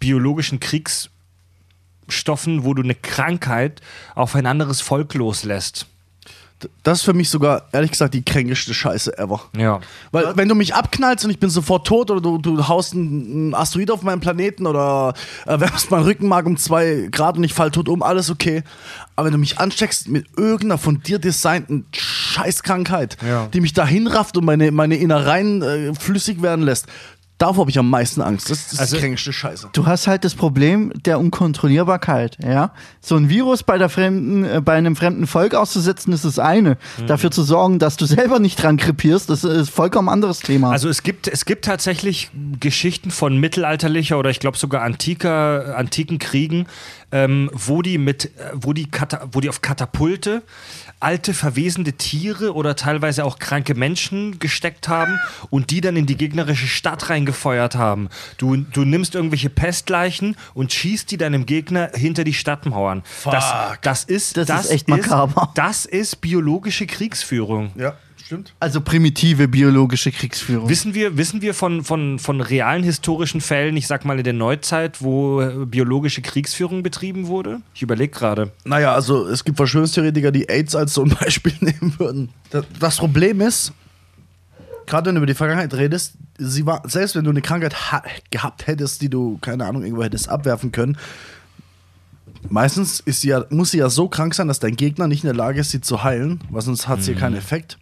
[0.00, 3.80] biologischen Kriegsstoffen, wo du eine Krankheit
[4.14, 5.86] auf ein anderes Volk loslässt.
[6.82, 9.40] Das ist für mich sogar, ehrlich gesagt, die kränkigste Scheiße ever.
[9.56, 9.80] Ja.
[10.12, 13.54] Weil, wenn du mich abknallst und ich bin sofort tot oder du, du haust einen
[13.54, 15.14] Asteroid auf meinen Planeten oder
[15.46, 18.62] äh, wärmst mein Rückenmark um zwei Grad und ich fall tot um, alles okay.
[19.16, 23.46] Aber wenn du mich ansteckst mit irgendeiner von dir designten Scheißkrankheit, Ja.
[23.52, 26.86] die mich da hinrafft und meine, meine Innereien äh, flüssig werden lässt,
[27.38, 28.50] davor habe ich am meisten Angst.
[28.50, 29.68] Das, das ist Also- die kränkigste Scheiße.
[29.72, 32.72] Du hast halt das Problem der Unkontrollierbarkeit, ja.
[33.00, 36.76] So ein Virus bei der fremden, äh, bei einem fremden Volk auszusetzen, ist das eine.
[36.98, 37.06] Mhm.
[37.06, 40.70] Dafür zu sorgen, dass du selber nicht dran krepierst, das ist vollkommen anderes Thema.
[40.70, 42.30] Also es gibt, es gibt tatsächlich
[42.60, 46.66] Geschichten von mittelalterlicher oder ich glaube sogar antiker, antiken Kriegen,
[47.12, 50.42] ähm, wo die mit, äh, wo die, Kata wo die auf Katapulte
[51.00, 55.18] alte, verwesende Tiere oder teilweise auch kranke Menschen gesteckt haben
[55.50, 58.08] und die dann in die gegnerische Stadt reingefeuert haben.
[58.38, 63.02] Du, du nimmst irgendwelche Pestleichen und schießt die deinem Gegner hinter die Stadtmauern.
[63.24, 63.82] Das, Fuck.
[63.82, 65.52] das ist Das ist echt makaber.
[65.54, 67.72] Das ist biologische Kriegsführung.
[67.76, 67.94] Ja,
[68.24, 68.54] stimmt.
[68.60, 70.68] Also primitive biologische Kriegsführung.
[70.68, 74.32] Wissen wir, wissen wir von, von, von realen historischen Fällen, ich sag mal in der
[74.32, 77.60] Neuzeit, wo äh, biologische Kriegsführung betrieben wurde?
[77.74, 78.52] Ich überlege gerade.
[78.64, 82.30] Naja, also es gibt Verschwörungstheoretiker, die AIDS als so ein Beispiel nehmen würden.
[82.78, 83.72] Das, Problem ist,
[84.86, 88.02] gerade wenn du über die Vergangenheit redest, sie war, selbst wenn du eine Krankheit ha
[88.30, 90.96] gehabt hättest, die du, keine Ahnung, irgendwo hättest abwerfen können,
[92.48, 95.28] meistens ist sie ja, muss sie ja so krank sein, dass dein Gegner nicht in
[95.28, 97.78] der Lage ist, sie zu heilen, weil sonst hat sie ja keinen Effekt.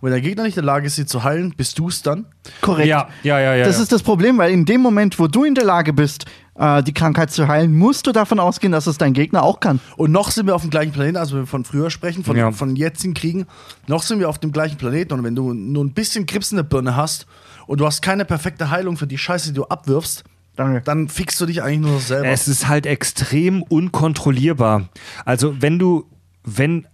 [0.00, 2.02] Und wenn der Gegner nicht in der Lage ist, sie zu heilen, bist du es
[2.02, 2.26] dann.
[2.60, 2.88] Korrekt.
[2.88, 3.64] Ja, ja, ja, ja.
[3.64, 3.82] Das ja.
[3.82, 6.92] ist das Problem, weil in dem Moment, wo du in der Lage bist, äh, die
[6.94, 9.80] Krankheit zu heilen, musst du davon ausgehen, dass es dein Gegner auch kann.
[9.96, 12.36] Und noch sind wir auf dem gleichen Planeten, also wenn wir von früher sprechen, von,
[12.36, 12.52] Ja.
[12.52, 13.46] von jetzigen Kriegen,
[13.86, 15.12] noch sind wir auf dem gleichen Planeten.
[15.14, 17.26] Und wenn du nur ein bisschen Grips in der Birne hast
[17.66, 20.24] und du hast keine perfekte Heilung für die Scheiße, die du abwirfst,
[20.56, 20.80] Danke.
[20.84, 22.26] dann fixst du dich eigentlich nur selber.
[22.28, 24.88] Es ist halt extrem unkontrollierbar.
[25.24, 26.06] Also wenn du,
[26.44, 26.86] wenn,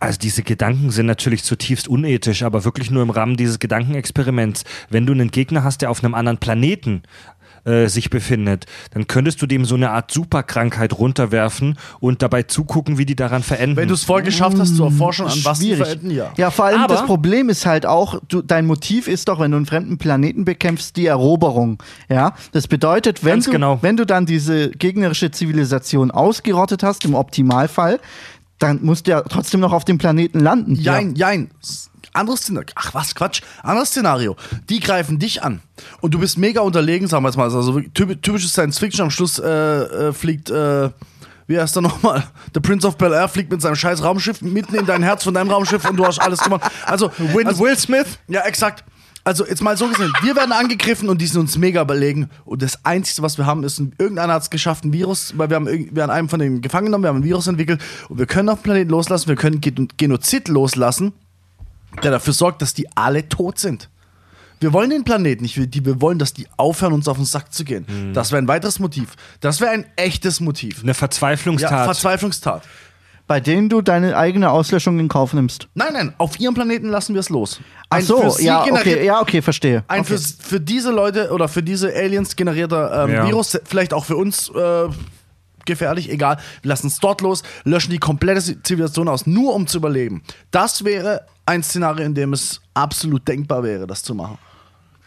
[0.00, 4.64] also diese Gedanken sind natürlich zutiefst unethisch, aber wirklich nur im Rahmen dieses Gedankenexperiments.
[4.88, 7.02] Wenn du einen Gegner hast, der auf einem anderen Planeten
[7.66, 8.64] äh, sich befindet,
[8.94, 13.42] dann könntest du dem so eine Art Superkrankheit runterwerfen und dabei zugucken, wie die daran
[13.42, 13.76] verenden.
[13.76, 16.32] wenn du es voll geschafft hast zu erforschen, an was die verenden, ja.
[16.38, 19.50] Ja, vor allem Aber- das Problem ist halt auch, du, dein Motiv ist doch, wenn
[19.50, 21.82] du einen fremden Planeten bekämpfst, die Eroberung.
[22.08, 23.78] Ja, das bedeutet, wenn Ganz du, genau.
[23.82, 28.00] wenn du dann diese gegnerische Zivilisation ausgerottet hast, im Optimalfall,
[28.60, 30.74] dann musst du ja trotzdem noch auf dem Planeten landen.
[30.76, 31.50] Jein, jein.
[31.60, 32.68] S- Anderes Szenario.
[32.74, 33.40] Ach was, Quatsch.
[33.62, 34.36] Anderes Szenario.
[34.68, 35.60] Die greifen dich an.
[36.00, 37.44] Und du bist mega unterlegen, sagen wir jetzt mal.
[37.44, 39.02] Also typ- typisches Science Fiction.
[39.04, 40.90] Am Schluss äh, äh, fliegt, äh,
[41.46, 42.24] wie heißt er nochmal?
[42.54, 45.34] Der Prince of Bel Air fliegt mit seinem scheiß Raumschiff mitten in dein Herz von
[45.34, 46.68] deinem Raumschiff und du hast alles gemacht.
[46.84, 48.18] Also, Will, also Will Smith?
[48.28, 48.84] ja, exakt.
[49.22, 52.30] Also jetzt mal so gesehen, wir werden angegriffen und die sind uns mega überlegen.
[52.46, 55.50] Und das Einzige, was wir haben, ist, ein, irgendeiner hat es geschafft, ein Virus, weil
[55.50, 58.18] wir haben, wir haben einen von denen gefangen genommen, wir haben ein Virus entwickelt und
[58.18, 61.12] wir können auf dem Planeten loslassen, wir können Gen- Genozid loslassen,
[62.02, 63.90] der dafür sorgt, dass die alle tot sind.
[64.58, 67.24] Wir wollen den Planeten nicht, wir, die, wir wollen, dass die aufhören, uns auf den
[67.26, 68.12] Sack zu gehen.
[68.12, 69.16] Das wäre ein weiteres Motiv.
[69.40, 70.82] Das wäre ein echtes Motiv.
[70.82, 71.70] Eine Verzweiflungstat.
[71.70, 72.62] Ja, Verzweiflungstat.
[73.30, 75.68] Bei denen du deine eigene Auslöschung in Kauf nimmst.
[75.74, 77.60] Nein, nein, auf ihrem Planeten lassen wir es los.
[77.88, 79.84] Ach Ein so, für sie ja, okay, ja, okay, verstehe.
[79.86, 80.18] Ein okay.
[80.18, 83.26] für, für diese Leute oder für diese Aliens generierter ähm, Ja.
[83.28, 84.88] Virus, vielleicht auch für uns äh,
[85.64, 86.38] gefährlich, egal.
[86.62, 90.24] Wir lassen es dort los, löschen die komplette Zivilisation aus, nur um zu überleben.
[90.50, 94.38] Das wäre ein Szenario, in dem es absolut denkbar wäre, das zu machen.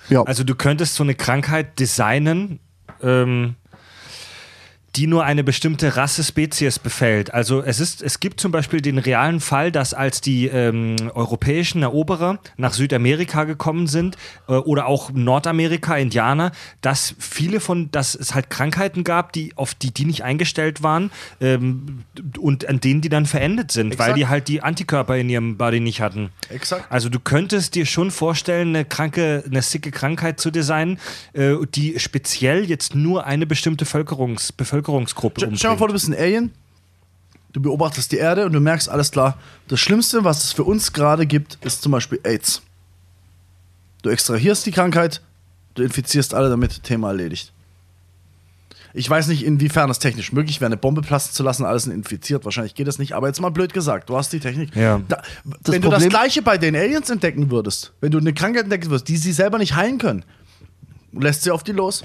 [0.08, 0.24] ja.
[0.24, 2.62] Also du könntest so eine Krankheit designen,
[3.02, 3.56] ähm,
[4.95, 7.34] die nur eine bestimmte Rasse Spezies befällt.
[7.34, 11.82] Also es ist, es gibt zum Beispiel den realen Fall, dass als die ähm, europäischen
[11.82, 14.18] Eroberer nach Südamerika gekommen sind
[14.48, 16.52] äh, oder auch Nordamerika, Indianer,
[16.82, 21.11] dass viele von, dass es halt Krankheiten gab, die auf die die nicht eingestellt waren
[21.41, 22.03] ähm,
[22.38, 24.18] und an denen die dann verendet sind, weil Exakt.
[24.18, 26.30] die halt die Antikörper in ihrem Body nicht hatten.
[26.49, 26.86] Exakt.
[26.90, 30.99] Also du könntest dir schon vorstellen, eine kranke, eine sicke Krankheit zu designen,
[31.34, 34.52] äh, die speziell jetzt nur eine bestimmte Bevölkerungs
[34.84, 36.04] Bevölkerungsgruppe Stell stell mal vor, umbringt.
[36.04, 36.52] du bist ein Alien,
[37.54, 39.38] du beobachtest die Erde und du merkst, alles klar,
[39.68, 42.62] das Schlimmste, was es für uns gerade gibt, ist zum Beispiel AIDS.
[44.02, 45.22] Du extrahierst die Krankheit,
[45.76, 47.52] du infizierst alle damit, Thema erledigt.
[48.96, 51.94] Ich weiß nicht, inwiefern es technisch möglich wäre, eine Bombe platzen zu lassen, alles sind
[51.94, 52.46] infiziert.
[52.46, 54.76] Wahrscheinlich geht das nicht, aber jetzt mal blöd gesagt, du hast die Technik.
[54.76, 55.02] Ja.
[55.08, 55.16] Da,
[55.64, 58.66] Das wenn du das Problem- Gleiche bei den Aliens entdecken würdest, wenn du eine Krankheit
[58.66, 60.24] entdecken würdest, die sie selber nicht heilen können,
[61.19, 62.03] lässt sie auf die los.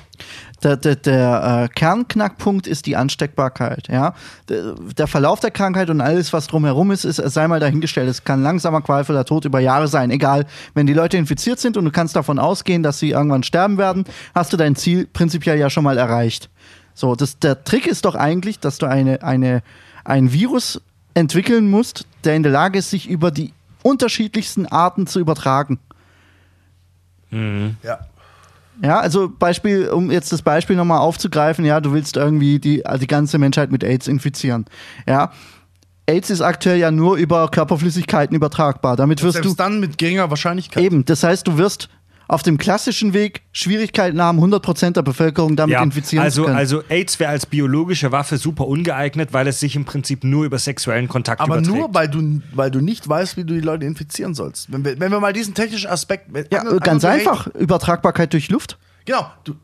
[0.62, 3.88] Der, der, der äh, Kernknackpunkt ist die Ansteckbarkeit.
[3.88, 4.14] Ja?
[4.48, 8.08] Der, der Verlauf der Krankheit und alles, was drumherum ist, ist, sei mal dahingestellt.
[8.08, 10.10] Es kann langsamer, qualvoller Tod über Jahre sein.
[10.10, 13.78] Egal, wenn die Leute infiziert sind und du kannst davon ausgehen, dass sie irgendwann sterben
[13.78, 14.04] werden,
[14.34, 16.50] hast du dein Ziel prinzipiell ja schon mal erreicht.
[16.94, 19.62] So, das, der Trick ist doch eigentlich, dass du eine, eine,
[20.04, 20.80] ein Virus
[21.14, 23.52] entwickeln musst, der in der Lage ist, sich über die
[23.82, 25.78] unterschiedlichsten Arten zu übertragen.
[27.30, 28.00] Ja.
[28.82, 33.00] Ja, also Beispiel, um jetzt das Beispiel nochmal aufzugreifen, ja, du willst irgendwie die, also
[33.00, 34.66] die ganze Menschheit mit AIDS infizieren.
[35.06, 35.32] Ja.
[36.06, 38.96] AIDS ist aktuell ja nur über Körperflüssigkeiten übertragbar.
[38.96, 40.82] Damit wirst Selbst du dann mit geringer Wahrscheinlichkeit.
[40.82, 41.90] eben, das heißt, du wirst
[42.28, 46.58] auf dem klassischen Weg Schwierigkeiten haben, 100% der Bevölkerung damit Ja, infizieren also, zu können.
[46.58, 50.58] also AIDS wäre als biologische Waffe super ungeeignet, weil es sich im Prinzip nur über
[50.58, 51.76] sexuellen Kontakt Aber überträgt.
[51.78, 54.70] nur, weil du, weil du nicht weißt, wie du die Leute infizieren sollst.
[54.70, 56.28] Wenn wir, wenn wir mal diesen technischen Aspekt.
[56.52, 57.46] ja, ange- ganz ange- einfach.
[57.48, 58.78] Übertragbarkeit durch Luft.
[59.06, 59.26] Genau.
[59.44, 59.54] Du,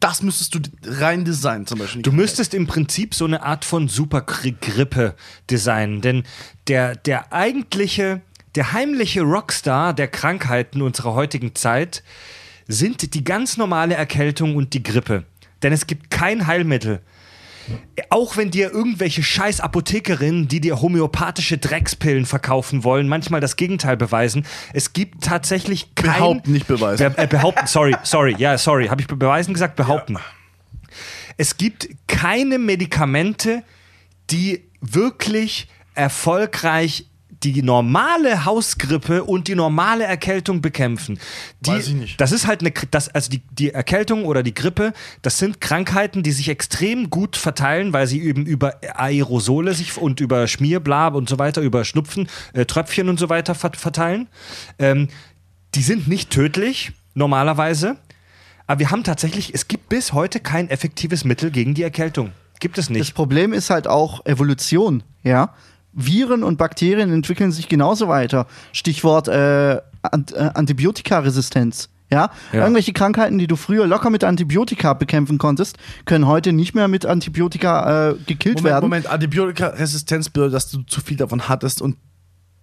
[0.00, 2.02] das müsstest du rein designen, zum Beispiel.
[2.02, 5.14] Du müsstest im Prinzip so eine Art von Supergrippe
[5.48, 6.24] designen, denn
[6.66, 8.20] der, der eigentliche,
[8.54, 12.02] der heimliche Rockstar der Krankheiten unserer heutigen Zeit
[12.68, 15.24] sind die ganz normale Erkältung und die Grippe.
[15.62, 17.00] Denn es gibt kein Heilmittel.
[18.10, 23.96] Auch wenn dir irgendwelche scheiß Apothekerinnen, die dir homöopathische Dreckspillen verkaufen wollen, manchmal das Gegenteil
[23.96, 26.12] beweisen, es gibt tatsächlich kein...
[26.12, 27.12] Behaupten, nicht beweisen.
[27.14, 28.88] Be äh, behaupten, sorry, sorry, ja, sorry.
[28.88, 29.76] Habe ich be- beweisen gesagt?
[29.76, 30.18] Behaupten.
[31.36, 33.62] Es gibt keine Medikamente,
[34.30, 37.06] die wirklich erfolgreich
[37.44, 41.18] die normale Hausgrippe und die normale Erkältung bekämpfen.
[41.60, 42.20] Die, Weiß ich nicht.
[42.20, 44.92] Das ist halt eine, das, also die, die Erkältung oder die Grippe,
[45.22, 50.20] das sind Krankheiten, die sich extrem gut verteilen, weil sie eben über Aerosole sich und
[50.20, 54.28] über Schmierblab und so weiter, über Schnupfen, äh, Tröpfchen und so weiter vert- verteilen.
[54.78, 55.08] Ähm,
[55.74, 57.96] die sind nicht tödlich, normalerweise.
[58.66, 62.32] Aber wir haben tatsächlich, es gibt bis heute kein effektives Mittel gegen die Erkältung.
[62.60, 63.14] Gibt es Das nicht.
[63.14, 65.52] Problem ist halt auch Evolution, ja.
[65.92, 68.46] Viren und Bakterien entwickeln sich genauso weiter.
[68.72, 71.88] Stichwort äh, Ant äh, Antibiotikaresistenz.
[72.10, 72.30] Ja?
[72.52, 72.60] Ja.
[72.60, 77.06] Irgendwelche Krankheiten, die du früher locker mit Antibiotika bekämpfen konntest, können heute nicht mehr mit
[77.06, 78.84] Antibiotika äh, gekillt Moment, werden.
[78.84, 81.96] Moment, Antibiotikaresistenz bedeutet, dass du zu viel davon hattest und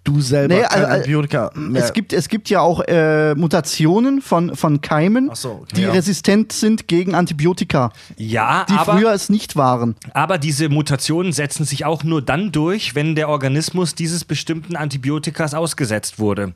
[0.03, 1.83] du selber Nee, kein also, äh, Antibiotika mehr.
[1.83, 5.75] Es gibt, es gibt ja auch äh, Mutationen von, von Keimen, so, okay.
[5.75, 5.91] die Ja.
[5.91, 9.95] resistent sind gegen Antibiotika, Ja, die aber, früher es nicht waren.
[10.13, 15.53] aber diese Mutationen setzen sich auch nur dann durch, wenn der Organismus dieses bestimmten Antibiotikas
[15.53, 16.53] ausgesetzt wurde.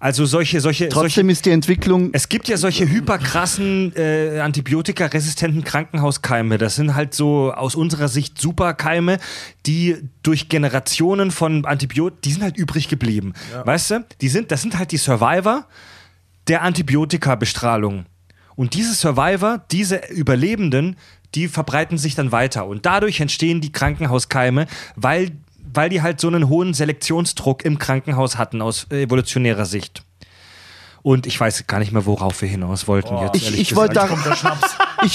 [0.00, 5.62] Also solche, solche, solche Trotzdem ist die Entwicklung Es gibt ja solche hyperkrassen äh, antibiotikaresistenten
[5.62, 6.56] Krankenhauskeime.
[6.56, 9.18] Das sind halt so aus unserer Sicht Superkeime,
[9.66, 13.34] die durch Generationen von Antibiotika, die sind halt übrig geblieben.
[13.64, 14.04] Weißt du?
[14.22, 15.66] Die sind, das sind halt die Survivor
[16.48, 18.06] der Antibiotikabestrahlung.
[18.56, 20.96] Und diese Survivor, diese Überlebenden,
[21.34, 22.66] die verbreiten sich dann weiter.
[22.66, 24.66] Und dadurch entstehen die Krankenhauskeime,
[24.96, 25.32] weil,
[25.72, 30.02] weil die halt so einen hohen Selektionsdruck im Krankenhaus hatten aus evolutionärer Sicht.
[31.02, 33.34] Und ich weiß gar nicht mehr, worauf wir hinaus wollten jetzt.
[33.36, 34.12] Ich- ehrlich ich wollte gesagt.
[34.42, 34.58] da-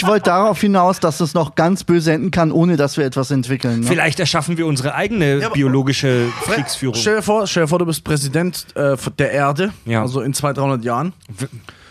[0.08, 3.82] wollte darauf hinaus, dass es noch ganz böse enden kann, ohne dass wir etwas entwickeln.
[3.82, 3.86] Ne?
[3.86, 6.96] Vielleicht erschaffen wir unsere eigene aber- biologische Kriegsführung.
[6.96, 10.02] Stell dir vor, stell dir vor, du bist Präsident äh, der Erde, Ja.
[10.02, 11.14] also in 200, 300 Jahren.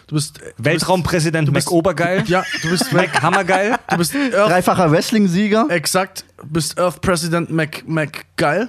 [0.06, 2.24] Du bist äh, Weltraumpräsident bist- Mac Obergeil.
[2.26, 3.76] Ja, du bist Mac Hammergeil.
[3.88, 5.66] Du bist Earth, Dreifacher Wrestling-Sieger.
[5.70, 8.68] exakt, bist Earth President Mac, Mac geil.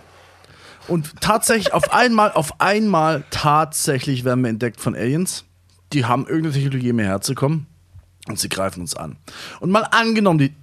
[0.88, 5.44] Und tatsächlich auf einmal, auf einmal tatsächlich werden wir entdeckt von Aliens.
[5.94, 7.68] Die haben irgendeine Technologie, um hierher zu kommen.
[8.28, 9.18] Und sie greifen uns an.
[9.60, 10.54] Und mal angenommen, die,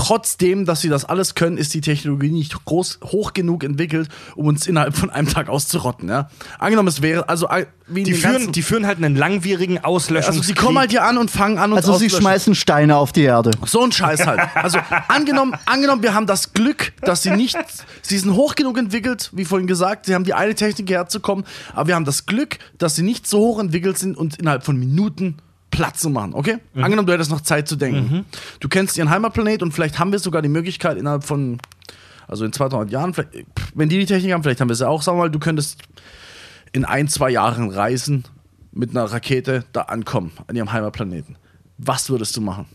[0.00, 4.46] trotzdem, dass sie das alles können, ist die Technologie nicht groß, hoch genug entwickelt, um
[4.46, 6.08] uns innerhalb von einem Tag auszurotten.
[6.08, 6.30] Ja?
[6.58, 10.38] Angenommen, es wäre, also äh, Die führen, ganzen- die führen halt einen langwierigen Auslöschungskrieg.
[10.40, 13.12] also sie kommen halt hier an und fangen an, uns Also sie schmeißen Steine auf
[13.12, 13.50] die Erde.
[13.66, 14.40] So ein Scheiß halt.
[14.54, 14.78] Also
[15.08, 17.58] angenommen, angenommen, wir haben das Glück, dass sie nicht,
[18.00, 21.44] sie sind hoch genug entwickelt, wie vorhin gesagt, sie haben die eine Technik herzukommen,
[21.74, 24.78] aber wir haben das Glück, dass sie nicht so hoch entwickelt sind und innerhalb von
[24.78, 25.36] Minuten
[25.70, 26.58] Platz zu machen, okay?
[26.74, 28.26] Angenommen, du hättest noch Zeit zu denken.
[28.58, 31.58] Du kennst ihren Heimatplanet und vielleicht haben wir sogar die Möglichkeit innerhalb von,
[32.26, 33.14] also in 200 Jahren,
[33.74, 35.82] wenn die die Technik haben, vielleicht haben wir sie auch, sagen wir mal, du könntest
[36.72, 38.24] in ein, zwei Jahren reisen
[38.72, 41.36] mit einer Rakete da ankommen an ihrem Heimatplaneten.
[41.78, 42.66] Was würdest du machen?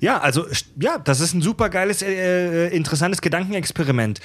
[0.00, 0.46] Ja, also
[0.78, 4.20] ja, das ist ein super geiles, äh, äh, interessantes Gedankenexperiment.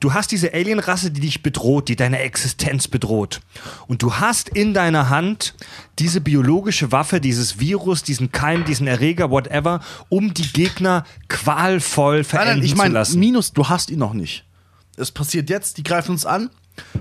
[0.00, 3.40] Du hast diese Alienrasse, die dich bedroht, die deine Existenz bedroht.
[3.86, 5.54] Und du hast in deiner Hand
[5.98, 12.60] diese biologische Waffe, dieses Virus, diesen Keim, diesen Erreger, whatever, um die Gegner qualvoll verenden
[12.60, 13.20] nein, ich zu meine, lassen.
[13.20, 14.46] Minus, du hast ihn noch nicht.
[14.96, 16.48] Es passiert jetzt, die greifen uns an.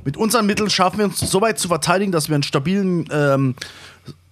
[0.03, 3.55] Mit unseren Mitteln schaffen wir uns so weit zu verteidigen, dass wir einen stabilen, ähm,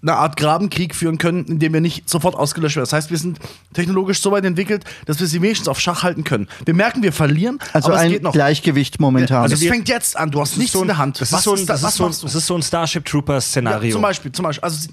[0.02, 2.84] eine Art Grabenkrieg führen können, in dem wir nicht sofort ausgelöscht werden.
[2.86, 3.40] Das heißt, wir sind
[3.74, 6.48] technologisch so weit entwickelt, dass wir sie wenigstens auf Schach halten können.
[6.66, 8.32] Wir merken, wir verlieren, Also aber es ein geht noch.
[8.34, 9.42] Gleichgewicht momentan.
[9.44, 11.20] Also es wir- fängt jetzt an, du hast nichts so ein- in der Hand.
[11.20, 13.06] Das was ist so ein, ist da, das ist so, das ist so ein Starship
[13.06, 13.88] Trooper Szenario.
[13.88, 14.64] Ja, zum Beispiel, zum Beispiel.
[14.64, 14.88] Also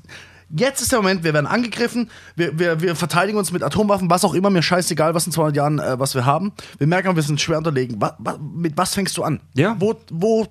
[0.56, 4.24] jetzt ist der Moment, wir werden angegriffen, wir, wir, wir verteidigen uns mit Atomwaffen, was
[4.24, 6.52] auch immer, mir scheißegal, was in 200 Jahren, äh, was wir haben.
[6.78, 8.01] Wir merken, wir sind schwer unterlegen.
[8.01, 9.40] Wa, wa, mit was fängst du an?
[9.55, 9.76] Ja.
[9.78, 10.47] Wo, wo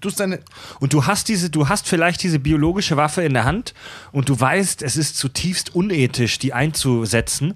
[0.00, 0.40] tust deine.
[0.80, 3.74] Und du hast diese, du hast vielleicht diese biologische Waffe in der Hand
[4.12, 7.54] und du weißt, es ist zutiefst unethisch, die einzusetzen.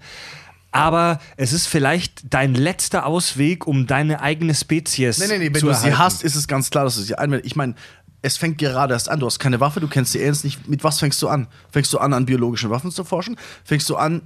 [0.72, 5.54] Aber es ist vielleicht dein letzter Ausweg, um deine eigene Spezies Nee, nee, nee, wenn
[5.54, 5.90] zu du erhalten.
[5.90, 7.46] sie hast, ist es ganz klar, dass du sie einwählst.
[7.46, 7.74] Ich meine,
[8.20, 9.20] es fängt gerade erst an.
[9.20, 10.68] Du hast keine Waffe, du kennst die Aliens nicht.
[10.68, 11.46] Mit was fängst du an?
[11.70, 13.36] Fängst du an, an biologischen Waffen zu forschen?
[13.64, 14.22] Fängst du an,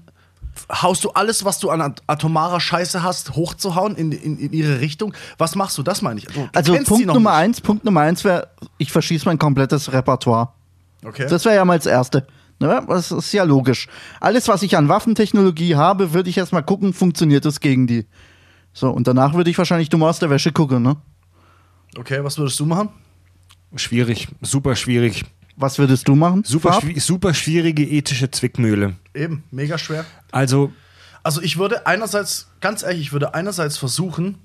[0.71, 4.81] haust du alles, was du an at- atomarer Scheiße hast, hochzuhauen in, in, in ihre
[4.81, 5.15] Richtung?
[5.39, 5.83] Was machst du?
[5.83, 6.27] Das meine ich.
[6.27, 7.39] Du, du Also Punkt Nummer nicht.
[7.39, 8.49] eins, Punkt Nummer eins wäre,
[8.79, 10.53] ich verschieße mein komplettes Repertoire.
[11.05, 11.27] Okay.
[11.29, 12.27] Das wäre ja mal das Erste.
[12.59, 12.83] Ne?
[12.89, 13.89] Das ist ja logisch.
[14.21, 18.07] Alles, was ich an Waffentechnologie habe, würde ich erstmal gucken, funktioniert das gegen die.
[18.73, 20.97] So, und danach würde ich wahrscheinlich dumm aus der Wäsche gucken, ne?
[21.99, 22.91] Okay, was würdest du machen?
[23.77, 25.25] Schwierig, super schwierig.
[25.61, 26.43] Was würdest du machen?
[26.45, 28.97] Super, schwi- super schwierige ethische Zwickmühle.
[29.15, 30.05] Eben, mega schwer.
[30.33, 30.73] Also,
[31.23, 34.39] Also ich würde einerseits, ganz ehrlich, ich würde einerseits versuchen,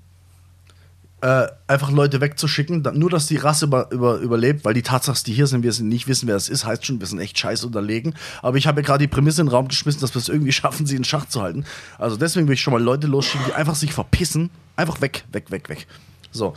[1.21, 5.13] äh, einfach Leute wegzuschicken, da, nur dass die Rasse über, über, überlebt, weil die Tatsache,
[5.13, 7.19] dass die hier sind, wir sind nicht wissen, wer es ist, heißt schon, wir sind
[7.19, 8.13] echt scheiß unterlegen.
[8.41, 10.51] Aber ich habe ja gerade die Prämisse in den Raum geschmissen, dass wir es irgendwie
[10.51, 11.65] schaffen, sie in Schach zu halten.
[11.97, 14.49] Also deswegen will ich schon mal Leute losschicken, die einfach sich verpissen.
[14.75, 15.87] Einfach weg, weg, weg, weg.
[16.31, 16.53] So.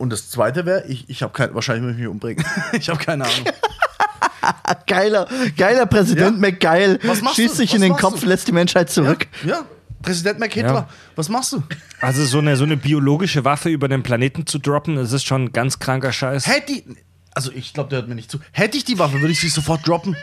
[0.00, 2.42] Und das zweite wäre, ich, ich habe kein, wahrscheinlich muss ich mich umbringen.
[2.72, 3.44] ich habe keine Ahnung.
[4.86, 6.40] Geiler, geiler Präsident Ja.
[6.40, 6.98] McGeil.
[7.04, 7.56] Was machst Schießt du?
[7.58, 8.26] sich in den Kopf, du?
[8.26, 9.26] lässt die Menschheit zurück.
[9.44, 9.64] Ja,
[10.02, 10.88] Präsident McHitler, Ja.
[11.16, 11.62] was machst du?
[12.00, 15.52] also so eine, so eine biologische Waffe über den Planeten zu droppen, das ist schon
[15.52, 16.46] ganz kranker Scheiß.
[16.46, 16.84] Hätte ich.
[17.34, 18.40] Also ich glaube, der hört mir nicht zu.
[18.52, 20.16] Hätte ich die Waffe, würde ich sie sofort droppen.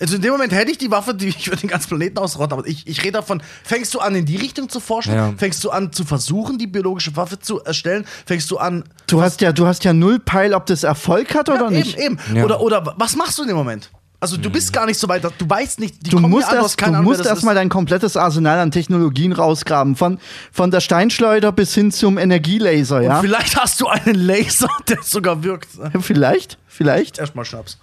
[0.00, 2.58] Also in dem Moment hätte ich die Waffe, die ich würde den ganzen Planeten ausrotten.
[2.58, 5.14] Aber ich, ich rede davon, fängst du an, in die Richtung zu forschen?
[5.14, 5.34] Ja.
[5.36, 8.06] Fängst du an, zu versuchen, die biologische Waffe zu erstellen?
[8.24, 8.84] Fängst du an.
[9.06, 11.98] Du hast ja, du hast ja null Peil, ob das Erfolg hat oder ja, nicht.
[11.98, 12.36] Eben, eben.
[12.36, 12.44] Ja.
[12.44, 13.90] Oder, oder was machst du in dem Moment?
[14.22, 16.92] Also du bist gar nicht so weit, du weißt nicht, die Du musst, erst, keine
[16.92, 19.96] du Ahnung, musst erstmal dein komplettes Arsenal an Technologien rausgraben.
[19.96, 20.18] Von,
[20.52, 23.20] von der Steinschleuder bis hin zum Energielaser, ja?
[23.20, 25.68] Vielleicht hast du einen Laser, der sogar wirkt.
[26.00, 27.18] Vielleicht, vielleicht.
[27.18, 27.78] Erstmal Schnaps.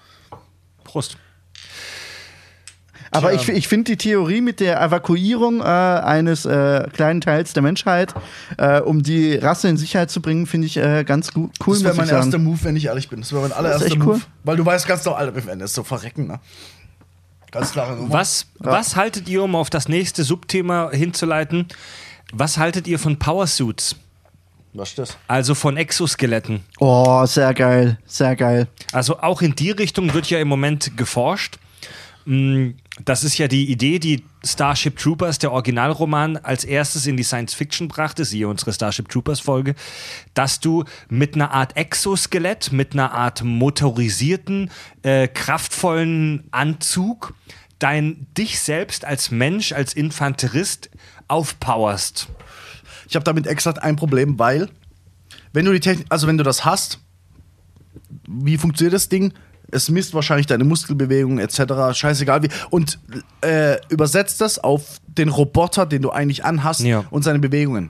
[0.84, 1.18] Prost.
[3.12, 7.64] Aber ich, ich finde die Theorie mit der Evakuierung äh, eines äh, kleinen Teils der
[7.64, 8.14] Menschheit,
[8.58, 11.50] äh, um die Rasse in Sicherheit zu bringen, finde ich äh, ganz cool.
[11.66, 13.22] Das wäre mein erster Move, wenn ich ehrlich bin.
[13.22, 14.16] Das wäre mein allererster Move.
[14.16, 14.22] cool.
[14.44, 16.40] Weil du weißt ganz genau, Alter, wir werden jetzt so verrecken, ne?
[17.52, 18.14] Ganz klare Nummer.
[18.14, 21.68] Was, was haltet ihr, um auf das nächste Subthema hinzuleiten,
[22.34, 23.96] was haltet ihr von Powersuits?
[24.74, 25.18] Was ist das?
[25.28, 26.60] Also von Exoskeletten.
[26.80, 28.68] Oh, sehr geil, sehr geil.
[28.92, 31.58] Also auch in die Richtung wird ja im Moment geforscht.
[32.26, 32.72] Mm,
[33.06, 37.54] Das ist ja die Idee, die Starship Troopers, der Originalroman, als erstes in die Science
[37.54, 39.76] Fiction brachte, siehe unsere Starship Troopers Folge,
[40.34, 44.72] dass du mit einer Art Exoskelett, mit einer Art motorisierten,
[45.04, 47.34] äh, kraftvollen Anzug
[47.80, 50.90] dein dich selbst als Mensch, als Infanterist
[51.28, 52.28] aufpowerst.
[53.08, 54.70] Ich habe damit exakt ein Problem, weil
[55.54, 57.00] wenn du die Technik, also wenn du das hast,
[58.28, 59.34] wie funktioniert das Ding?
[59.72, 61.98] Es misst wahrscheinlich deine Muskelbewegungen etc.
[61.98, 62.50] Scheißegal wie.
[62.70, 63.00] Und
[63.42, 67.04] äh, übersetzt das auf den Roboter, den du eigentlich anhast Ja.
[67.10, 67.90] und seine Bewegungen.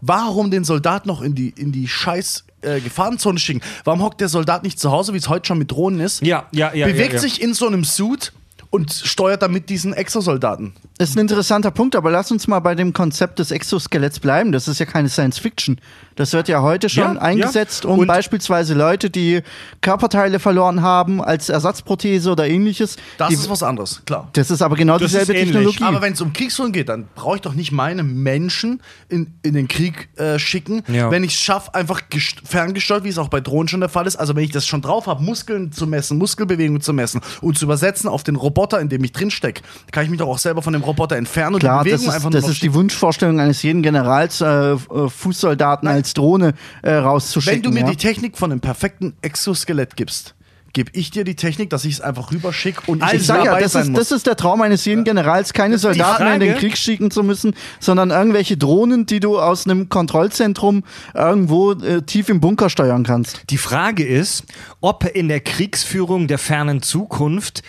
[0.00, 3.60] Warum den Soldat noch in die, in die scheiß äh, Gefahrenzone schicken?
[3.84, 6.22] Warum hockt der Soldat nicht zu Hause, wie es heute schon mit Drohnen ist?
[6.22, 6.86] Ja, ja, ja.
[6.86, 7.20] bewegt ja, ja.
[7.20, 8.32] sich in so einem Suit
[8.76, 10.74] und steuert damit diesen Exosoldaten.
[10.98, 14.52] Das ist ein interessanter Punkt, aber lass uns mal bei dem Konzept des Exoskeletts bleiben.
[14.52, 15.78] Das ist ja keine Science Fiction.
[16.14, 17.90] Das wird ja heute schon Ja, eingesetzt, ja.
[17.90, 19.42] um Und- beispielsweise Leute, die
[19.80, 22.96] Körperteile verloren haben, als Ersatzprothese oder ähnliches.
[23.18, 24.28] Das die, ist was anderes, klar.
[24.32, 25.34] das ist aber genau Das dieselbe.
[25.34, 25.84] Technologie.
[25.84, 29.54] Aber wenn es um Kriegsführung geht, dann brauche ich doch nicht meine Menschen in, in
[29.54, 31.10] den Krieg äh, schicken, Ja.
[31.10, 34.06] wenn ich es schaffe, einfach gest- ferngesteuert, wie es auch bei Drohnen schon der Fall
[34.06, 34.16] ist.
[34.16, 37.66] Also wenn ich das schon drauf habe, Muskeln zu messen, Muskelbewegungen zu messen und zu
[37.66, 39.62] übersetzen auf den Roboter, in dem ich drin stecke,
[39.92, 42.10] kann ich mich doch auch selber von dem Roboter entfernen und Klar, die das Bewegung
[42.10, 44.78] ist, einfach das nur ist die Wunschvorstellung eines jeden Generals, äh, äh,
[45.08, 47.56] Fußsoldaten als Drohne äh, rauszuschicken.
[47.56, 47.90] Wenn du mir ja.
[47.90, 50.34] die Technik von einem perfekten Exoskelett gibst,
[50.76, 53.38] gebe ich dir die Technik, dass ich es einfach rüberschicke und Also ich ich sag
[53.38, 53.98] ja, dabei das sein ist, muss.
[54.00, 56.66] das ist der Traum eines jeden Generals, keine Das die Soldaten mehr in den Frage.
[56.66, 60.84] Krieg schicken zu müssen, sondern irgendwelche Drohnen, die du aus einem Kontrollzentrum
[61.14, 63.44] irgendwo äh, tief im Bunker steuern kannst.
[63.48, 64.44] Die Frage ist,
[64.82, 67.62] ob in der Kriegsführung der fernen Zukunft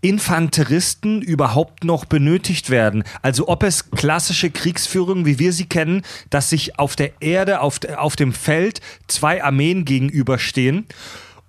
[0.00, 3.04] Infanteristen überhaupt noch benötigt werden.
[3.22, 7.80] Also ob es klassische Kriegsführung, wie wir sie kennen, dass sich auf der Erde, auf,
[7.96, 10.86] auf dem Feld zwei Armeen gegenüberstehen,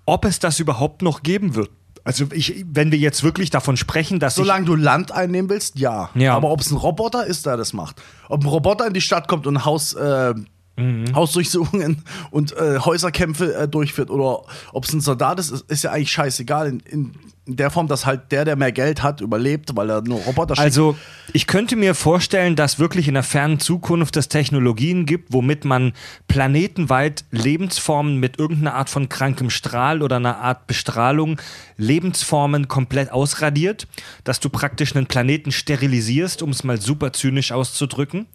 [0.06, 1.70] ob es das überhaupt noch geben wird.
[2.04, 6.08] Also ich, wenn wir jetzt wirklich davon sprechen, dass Solange du Land einnehmen willst, ja.
[6.14, 6.34] Ja.
[6.34, 8.00] Aber ob es ein Roboter ist, der das macht.
[8.30, 10.32] Ob ein Roboter in die Stadt kommt und Haus, äh,
[10.78, 11.14] Mhm.
[11.14, 14.42] Hausdurchsuchungen und äh, Häuserkämpfe äh, durchführt oder
[14.72, 16.68] ob es ein Soldat ist, ist, ist ja eigentlich scheißegal.
[16.68, 17.14] In, in,
[17.48, 20.54] in der Form, dass halt der, der mehr Geld hat, überlebt, weil er nur Roboter
[20.54, 20.64] schickt.
[20.64, 20.96] Also,
[21.32, 25.94] ich könnte mir vorstellen, dass wirklich in der fernen Zukunft es Technologien gibt, womit man
[26.28, 31.40] planetenweit Lebensformen mit irgendeiner Art von krankem Strahl oder einer Art Bestrahlung
[31.78, 33.88] Lebensformen komplett ausradiert,
[34.24, 38.26] dass du praktisch einen Planeten sterilisierst, um es mal super zynisch auszudrücken.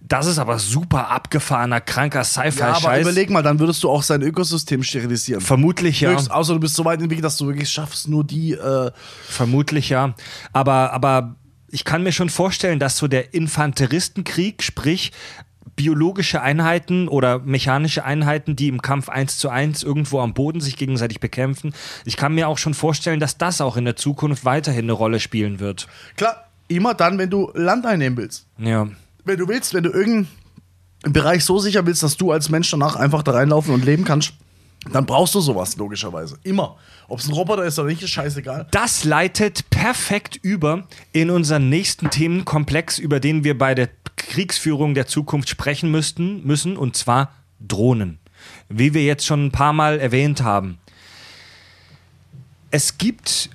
[0.00, 3.02] Das ist aber super abgefahrener, kranker ja, aber Sci-Fi-Scheiß.
[3.02, 5.40] überleg mal, dann würdest du auch sein Ökosystem sterilisieren.
[5.40, 6.10] Vermutlich ja.
[6.10, 8.52] Höchst, außer du bist so weit entwickelt, dass du wirklich schaffst, nur die.
[8.52, 8.90] Äh,
[9.28, 10.14] Vermutlich ja.
[10.52, 11.36] Aber, aber
[11.70, 15.12] ich kann mir schon vorstellen, dass so der Infanteristenkrieg, sprich
[15.76, 20.76] biologische Einheiten oder mechanische Einheiten, die im Kampf 1 zu 1 irgendwo am Boden sich
[20.76, 21.74] gegenseitig bekämpfen.
[22.04, 25.20] Ich kann mir auch schon vorstellen, dass das auch in der Zukunft weiterhin eine Rolle
[25.20, 25.86] spielen wird.
[26.16, 28.46] Klar, immer dann, wenn du Land einnehmen willst.
[28.58, 28.88] Ja.
[29.26, 30.28] Wenn du willst, wenn du irgendeinen
[31.02, 34.34] Bereich so sicher willst, dass du als Mensch danach einfach da reinlaufen und leben kannst,
[34.92, 36.38] dann brauchst du sowas, logischerweise.
[36.44, 36.76] Immer.
[37.08, 38.68] Ob es ein Roboter ist oder nicht, ist scheißegal.
[38.70, 45.08] Das leitet perfekt über in unseren nächsten Themenkomplex, über den wir bei der Kriegsführung der
[45.08, 48.20] Zukunft sprechen müssten, müssen, und zwar Drohnen.
[48.68, 50.78] Wie wir jetzt schon ein paar Mal erwähnt haben.
[52.70, 53.50] Es gibt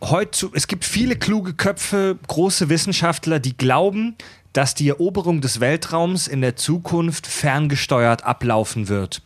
[0.00, 4.16] heute, es gibt viele kluge Köpfe, große Wissenschaftler, die glauben,
[4.54, 9.20] dass die Eroberung des Weltraums in der Zukunft ferngesteuert ablaufen wird.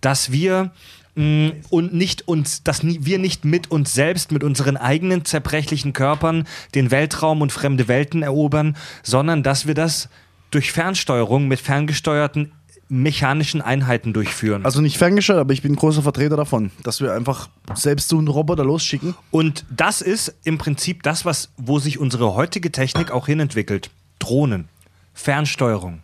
[0.00, 0.70] Dass wir
[1.16, 6.46] mh, und nicht uns, dass wir nicht mit uns selbst, mit unseren eigenen zerbrechlichen Körpern
[6.74, 10.08] den Weltraum und fremde Welten erobern, sondern dass wir das
[10.50, 12.52] durch Fernsteuerung mit ferngesteuerten
[12.90, 14.64] mechanischen Einheiten durchführen.
[14.66, 18.28] Also nicht ferngesteuert, aber ich bin großer Vertreter davon, dass wir einfach selbst so einen
[18.28, 19.14] Roboter losschicken.
[19.30, 23.90] Und das ist im Prinzip das, was, wo sich unsere heutige Technik auch hinentwickelt.
[24.18, 24.68] Drohnen,
[25.14, 26.02] Fernsteuerung.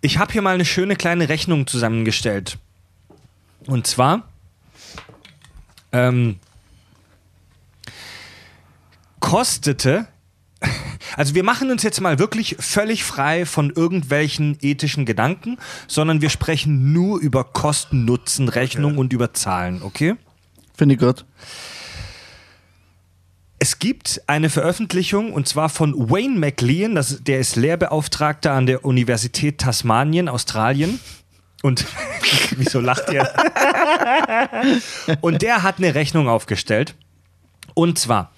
[0.00, 2.58] Ich habe hier mal eine schöne kleine Rechnung zusammengestellt.
[3.66, 4.22] Und zwar
[5.92, 6.38] ähm,
[9.20, 10.06] kostete,
[11.16, 15.58] also wir machen uns jetzt mal wirklich völlig frei von irgendwelchen ethischen Gedanken,
[15.88, 20.14] sondern wir sprechen nur über Kosten-Nutzen-Rechnung und über Zahlen, okay?
[20.76, 21.24] Finde ich gut.
[23.58, 28.84] Es gibt eine Veröffentlichung und zwar von Wayne McLean, das, der ist Lehrbeauftragter an der
[28.84, 31.00] Universität Tasmanien, Australien.
[31.62, 31.86] Und
[32.56, 33.28] wieso lacht ihr?
[35.22, 36.94] und der hat eine Rechnung aufgestellt.
[37.74, 38.30] Und zwar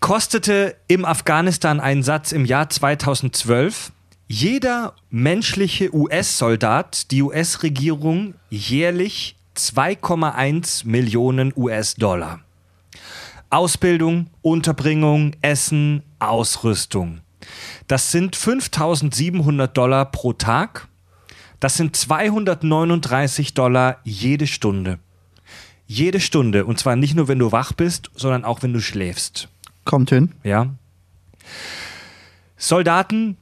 [0.00, 3.92] kostete im Afghanistan-Einsatz im Jahr 2012
[4.28, 12.40] jeder menschliche US-Soldat die US-Regierung jährlich 2,1 Millionen US-Dollar.
[13.50, 17.20] Ausbildung, Unterbringung, Essen, Ausrüstung.
[17.86, 20.88] Das sind 5700 Dollar pro Tag.
[21.60, 24.98] Das sind 239 Dollar jede Stunde.
[25.86, 26.66] Jede Stunde.
[26.66, 29.48] Und zwar nicht nur, wenn du wach bist, sondern auch, wenn du schläfst.
[29.84, 30.32] Kommt hin.
[30.42, 30.74] Ja.
[32.56, 33.36] Soldaten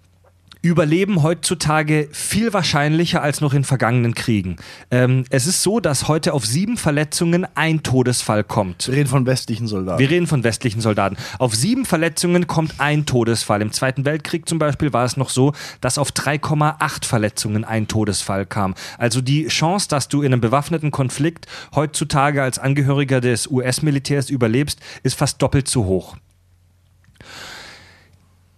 [0.68, 4.56] überleben heutzutage viel wahrscheinlicher als noch in vergangenen Kriegen.
[4.90, 8.88] Ähm, es ist so, dass heute auf sieben Verletzungen ein Todesfall kommt.
[8.88, 9.98] Wir reden von westlichen Soldaten.
[9.98, 11.16] Wir reden von westlichen Soldaten.
[11.38, 13.60] Auf sieben Verletzungen kommt ein Todesfall.
[13.60, 18.46] Im Zweiten Weltkrieg zum Beispiel war es noch so, dass auf 3,8 Verletzungen ein Todesfall
[18.46, 18.74] kam.
[18.98, 24.80] Also die Chance, dass du in einem bewaffneten Konflikt heutzutage als Angehöriger des US-Militärs überlebst,
[25.02, 26.16] ist fast doppelt so hoch.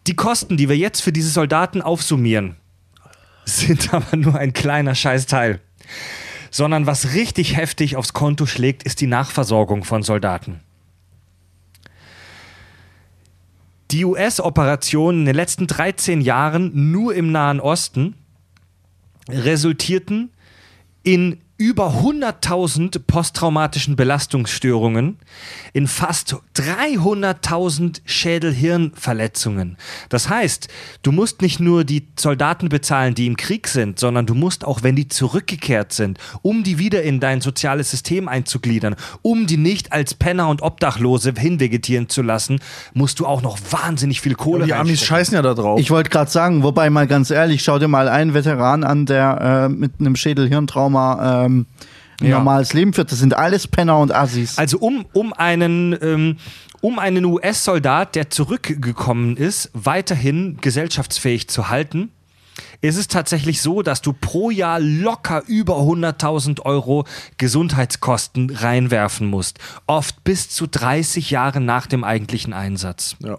[0.07, 2.57] Die Kosten, die wir jetzt für diese Soldaten aufsummieren,
[3.45, 5.61] sind aber nur ein kleiner Scheißteil.
[6.51, 10.61] Sondern was richtig heftig aufs Konto schlägt, ist die Nachversorgung von Soldaten.
[13.91, 18.15] Die US-Operationen in den letzten 13 Jahren nur im Nahen Osten
[19.29, 20.31] resultierten
[21.03, 25.17] in über 100.000 posttraumatischen Belastungsstörungen,
[25.73, 29.79] in fast 300.000 Schädel-Hirn-Verletzungen.
[30.11, 30.69] Das heißt,
[31.03, 34.83] du musst nicht nur die Soldaten bezahlen, die im Krieg sind, sondern du musst auch,
[34.83, 39.93] wenn die zurückgekehrt sind, um die wieder in dein soziales System einzugliedern, um die nicht
[39.93, 42.61] als Penner und Obdachlose hinvegetieren zu lassen,
[42.93, 45.81] musst du auch noch wahnsinnig viel Kohle die Amis scheißen ja da drauf.
[45.81, 49.67] Ich wollte gerade sagen, wobei mal ganz ehrlich, schau dir mal einen Veteran an, der
[49.67, 51.67] äh, mit einem Schädel-Hirntrauma ähm,
[52.21, 52.39] ein Ja.
[52.39, 53.13] normales Leben führt.
[53.13, 54.59] Das sind alles Penner und Assis.
[54.59, 56.37] Also um, um einen, ähm,
[56.81, 62.11] um einen US-Soldat, der zurückgekommen ist, weiterhin gesellschaftsfähig zu halten,
[62.81, 67.05] ist es tatsächlich so, dass du pro Jahr locker über 100.000 Euro
[67.37, 69.59] Gesundheitskosten reinwerfen musst.
[69.87, 73.17] Oft bis zu 30 Jahre nach dem eigentlichen Einsatz.
[73.23, 73.39] ja.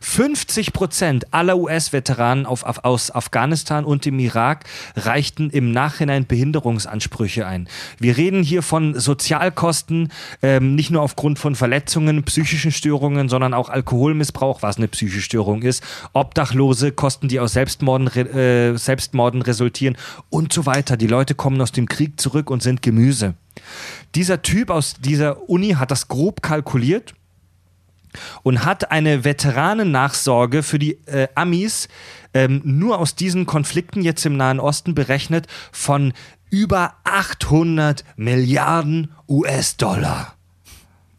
[0.00, 4.64] 50 Prozent aller US-Veteranen aus Afghanistan und dem Irak
[4.96, 7.68] reichten im Nachhinein Behinderungsansprüche ein.
[7.98, 10.10] Wir reden hier von Sozialkosten,
[10.42, 15.62] ähm, nicht nur aufgrund von Verletzungen, psychischen Störungen, sondern auch Alkoholmissbrauch, was eine psychische Störung
[15.62, 15.82] ist,
[16.12, 19.96] Obdachlose, Kosten, die aus Selbstmorden, äh, Selbstmorden resultieren
[20.30, 20.96] und so weiter.
[20.96, 23.34] Die Leute kommen aus dem Krieg zurück und sind Gemüse.
[24.14, 27.14] Dieser Typ aus dieser Uni hat das grob kalkuliert
[28.42, 31.88] und hat eine Veteranennachsorge für die äh, Amis
[32.34, 36.12] ähm, nur aus diesen Konflikten jetzt im Nahen Osten berechnet von
[36.50, 40.34] über 800 Milliarden US-Dollar.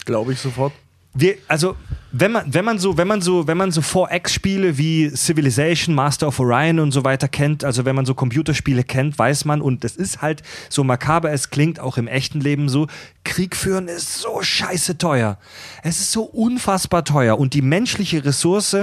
[0.05, 0.73] Glaube ich sofort.
[1.19, 1.75] Wir, also
[2.11, 6.27] wenn man, wenn man so, wenn man so, wenn man so 4X-Spiele wie Civilization, Master
[6.27, 9.83] of Orion und so weiter kennt, also wenn man so Computerspiele kennt, weiß man, und
[9.83, 12.87] das ist halt so makaber, es klingt auch im echten Leben so,
[13.23, 15.37] Krieg führen ist so scheiße teuer.
[15.83, 18.77] Es ist so unfassbar teuer und die menschliche Ressource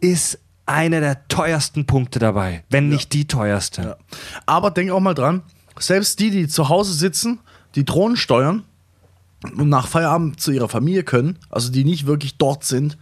[0.00, 3.82] ist einer der teuersten Punkte dabei, wenn nicht die teuerste.
[3.82, 3.96] Ja.
[4.46, 5.42] Aber denk auch mal dran,
[5.78, 7.38] selbst die, die zu Hause sitzen,
[7.76, 8.64] die Drohnen steuern
[9.56, 12.96] und nach Feierabend zu ihrer Familie können, also die nicht wirklich dort sind,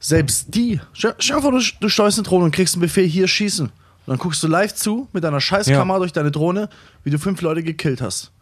[0.00, 3.28] selbst die, stell dir vor, du, du steuerst eine Drohne und kriegst einen Befehl, hier
[3.28, 3.66] schießen.
[3.66, 3.72] Und
[4.06, 5.98] dann guckst du live zu mit deiner Scheißkamera Ja.
[6.00, 6.68] durch deine Drohne,
[7.04, 8.32] wie du fünf Leute gekillt hast.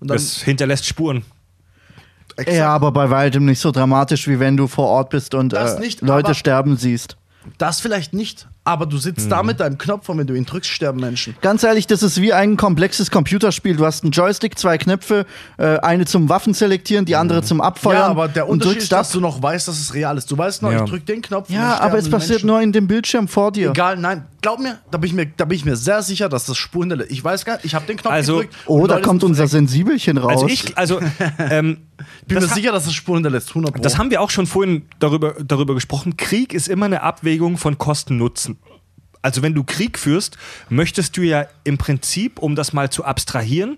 [0.00, 1.24] Und dann, Das hinterlässt Spuren.
[2.36, 5.52] exakt, Ja, aber bei weitem nicht so dramatisch, wie wenn du vor Ort bist und
[5.52, 7.18] Das äh, nicht, Leute aber- sterben siehst.
[7.58, 9.30] das vielleicht nicht, aber du sitzt Mhm.
[9.30, 11.34] da mit deinem Knopf und wenn du ihn drückst, sterben Menschen.
[11.40, 13.76] Ganz ehrlich, das ist wie ein komplexes Computerspiel.
[13.76, 15.24] Du hast einen Joystick, zwei Knöpfe,
[15.56, 17.96] äh, eine zum Waffen selektieren, die andere zum Abfeuern.
[17.98, 19.12] ja, aber der Unterschied ist, dass ab.
[19.14, 20.30] du noch weißt, dass es real ist.
[20.30, 20.84] Du weißt noch, Ja.
[20.84, 21.48] ich drück den Knopf.
[21.50, 22.46] Ja, aber es passiert Menschen.
[22.46, 23.70] nur in dem Bildschirm vor dir.
[23.70, 26.44] Egal, nein, glaub mir, da bin ich mir, da bin ich mir sehr sicher, dass
[26.44, 27.10] das Spuren hinterlässt.
[27.10, 28.54] Ich weiß gar nicht, ich habe den Knopf Also- gedrückt.
[28.66, 29.52] Oh, da kommt unser verreckt.
[29.52, 30.30] Sensibelchen raus.
[30.42, 31.00] Also ich, also
[31.38, 31.78] ähm,
[32.20, 33.82] Ich bin mir sicher, dass das Spuren hinterlässt, 100 Pro.
[33.82, 36.16] Das haben wir auch schon vorhin darüber, darüber gesprochen.
[36.16, 38.57] Krieg ist immer eine Abwägung von Kosten-Nutzen.
[39.28, 40.38] Also wenn du Krieg führst,
[40.70, 43.76] möchtest du ja im Prinzip, um das mal zu abstrahieren,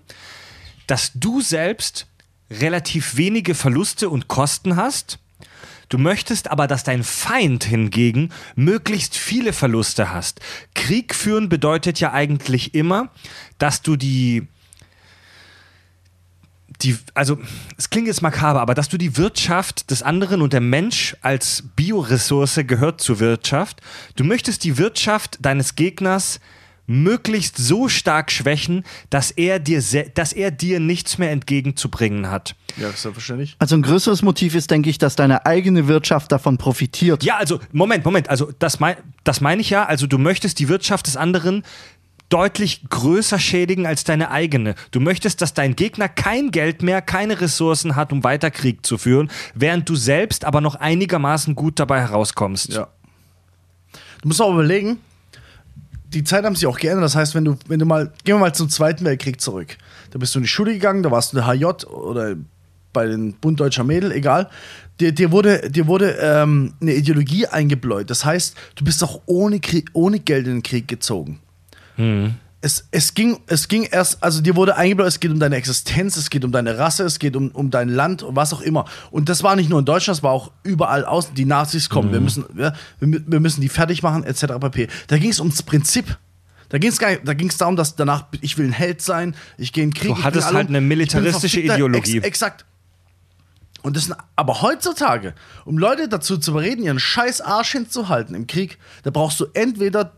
[0.87, 2.07] dass du selbst
[2.49, 5.19] relativ wenige Verluste und Kosten hast.
[5.89, 10.39] Du möchtest aber, dass dein Feind hingegen möglichst viele Verluste hast.
[10.73, 13.09] Krieg führen bedeutet ja eigentlich immer,
[13.57, 14.47] dass du die
[16.83, 17.37] die, also
[17.77, 21.63] es klingt jetzt makaber, aber dass du die Wirtschaft des anderen und der Mensch als
[21.75, 23.81] Bioressource gehört zur Wirtschaft.
[24.15, 26.39] Du möchtest die Wirtschaft deines Gegners
[26.87, 29.81] möglichst so stark schwächen, dass er dir,
[30.13, 32.55] dass er dir nichts mehr entgegenzubringen hat.
[32.77, 33.55] ja, selbstverständlich.
[33.59, 37.23] also ein größeres Motiv ist, denke ich, dass deine eigene Wirtschaft davon profitiert.
[37.23, 40.67] Ja, also Moment, Moment, also das, mein, das meine ich ja, also du möchtest die
[40.67, 41.63] Wirtschaft des anderen
[42.31, 44.75] deutlich größer schädigen als deine eigene.
[44.91, 48.97] Du möchtest, dass dein Gegner kein Geld mehr, keine Ressourcen hat, um weiter Krieg zu
[48.97, 52.73] führen, während du selbst aber noch einigermaßen gut dabei herauskommst.
[52.73, 52.87] Ja.
[54.21, 54.97] Du musst auch überlegen,
[56.13, 57.03] die Zeit haben sich auch geändert.
[57.03, 59.77] Das heißt, wenn du, wenn du mal, gehen wir mal zum Zweiten Weltkrieg zurück.
[60.11, 62.35] Da bist du in die Schule gegangen, da warst du in der HJ oder
[62.93, 64.49] bei den Bund Deutscher Mädel, egal.
[64.99, 68.09] Dir, dir wurde, dir wurde ähm, eine Ideologie eingebläut.
[68.09, 71.39] Das heißt, du bist auch ohne, Krieg, ohne Geld in den Krieg gezogen.
[72.63, 76.15] Es, es, ging, es ging erst, also dir wurde eingebläut, es geht um deine Existenz,
[76.15, 78.85] es geht um deine Rasse, es geht um, um dein Land und was auch immer.
[79.09, 81.33] Und das war nicht nur in Deutschland, das war auch überall außen.
[81.33, 84.45] Die Nazis kommen, wir, müssen, wir, wir müssen die fertig machen, etc.
[84.59, 84.87] pp.
[85.07, 86.17] Da ging es ums Prinzip.
[86.69, 89.83] Da ging es da ging's darum, dass danach, ich will ein Held sein, ich gehe
[89.83, 90.15] in den Krieg.
[90.15, 92.19] Du hattest halt eine militaristische Ideologie.
[92.19, 92.65] Ex, exakt.
[93.81, 95.33] Und das sind, aber heutzutage,
[95.65, 100.13] um Leute dazu zu überreden, ihren scheiß Arsch hinzuhalten im Krieg, da brauchst du entweder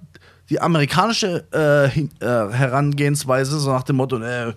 [0.49, 4.53] die amerikanische äh, äh, Herangehensweise, so nach dem Motto, äh,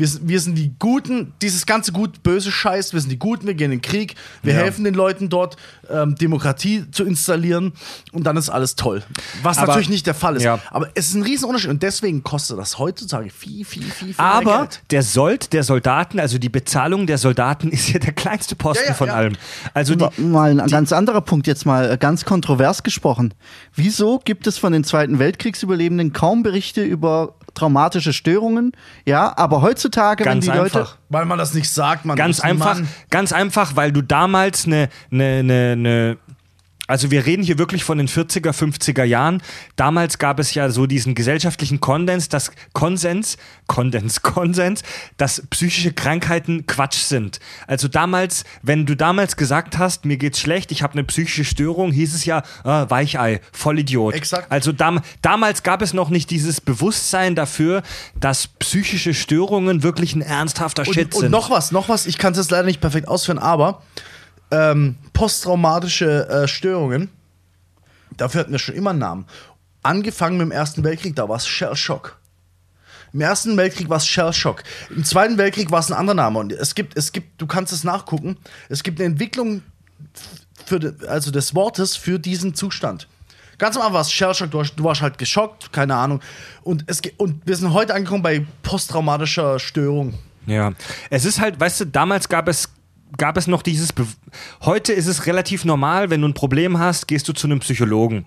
[0.00, 3.54] wir, sind- wir sind die Guten, dieses ganze gut-böse Scheiß, wir sind die Guten, wir
[3.54, 4.60] gehen in den Krieg, wir Ja.
[4.60, 5.56] helfen den Leuten dort,
[5.88, 7.72] ähm, Demokratie zu installieren
[8.12, 9.02] und dann ist alles toll.
[9.42, 10.42] Was Aber- natürlich nicht der Fall ist.
[10.42, 10.58] Ja.
[10.70, 14.18] Aber es ist ein Riesenunterschied und deswegen kostet das heutzutage viel, viel, viel, viel mehr
[14.20, 14.82] Aber Geld.
[14.90, 18.90] der Sold der Soldaten, also die Bezahlung der Soldaten, ist ja der kleinste Posten Ja,
[18.90, 19.14] ja, von ja.
[19.14, 19.34] allem.
[19.74, 20.10] Also die, Ma-
[20.40, 23.34] mal ein ganz anderer Punkt jetzt mal äh, ganz kontrovers gesprochen.
[23.74, 28.72] Wieso gibt es von den Zweiten Weltkriegsüberlebenden kaum Berichte über traumatische Störungen?
[29.06, 30.96] Ja, aber heutzutage, Ganz wenn die Leute einfach.
[31.08, 32.88] Weil man das nicht sagt, man Ganz einfach, Mann.
[33.10, 36.16] ganz einfach, weil du damals eine, eine, eine, eine
[36.90, 39.42] also wir reden hier wirklich von den 40er, 50er Jahren.
[39.76, 43.36] Damals gab es ja so diesen gesellschaftlichen Konsens, dass Konsens,
[43.68, 44.82] Konsens, Konsens,
[45.16, 47.38] dass psychische Krankheiten Quatsch sind.
[47.68, 51.92] Also damals, wenn du damals gesagt hast, mir geht's schlecht, ich habe eine psychische Störung,
[51.92, 54.14] hieß es ja, ah, Weichei, Vollidiot.
[54.14, 54.50] Exakt.
[54.50, 57.82] Also dam damals gab es noch nicht dieses Bewusstsein dafür,
[58.18, 61.24] dass psychische Störungen wirklich ein ernsthafter Shit Und, sind.
[61.26, 63.82] und noch was, noch was, ich kann es jetzt leider nicht perfekt ausführen, aber
[64.50, 67.08] ähm, posttraumatische äh, Störungen,
[68.16, 69.26] dafür hatten wir schon immer einen Namen.
[69.82, 72.18] Angefangen mit dem Ersten Weltkrieg, da war es Shell Shock.
[73.12, 74.62] Im Ersten Weltkrieg war es Shell Shock.
[74.94, 76.38] Im Zweiten Weltkrieg war es ein anderer Name.
[76.38, 78.36] Und es gibt, es gibt, du kannst es nachgucken,
[78.68, 79.62] es gibt eine Entwicklung
[80.66, 83.08] für, also des Wortes für diesen Zustand.
[83.58, 86.20] Ganz am Anfang war es Shell Shock, du, warst- du warst halt geschockt, keine Ahnung.
[86.62, 90.14] Und, es, und wir sind heute angekommen bei posttraumatischer Störung.
[90.46, 90.72] Ja,
[91.10, 92.68] es ist halt, weißt du, damals gab es
[93.16, 94.06] gab es noch dieses Be
[94.62, 98.26] Heute ist es relativ normal, wenn du ein Problem hast, gehst du zu einem Psychologen.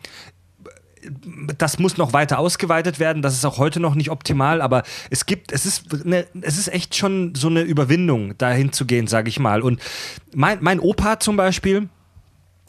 [1.58, 3.22] das muss noch weiter ausgeweitet werden.
[3.22, 6.70] Das ist auch heute noch nicht optimal, aber es gibt, es ist, eine, es ist
[6.70, 9.62] echt schon so eine Überwindung, dahin zu gehen, sage ich mal.
[9.62, 9.82] Und
[10.34, 11.90] mein, mein Opa zum Beispiel,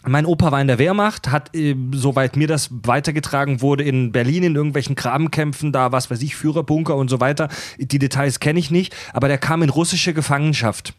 [0.07, 4.43] mein Opa war in der Wehrmacht, hat, äh, soweit mir das weitergetragen wurde, in Berlin
[4.43, 7.49] in irgendwelchen Grabenkämpfen, da was weiß ich, Führerbunker und so weiter.
[7.79, 10.95] Die Details kenne ich nicht, aber der kam in russische Gefangenschaft.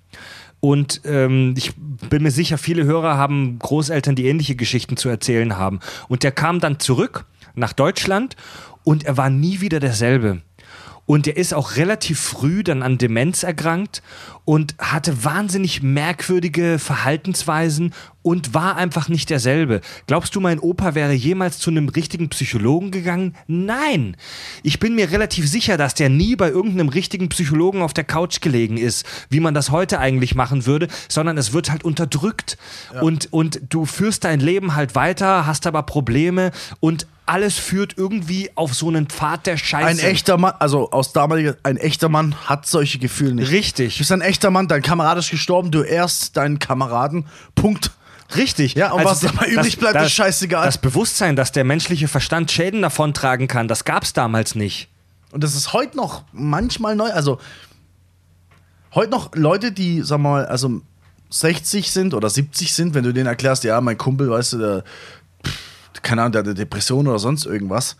[0.59, 5.57] Und ähm, ich bin mir sicher, viele Hörer haben Großeltern, die ähnliche Geschichten zu erzählen
[5.57, 5.79] haben.
[6.07, 8.35] Und der kam dann zurück nach Deutschland
[8.83, 10.41] und er war nie wieder derselbe.
[11.05, 14.01] Und er ist auch relativ früh dann an Demenz erkrankt
[14.43, 19.81] und hatte wahnsinnig merkwürdige Verhaltensweisen und war einfach nicht derselbe.
[20.07, 23.35] Glaubst du, mein Opa wäre jemals zu einem richtigen Psychologen gegangen?
[23.45, 24.17] Nein.
[24.63, 28.41] Ich bin mir relativ sicher, dass der nie bei irgendeinem richtigen Psychologen auf der Couch
[28.41, 32.57] gelegen ist, wie man das heute eigentlich machen würde, sondern es wird halt unterdrückt.
[32.99, 38.51] Und, und du führst dein Leben halt weiter, hast aber Probleme und alles führt irgendwie
[38.55, 39.87] auf so einen Pfad der Scheiße.
[39.87, 43.51] Ein echter Mann, also aus damaliger, ein echter Mann hat solche Gefühle nicht.
[43.51, 43.95] Richtig.
[43.95, 47.25] Du bist ein echter Mann, dein Kamerad ist gestorben, du ehrst deinen Kameraden.
[47.55, 47.91] Punkt.
[48.35, 48.75] Richtig.
[48.75, 50.65] Ja, und was dabei übrig bleibt, ist scheißegal.
[50.65, 54.89] Das Bewusstsein, dass der menschliche Verstand Schäden davontragen kann, das gab es damals nicht.
[55.31, 57.11] Und das ist heute noch manchmal neu.
[57.11, 57.39] Also,
[58.93, 60.81] heute noch Leute, die, sag mal, also
[61.29, 64.83] 60 sind oder 70 sind, wenn du denen erklärst, ja, mein Kumpel, weißt du, der,
[66.03, 67.95] keine Ahnung, der hat eine Depression oder sonst irgendwas.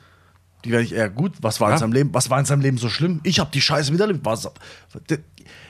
[0.64, 1.34] Die werde ich eher gut.
[1.42, 1.76] Was war Ja.
[1.76, 2.14] in seinem Leben?
[2.14, 3.20] Was war in seinem Leben so schlimm?
[3.24, 4.26] Ich habe die Scheiße miterlebt.
[4.26, 4.50] Was,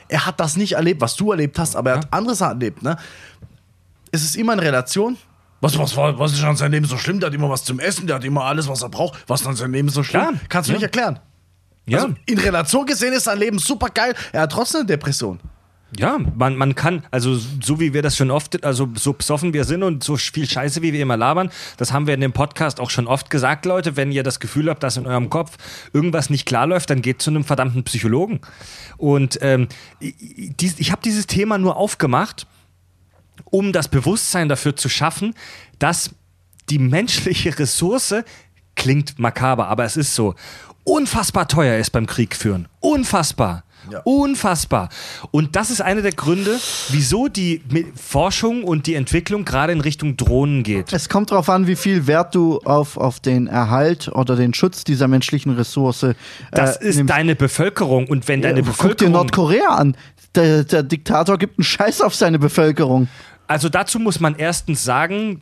[0.07, 2.81] er hat das nicht erlebt, was du erlebt hast, aber er hat andere Sachen erlebt.
[2.83, 2.97] Ne?
[4.11, 5.17] Es ist immer in Relation.
[5.61, 7.19] Was, was, war, was ist an seinem Leben so schlimm?
[7.19, 9.17] Der hat immer was zum Essen, der hat immer alles, was er braucht.
[9.27, 10.21] Was ist an seinem Leben so schlimm?
[10.21, 10.33] Klar.
[10.49, 10.77] Kannst du Ja.
[10.77, 11.19] nicht erklären.
[11.87, 11.99] Ja.
[12.03, 14.13] Also in Relation gesehen ist sein Leben super geil.
[14.31, 15.39] Er hat trotzdem eine Depression.
[15.97, 19.63] Ja, man, man kann, also so wie wir das schon oft, also so besoffen wir
[19.63, 22.79] sind und so viel Scheiße, wie wir immer labern, das haben wir in dem Podcast
[22.79, 25.57] auch schon oft gesagt, Leute, wenn ihr das Gefühl habt, dass in eurem Kopf
[25.93, 28.41] irgendwas nicht klar läuft, dann geht zu einem verdammten Psychologen.
[28.97, 29.67] Und ähm,
[29.99, 30.13] ich,
[30.77, 32.47] ich habe dieses Thema nur aufgemacht,
[33.45, 35.33] um das Bewusstsein dafür zu schaffen,
[35.79, 36.11] dass
[36.69, 38.15] die menschliche Ressource
[38.75, 40.35] klingt makaber, aber es ist so
[40.83, 42.67] unfassbar teuer ist beim Krieg führen.
[42.79, 43.64] Unfassbar.
[43.91, 44.01] Ja.
[44.03, 44.89] Unfassbar.
[45.31, 46.57] Und das ist einer der Gründe,
[46.89, 47.61] wieso die
[47.95, 50.91] Forschung und die Entwicklung gerade in Richtung Drohnen geht.
[50.93, 54.83] Es kommt darauf an, wie viel Wert du auf, auf den Erhalt oder den Schutz
[54.83, 56.13] dieser menschlichen Ressource äh,
[56.51, 57.11] Das ist nimmst.
[57.13, 58.07] deine Bevölkerung.
[58.07, 59.11] Und wenn deine Ja, Guck dir Bevölkerung.
[59.13, 59.95] Nordkorea an.
[60.35, 63.07] Der, der Diktator gibt einen Scheiß auf seine Bevölkerung.
[63.47, 65.39] Also dazu muss man erstens sagen,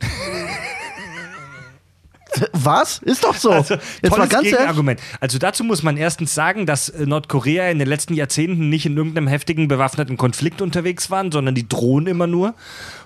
[2.52, 2.98] Was?
[2.98, 3.50] Ist doch so.
[3.50, 4.50] Also, Jetzt mal ganz ehrlich.
[4.52, 5.00] Gegenargument.
[5.20, 8.96] Also dazu muss man erstens sagen, dass äh, Nordkorea in den letzten Jahrzehnten nicht in
[8.96, 12.54] irgendeinem heftigen bewaffneten Konflikt unterwegs waren, sondern die drohen immer nur.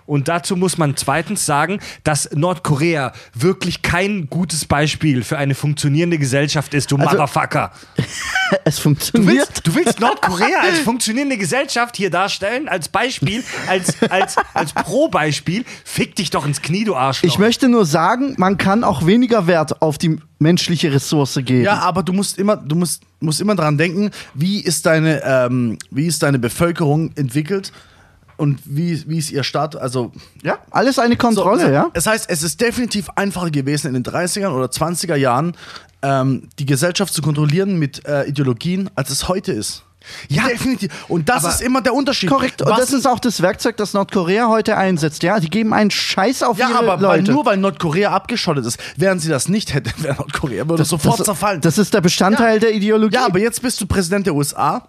[0.09, 6.17] Und dazu muss man zweitens sagen, dass Nordkorea wirklich kein gutes Beispiel für eine funktionierende
[6.19, 7.71] Gesellschaft ist, du Also- Motherfucker.
[8.65, 9.37] Es Du funktioniert.
[9.37, 15.67] willst, du willst Nordkorea als funktionierende Gesellschaft hier darstellen, als Beispiel, als, als, als Pro-Beispiel.
[15.85, 17.29] Fick dich doch ins Knie, du Arschloch.
[17.31, 21.63] Ich möchte nur sagen, man kann auch weniger Wert auf die menschliche Ressource geben.
[21.65, 25.79] Ja, aber du musst immer, du musst, musst immer dran denken, wie ist deine, ähm,
[25.91, 27.73] wie ist deine Bevölkerung entwickelt
[28.39, 30.13] und wie, wie ist ihr Staat, also
[30.43, 31.91] Ja, alles eine Kontrolle, so, ja.
[31.93, 35.55] Das heißt, es ist definitiv einfacher gewesen, in den 30er oder 20er Jahren
[36.03, 39.83] ähm, die Gesellschaft zu kontrollieren mit äh, Ideologien, als es heute ist.
[40.29, 40.47] Ja.
[40.49, 40.91] definitiv.
[41.09, 42.31] Und das Aber- ist immer der Unterschied.
[42.31, 42.63] Korrekt.
[42.63, 45.23] Und Was das ist auch das Werkzeug, das Nordkorea heute einsetzt.
[45.23, 47.33] Ja, die geben einen Scheiß auf ja, ihre aber weil, Leute.
[47.33, 51.27] nur weil Nordkorea abgeschottet ist, wären sie das nicht hätten, wäre Nordkorea würde sofort das,
[51.27, 51.61] zerfallen.
[51.61, 53.17] Das ist der Bestandteil der Ideologie.
[53.17, 54.89] Ja, aber jetzt bist du Präsident der USA.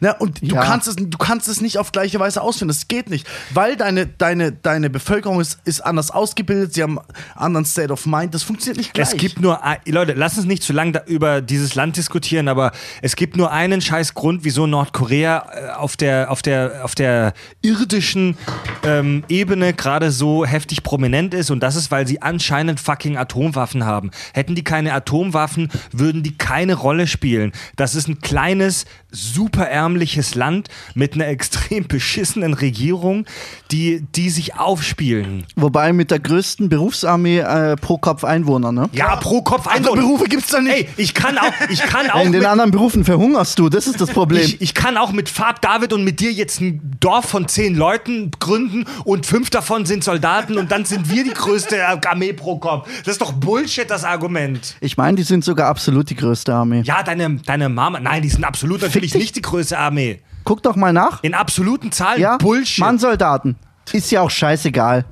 [0.00, 0.62] Na, und du, Ja.
[0.62, 2.68] kannst es, du kannst es nicht auf gleiche Weise ausführen.
[2.68, 3.26] Das geht nicht.
[3.50, 7.06] Weil deine, deine, deine Bevölkerung ist, ist anders ausgebildet, sie haben einen
[7.36, 8.34] anderen State of Mind.
[8.34, 9.08] Das funktioniert nicht gleich.
[9.08, 12.72] Es gibt nur, Leute, lass uns nicht zu lange über dieses Land diskutieren, aber
[13.02, 17.34] es gibt nur einen scheiß Grund, wieso Nordkorea äh, auf der, auf der, auf der
[17.60, 18.36] irdischen
[18.84, 23.84] ähm, Ebene gerade so heftig prominent ist und das ist, weil sie anscheinend fucking Atomwaffen
[23.84, 24.10] haben.
[24.32, 27.52] Hätten die keine Atomwaffen, würden die keine Rolle spielen.
[27.76, 33.26] Das ist ein kleines, super ärmliches Land mit einer extrem beschissenen Regierung,
[33.70, 35.44] die, die sich aufspielen.
[35.56, 38.88] Wobei mit der größten Berufsarmee äh, pro Kopf Einwohner, ne?
[38.92, 40.02] Ja, pro Kopf Andere Einwohner.
[40.02, 40.74] Berufe gibt's da nicht.
[40.74, 44.00] Ey, ich kann auch, ich kann auch In den anderen Berufen verhungerst du, das ist
[44.00, 44.42] das Problem.
[44.42, 47.74] ich, ich kann auch mit Fab David und mit dir jetzt ein Dorf von zehn
[47.74, 52.58] Leuten gründen und fünf davon sind Soldaten und dann sind wir die größte Armee pro
[52.58, 52.88] Kopf.
[53.04, 54.76] Das ist doch Bullshit, das Argument.
[54.80, 56.82] Ich meine, die sind sogar absolut die größte Armee.
[56.84, 59.20] Ja, deine, deine Mama, nein, die sind absolut natürlich dich.
[59.20, 60.20] nicht die größte Armee.
[60.44, 61.22] Guck doch mal nach.
[61.22, 62.78] In absoluten Zahlen Ja, Bullshit.
[62.84, 63.56] Mannsoldaten.
[63.92, 65.04] Ist ja auch scheißegal.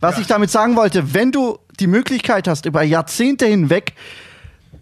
[0.00, 3.94] Was ich damit sagen wollte, wenn du die Möglichkeit hast, über Jahrzehnte hinweg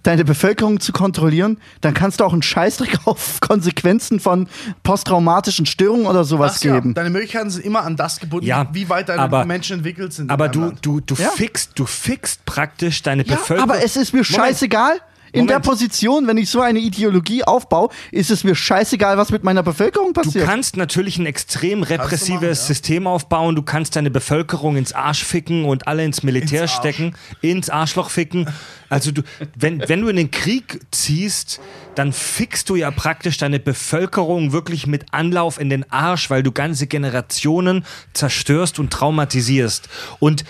[0.02, 4.48] deine Bevölkerung zu kontrollieren, dann kannst du auch einen Scheißdreck auf Konsequenzen von
[4.82, 6.94] posttraumatischen Störungen oder sowas ja, geben.
[6.94, 10.24] deine Möglichkeiten sind immer an das gebunden, Ja, wie weit deine aber- Menschen entwickelt sind.
[10.26, 10.78] in Aber du, Land.
[10.82, 11.28] du, du, Ja.
[11.30, 13.70] fixst, du fixst praktisch deine Ja, Bevölkerung.
[13.70, 15.00] aber es ist mir scheißegal.
[15.32, 15.64] In der Moment.
[15.64, 20.12] Position, wenn ich so eine Ideologie aufbaue, ist es mir scheißegal, was mit meiner Bevölkerung
[20.12, 20.44] Du passiert.
[20.44, 22.54] kannst natürlich ein extrem repressives machen, ja.
[22.54, 23.56] System aufbauen.
[23.56, 28.10] Du kannst deine Bevölkerung ins Arsch ficken und alle ins Militär Ins stecken, ins Arschloch
[28.10, 28.46] ficken.
[28.90, 29.22] Also du,
[29.56, 31.60] wenn, wenn du in den Krieg ziehst,
[31.94, 36.52] dann fickst du ja praktisch deine Bevölkerung wirklich mit Anlauf in den Arsch, weil du
[36.52, 39.88] ganze Generationen zerstörst und traumatisierst.
[40.18, 40.44] Und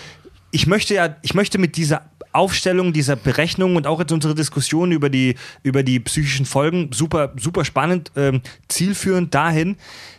[0.51, 2.03] ich möchte ja, ich möchte mit dieser
[2.33, 7.33] Aufstellung dieser Berechnung und auch jetzt unsere Diskussion über die, über die psychischen Folgen super,
[7.37, 9.77] super spannend, ähm, zielführend dahin,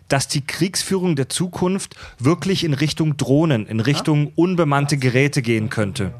[0.08, 6.14] dass die Kriegsführung der Zukunft wirklich in Richtung Drohnen, in Richtung unbemannte Geräte gehen könnte.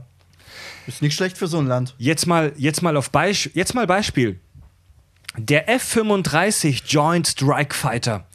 [0.87, 1.95] ist nicht schlecht für so ein Land.
[1.99, 4.41] Jetzt mal, jetzt mal auf Beisp jetzt mal Beispiel.
[5.37, 8.27] Der F-35 Joint Strike Fighter.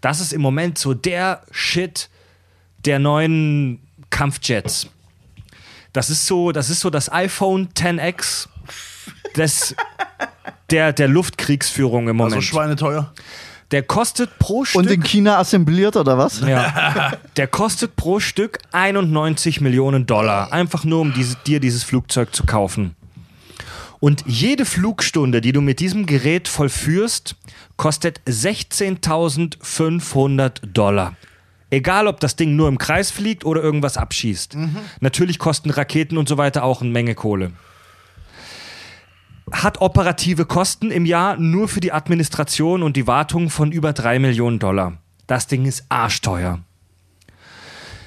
[0.00, 2.08] Das ist im Moment so der Shit
[2.84, 3.80] der neuen
[4.10, 4.88] Kampfjets.
[5.92, 8.46] Das ist so, das ist so das iPhone 10X
[9.36, 9.74] des,
[10.70, 12.44] der, der Luftkriegsführung im also Moment.
[12.44, 13.12] schweineteuer.
[13.70, 14.80] der kostet pro Stück.
[14.80, 16.40] Und in China assembliert oder was?
[16.40, 17.12] Ja.
[17.36, 20.50] Der kostet pro Stück 91 Millionen Dollar.
[20.52, 22.96] Einfach nur, um diese, dir dieses Flugzeug zu kaufen.
[24.00, 27.36] Und jede Flugstunde, die du mit diesem Gerät vollführst,
[27.76, 31.16] kostet 16.500 Dollar.
[31.70, 34.56] Egal, ob das Ding nur im Kreis fliegt oder irgendwas abschießt.
[35.00, 37.52] Natürlich kosten Raketen und so weiter auch eine Menge Kohle.
[39.52, 44.18] Hat operative Kosten im Jahr nur für die Administration und die Wartung von über 3
[44.18, 44.98] Millionen Dollar.
[45.26, 46.60] Das Ding ist arschteuer.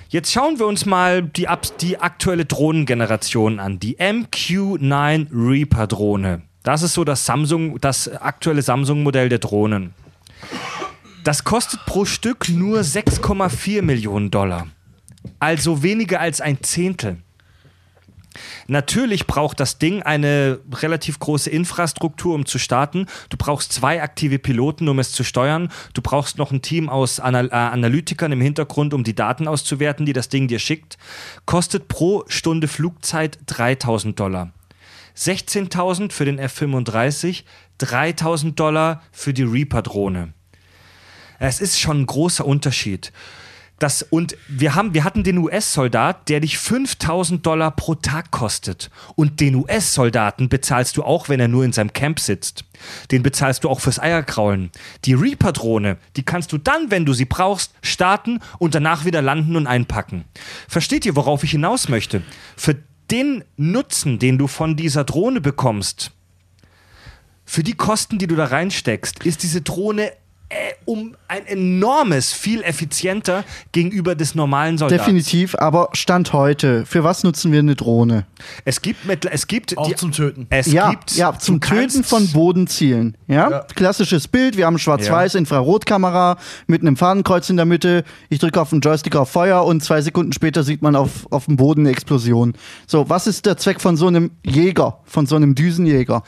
[0.09, 1.47] Jetzt schauen wir uns mal die,
[1.79, 3.79] die aktuelle Drohnengeneration an.
[3.79, 6.41] Die MQ-9 Reaper Drohne.
[6.63, 9.93] Das ist so das Samsung, das aktuelle Samsung-Modell der Drohnen.
[11.23, 14.67] Das kostet pro Stück nur 6,4 Millionen Dollar.
[15.39, 17.17] Also weniger als ein Zehntel.
[18.67, 23.05] Natürlich braucht das Ding eine relativ große Infrastruktur, um zu starten.
[23.29, 25.69] Du brauchst zwei aktive Piloten, um es zu steuern.
[25.93, 30.05] Du brauchst noch ein Team aus Anal äh, Analytikern im Hintergrund, um die Daten auszuwerten,
[30.05, 30.97] die das Ding dir schickt.
[31.45, 34.53] Kostet pro Stunde Flugzeit 3000 Dollar.
[35.15, 37.43] 16.000 für den F-35,
[37.77, 40.33] 3000 Dollar für die Reaper-Drohne.
[41.47, 43.11] Es ist schon ein großer Unterschied.
[43.79, 48.91] Das, und wir, haben, wir hatten den US-Soldat, der dich 5000 Dollar pro Tag kostet.
[49.15, 52.63] Und den US-Soldaten bezahlst du auch, wenn er nur in seinem Camp sitzt.
[53.09, 54.69] Den bezahlst du auch fürs Eierkraulen.
[55.05, 59.55] Die Reaper-Drohne, die kannst du dann, wenn du sie brauchst, starten und danach wieder landen
[59.55, 60.25] und einpacken.
[60.67, 62.21] Versteht ihr, worauf ich hinaus möchte?
[62.55, 62.75] Für
[63.09, 66.11] den Nutzen, den du von dieser Drohne bekommst,
[67.45, 70.11] für die Kosten, die du da reinsteckst, ist diese Drohne
[70.51, 74.99] äh, um ein enormes, viel effizienter gegenüber des normalen Soldaten.
[74.99, 78.25] Definitiv, aber Stand heute, für was nutzen wir eine Drohne?
[78.65, 80.47] Es gibt, mit, es gibt Auch die, zum Töten.
[80.49, 83.15] Es ja, gibt, ja, zum Töten von Bodenzielen.
[83.27, 83.49] Ja?
[83.49, 83.65] Ja.
[83.75, 86.37] Klassisches Bild, wir haben schwarz-weiß Infrarotkamera
[86.67, 88.03] mit einem Fadenkreuz in der Mitte.
[88.27, 91.45] Ich drücke auf den Joystick auf Feuer und zwei Sekunden später sieht man auf, auf
[91.45, 92.55] dem Boden eine Explosion.
[92.87, 96.23] So, was ist der Zweck von so einem Jäger, von so einem Düsenjäger?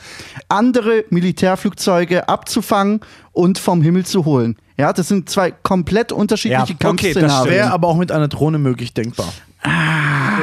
[0.48, 3.00] Andere Militärflugzeuge abzufangen
[3.34, 4.56] und vom Himmel zu holen.
[4.76, 7.54] Ja, das sind zwei komplett unterschiedliche Ja, okay, das Kampfszenarien.
[7.54, 9.32] Wäre aber auch mit einer Drohne möglich denkbar.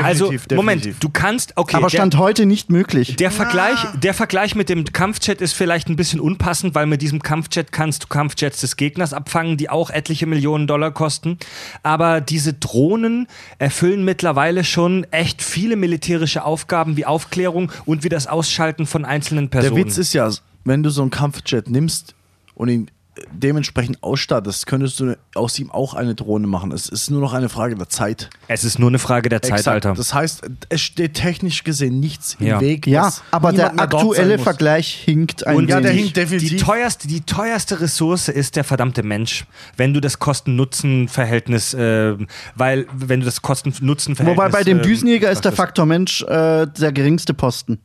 [0.03, 0.99] Also, Definitiv, Moment, definitiv.
[0.99, 3.18] du kannst, okay, aber der, Stand heute nicht möglich.
[3.18, 7.22] der, Vergleich, der Vergleich mit dem Kampfjet ist vielleicht ein bisschen unpassend, weil mit diesem
[7.22, 11.38] Kampfjet kannst du Kampfjets des Gegners abfangen, die auch etliche Millionen Dollar kosten.
[11.84, 13.27] Aber diese Drohnen
[13.59, 19.51] erfüllen mittlerweile schon echt viele militärische Aufgaben wie Aufklärung und wie das Ausschalten von einzelnen
[19.51, 19.85] Der Personen.
[19.85, 20.31] Witz ist ja,
[20.65, 22.15] wenn du so einen Kampfjet nimmst
[22.62, 26.72] und ihn äh, dementsprechend ausstattest, könntest du aus ihm auch eine Drohne machen.
[26.72, 28.30] Es ist nur noch eine Frage der Zeit.
[28.48, 29.68] es ist nur eine Frage der Zeit, Exakt.
[29.88, 29.94] Alter.
[29.96, 32.62] Das heißt, es steht technisch gesehen nichts im Ja.
[32.62, 32.86] Weg.
[32.86, 34.38] ja, aber der aktuelle.
[34.38, 36.50] Vergleich hinkt ein Und Ja, der hinkt definitiv.
[36.50, 39.46] Die teuerste, die teuerste Ressource ist der verdammte Mensch.
[39.76, 42.16] Wenn du das Kosten-Nutzen-Verhältnis, äh,
[42.56, 44.38] weil, wenn du das Kosten-Nutzen-Verhältnis.
[44.38, 45.52] Wobei bei dem ähm, Düsenjäger ist der.
[45.52, 47.80] Faktor Mensch äh, der geringste Posten.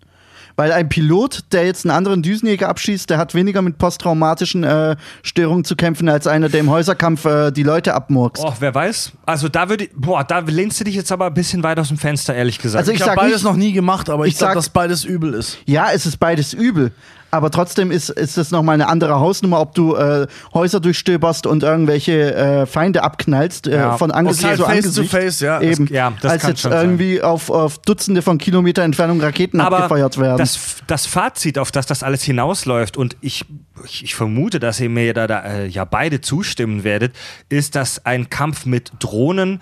[0.57, 4.97] Weil ein Pilot, der jetzt einen anderen Düsenjäger abschießt, der hat weniger mit posttraumatischen äh,
[5.23, 8.43] Störungen zu kämpfen, als einer, der im Häuserkampf äh, die Leute abmurkst.
[8.43, 9.13] Oh, wer weiß?
[9.27, 11.99] Also da würde, boah, da lehnst du dich jetzt aber ein bisschen weit aus dem
[11.99, 12.79] Fenster, ehrlich gesagt.
[12.81, 14.69] Also Ich ich habe beides nicht- noch nie gemacht, aber ich, ich sag, sag- dass
[14.71, 15.59] beides übel ist.
[15.67, 16.93] Ja, es ist beides übel.
[17.33, 21.65] Aber trotzdem ist, ist das nochmal eine andere Hausnummer, ob du äh, Häuser durchstöberst und
[21.65, 23.97] irgendwelche äh, Feinde abknallst, äh, Ja.
[23.99, 25.11] von Angesicht Okay, zu face Angesicht.
[25.11, 26.85] to face, ja, das- Eben, ja, das als kann jetzt schon sein.
[26.87, 30.39] irgendwie auf, auf Dutzende von Kilometer Entfernung Raketen Aber abgefeuert werden.
[30.39, 33.45] Das, das Fazit, auf das das alles hinausläuft, und ich,
[33.85, 37.15] ich, ich vermute, dass ihr mir da, da äh, ja beide zustimmen werdet,
[37.49, 39.61] ist, dass ein Kampf mit Drohnen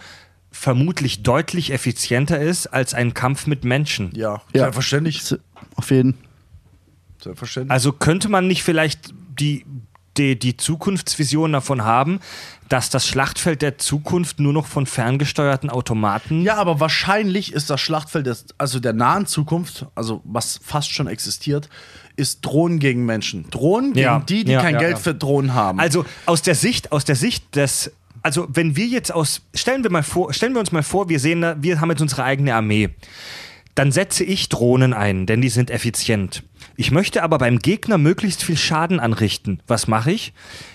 [0.52, 4.10] vermutlich deutlich effizienter ist als ein Kampf mit Menschen.
[4.14, 4.60] Ja, Ja.
[4.64, 5.34] selbstverständlich.
[5.76, 6.14] auf jeden
[7.24, 7.72] Selbstverständlich.
[7.72, 9.64] Also könnte man nicht vielleicht die,
[10.16, 12.20] die, die Zukunftsvision davon haben,
[12.68, 16.42] dass das Schlachtfeld der Zukunft nur noch von ferngesteuerten Automaten.
[16.42, 21.06] Ja, aber wahrscheinlich ist das Schlachtfeld des, also der nahen Zukunft, also was fast schon
[21.08, 21.68] existiert,
[22.16, 23.50] ist Drohnen gegen Menschen.
[23.50, 25.80] Drohnen gegen Ja, die, die ja, kein ja, Geld für Drohnen haben.
[25.80, 27.90] Also aus der Sicht, aus der Sicht des,
[28.22, 31.18] also wenn wir jetzt aus, stellen wir mal vor, stellen wir uns mal vor, wir
[31.18, 32.90] sehen, da- wir haben jetzt unsere eigene Armee.
[33.74, 36.44] Dann setze ich Drohnen ein, denn die sind effizient.
[36.76, 39.60] Ich möchte aber beim Gegner möglichst viel Schaden anrichten.
[39.66, 40.32] Was mache ich?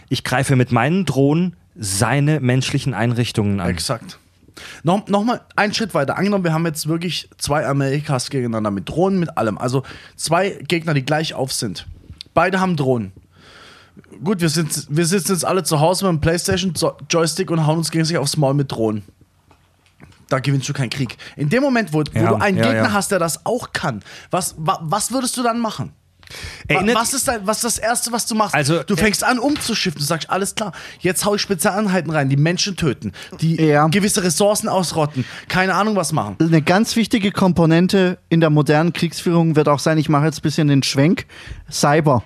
[0.10, 3.70] Ich greife mit meinen Drohnen seine menschlichen Einrichtungen an.
[3.70, 4.20] Exakt.
[4.84, 6.18] Noch, noch mal einen Schritt weiter.
[6.18, 9.58] Angenommen, wir haben jetzt wirklich zwei Amerikas gegeneinander mit Drohnen, mit allem.
[9.58, 9.84] Also
[10.16, 11.88] zwei Gegner, die gleich auf sind.
[12.34, 13.12] Beide haben Drohnen.
[14.24, 17.92] Gut, wir, sind, wir sitzen jetzt alle zu Hause mit dem Playstation-Joystick und hauen uns
[17.92, 19.04] gegenseitig aufs Maul mit Drohnen.
[20.30, 21.18] Da gewinnst du keinen Krieg.
[21.36, 22.94] In dem Moment, wo, wo Ja, du einen ja, Gegner ja.
[22.94, 25.92] hast, der das auch kann, was, wa, was würdest du dann machen?
[26.68, 28.54] Erinnert- was, ist dein, was ist das Erste, was du machst?
[28.54, 30.00] Also, du äh, fängst an umzuschiffen.
[30.00, 33.88] Du sagst, alles klar, jetzt hau ich Spezialeinheiten rein, die Menschen töten, die Ja.
[33.88, 36.36] gewisse Ressourcen ausrotten, keine Ahnung was machen.
[36.40, 40.42] eine ganz wichtige Komponente in der modernen Kriegsführung wird auch sein, ich mache jetzt ein
[40.44, 41.26] bisschen den Schwenk,
[41.72, 42.24] Cyber.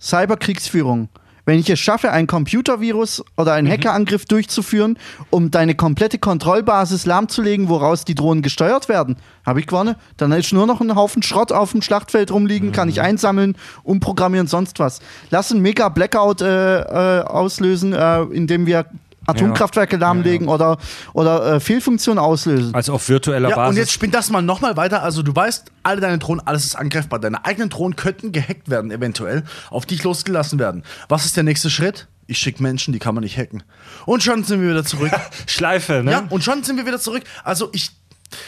[0.00, 1.08] Cyberkriegsführung.
[1.44, 4.96] Wenn ich es schaffe, ein Computervirus oder einen Hackerangriff durchzuführen,
[5.30, 9.96] um deine komplette Kontrollbasis lahmzulegen, woraus die Drohnen gesteuert werden, habe ich gewonnen.
[10.16, 14.46] Dann ist nur noch ein Haufen Schrott auf dem Schlachtfeld rumliegen, kann ich einsammeln, umprogrammieren,
[14.46, 15.00] sonst was.
[15.30, 18.86] Lass einen mega Blackout äh, äh, auslösen, äh, indem wir
[19.26, 20.78] Atomkraftwerke lahmlegen oder,
[21.12, 22.74] oder äh, Fehlfunktionen auslösen.
[22.74, 23.70] Also auf virtueller Ja, Basis.
[23.70, 25.02] und jetzt spinn das mal nochmal weiter.
[25.02, 27.18] Also du weißt, alle deine Drohnen, alles ist angreifbar.
[27.18, 30.82] Deine eigenen Drohnen könnten gehackt werden, eventuell, auf dich losgelassen werden.
[31.08, 32.08] Was ist der nächste Schritt?
[32.26, 33.62] Ich schicke Menschen, die kann man nicht hacken.
[34.06, 35.10] Und schon sind wir wieder zurück.
[35.46, 36.10] Schleife, ne?
[36.12, 37.24] ja, und schon sind wir wieder zurück.
[37.44, 37.90] Also ich,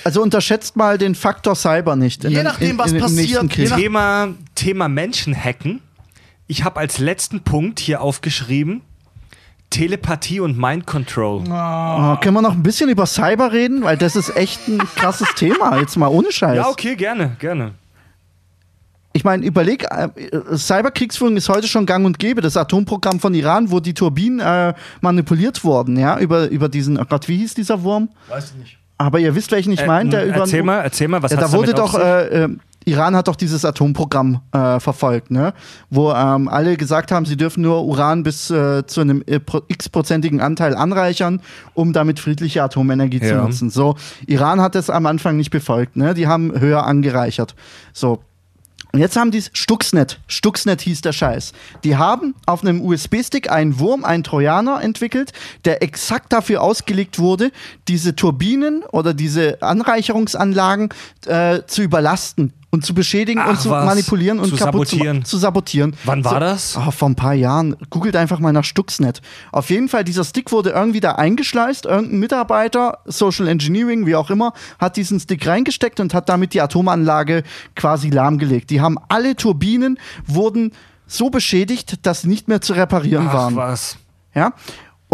[0.05, 2.25] Also unterschätzt mal den Faktor Cyber nicht.
[2.25, 5.81] in Je nachdem, was im passiert, Thema, Thema Menschenhacken.
[6.47, 8.83] Ich habe als letzten Punkt hier aufgeschrieben:
[9.71, 11.41] Telepathie und Mind Control.
[11.49, 13.83] Oh, können wir noch ein bisschen über Cyber reden?
[13.83, 15.79] Weil das ist echt ein krasses Thema.
[15.79, 16.57] Jetzt mal ohne Scheiß.
[16.57, 17.73] Ja, okay, gerne, gerne.
[19.17, 20.09] Ich meine, überleg, äh,
[20.57, 22.41] Cyberkriegsführung ist heute schon gang und gäbe.
[22.41, 27.05] Das Atomprogramm von Iran, wo die Turbinen äh, manipuliert wurden, ja, über, über diesen, oh
[27.09, 28.09] Gott, wie hieß dieser Wurm?
[28.29, 28.79] weiß ich nicht.
[28.99, 30.37] Aber ihr wisst, welchen ich meine, der Äh, über.
[30.39, 32.09] erzähl mal, erzähl mal, was ja, hat's da wurde damit auf doch, sich?
[32.09, 32.49] äh, äh,
[32.85, 35.55] Iran hat doch dieses Atomprogramm äh, verfolgt, ne?
[35.91, 39.63] Wo ähm, alle gesagt haben, sie dürfen nur Uran bis äh, zu einem äh, pro-
[39.69, 41.41] x-prozentigen Anteil anreichern,
[41.75, 43.43] um damit friedliche Atomenergie zu Ja.
[43.43, 43.71] nutzen.
[43.71, 43.97] So,
[44.27, 46.15] Iran hat das am Anfang nicht befolgt, ne?
[46.15, 47.55] Die haben höher angereichert.
[47.93, 48.21] So.
[48.93, 50.21] Und jetzt haben die Stuxnet.
[50.29, 51.53] Stuxnet hieß der Scheiß.
[51.83, 55.33] Die haben auf einem USB-Stick einen Wurm, einen Trojaner entwickelt,
[55.65, 57.51] der exakt dafür ausgelegt wurde,
[57.89, 60.91] diese Turbinen oder diese Anreicherungsanlagen
[61.27, 65.25] äh, zu überlasten und zu beschädigen und Ach zu was, manipulieren und zu kaputt sabotieren.
[65.25, 65.97] Zu, zu sabotieren.
[66.05, 66.77] Wann war so, das?
[66.77, 67.77] Oh, vor ein paar Jahren.
[67.89, 69.23] Googelt einfach mal nach Stuxnet.
[69.53, 71.87] Auf jeden Fall, dieser Stick wurde irgendwie da eingeschleust.
[71.87, 76.61] Irgendein Mitarbeiter, Social Engineering, wie auch immer, hat diesen Stick reingesteckt und hat damit die
[76.61, 77.45] Atomanlage
[77.77, 78.71] quasi lahmgelegt.
[78.71, 80.73] Die haben alle Turbinen, wurden
[81.07, 83.57] so beschädigt, dass sie nicht mehr zu reparieren Ach waren.
[83.57, 83.99] was.
[84.35, 84.53] Ja?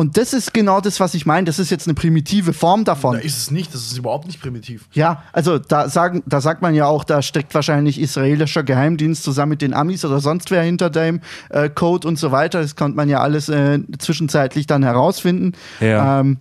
[0.00, 1.44] Und das ist genau das, was ich meine.
[1.44, 3.16] Das ist jetzt eine primitive Form davon.
[3.16, 4.86] Da ist es nicht, das ist überhaupt nicht primitiv.
[4.94, 9.50] Ja, also da, sagen, da sagt man ja auch, da steckt wahrscheinlich israelischer Geheimdienst zusammen
[9.50, 11.20] mit den Amis oder sonst wer hinter dem
[11.50, 12.62] äh, Code und so weiter.
[12.62, 15.52] Das konnte man ja alles äh, zwischenzeitlich dann herausfinden.
[15.80, 16.20] Ja.
[16.20, 16.38] Ähm,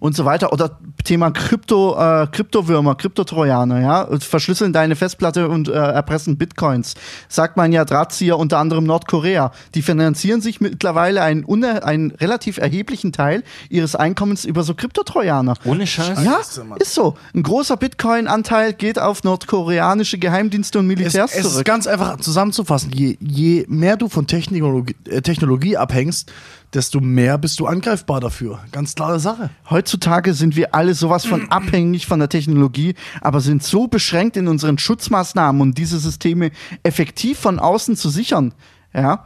[0.00, 0.52] und so weiter.
[0.52, 6.94] Oder Thema Krypto, äh, Kryptowürmer, Kryptotrojaner, ja, verschlüsseln deine Festplatte und äh, erpressen Bitcoins.
[7.28, 9.52] Sagt man ja Drahtzieher unter anderem Nordkorea.
[9.74, 15.54] Die finanzieren sich mittlerweile einen, uner einen relativ erheblichen Teil ihres Einkommens über so Kryptotrojaner.
[15.64, 16.24] Ohne Scheiß?
[16.24, 16.40] Ja,
[16.78, 17.16] ist so.
[17.34, 21.64] Ein großer Bitcoin-Anteil geht auf nordkoreanische Geheimdienste und Es, Militärs es ist zurück.
[21.64, 22.90] ganz einfach zusammenzufassen.
[22.92, 26.32] Je, je mehr du von Technologie, äh, Technologie abhängst,
[26.74, 28.60] desto mehr bist du angreifbar dafür.
[28.72, 29.50] Ganz klare Sache.
[29.70, 34.48] Heutzutage sind wir alle sowas von abhängig von der Technologie, aber sind so beschränkt in
[34.48, 36.50] unseren Schutzmaßnahmen und diese Systeme
[36.82, 38.54] effektiv von außen zu sichern.
[38.92, 39.24] Ja.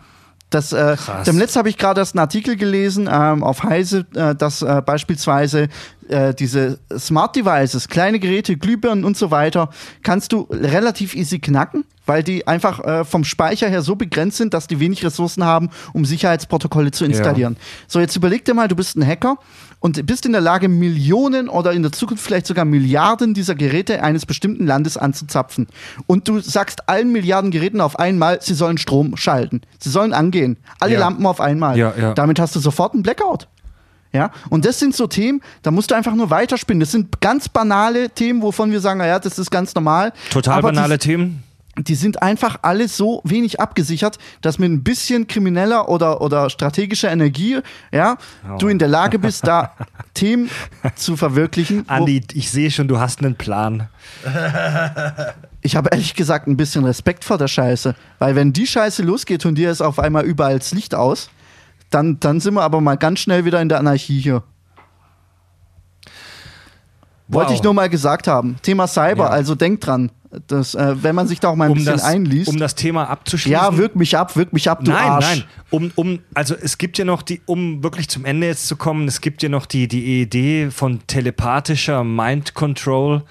[0.50, 1.24] Das, äh, Krass.
[1.24, 4.82] dem Letzt habe ich gerade erst einen Artikel gelesen ähm, auf Heise, äh, dass äh,
[4.84, 5.68] beispielsweise
[6.08, 9.70] äh, diese Smart Devices, kleine Geräte, Glühbirnen und so weiter,
[10.02, 14.52] kannst du relativ easy knacken, weil die einfach äh, vom Speicher her so begrenzt sind,
[14.52, 17.56] dass die wenig Ressourcen haben, um Sicherheitsprotokolle zu installieren.
[17.86, 19.38] So, jetzt überleg dir mal, du bist ein Hacker
[19.80, 24.02] und bist in der Lage, Millionen oder in der Zukunft vielleicht sogar Milliarden dieser Geräte
[24.02, 25.66] eines bestimmten Landes anzuzapfen.
[26.06, 29.62] Und du sagst allen Milliarden Geräten auf einmal, sie sollen Strom schalten.
[29.78, 30.58] Sie sollen angehen.
[30.78, 31.00] Alle Ja.
[31.00, 31.76] Lampen auf einmal.
[31.78, 32.14] Ja, ja.
[32.14, 33.48] Damit hast du sofort einen Blackout.
[34.12, 36.80] Ja, und das sind so Themen, da musst du einfach nur weiterspinnen.
[36.80, 40.12] Das sind ganz banale Themen, wovon wir sagen, naja, das ist ganz normal.
[40.30, 41.44] Total Aber banale Themen.
[41.78, 47.10] Die sind einfach alle so wenig abgesichert, dass mit ein bisschen krimineller oder, oder strategischer
[47.10, 47.60] Energie,
[47.92, 48.16] ja,
[48.58, 49.74] du in der Lage bist, da
[50.14, 50.50] Themen
[50.96, 51.88] zu verwirklichen.
[51.88, 53.88] Andi, ich sehe schon, du hast einen Plan.
[55.62, 57.94] Ich habe ehrlich gesagt ein bisschen Respekt vor der Scheiße.
[58.18, 61.28] Weil wenn die Scheiße losgeht und dir ist auf einmal überall das Licht aus,
[61.90, 64.42] dann, dann sind wir aber mal ganz schnell wieder in der Anarchie hier.
[67.28, 67.56] Wollte Wow.
[67.56, 68.56] ich nur mal gesagt haben.
[68.62, 69.30] Thema Cyber, Ja.
[69.30, 70.10] also denk dran.
[70.46, 72.48] Das, äh, wenn man sich da auch mal ein Um bisschen das, einliest.
[72.48, 73.50] um das Thema abzuschließen.
[73.50, 75.24] ja, wirk mich ab, wirk mich ab, du nein, Arsch.
[75.24, 75.44] nein.
[75.70, 79.08] Um, um, also es gibt ja noch die, um wirklich zum Ende jetzt zu kommen,
[79.08, 83.24] es gibt ja noch die, die Idee von telepathischer Mind Control.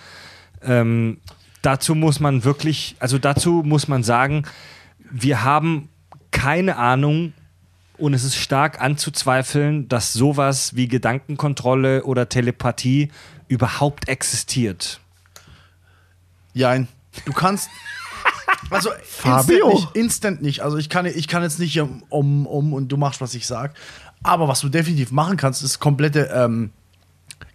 [0.62, 1.20] Ähm,
[1.62, 4.44] dazu muss man wirklich, also dazu muss man sagen,
[5.10, 5.88] wir haben
[6.32, 7.32] keine Ahnung
[7.98, 13.10] und es ist stark anzuzweifeln, dass sowas wie Gedankenkontrolle oder Telepathie
[13.48, 15.00] überhaupt existiert.
[16.60, 16.88] Jein.
[17.26, 17.70] Du kannst.
[18.72, 19.70] Also Fabio.
[19.70, 20.62] instant nicht, instant nicht.
[20.62, 23.48] Also ich kann, ich kann jetzt nicht um, um, um und du machst, was ich
[23.48, 23.74] sag.
[24.22, 26.72] Aber was du definitiv machen kannst, ist komplette ähm,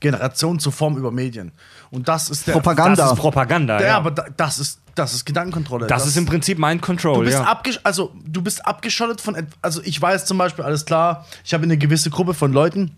[0.01, 1.53] Generation zur Form über Medien.
[1.91, 2.97] Und das ist der Propaganda.
[3.03, 3.79] Das ist Propaganda.
[3.79, 3.97] Der, ja.
[3.97, 5.87] aber da, das ist das ist Gedankenkontrolle.
[5.87, 7.25] das, ist im Prinzip Mind Du Control.
[7.25, 7.45] bist, Ja.
[7.45, 9.37] abgesch also, du bist abgeschottet von.
[9.61, 12.97] Also, ich weiß zum Beispiel, alles klar, ich habe eine gewisse Gruppe von Leuten,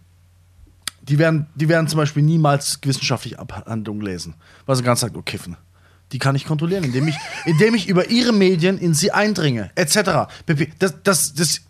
[1.03, 4.35] die werden, die werden zum Beispiel niemals wissenschaftliche Abhandlungen lesen,
[4.66, 5.57] weil sie ganz sagt, oh, kiffen.
[6.12, 7.16] Die kann ich kontrollieren, indem ich,
[7.47, 10.28] indem ich über ihre Medien in sie eindringe, etc.
[10.78, 11.61] Das, das, das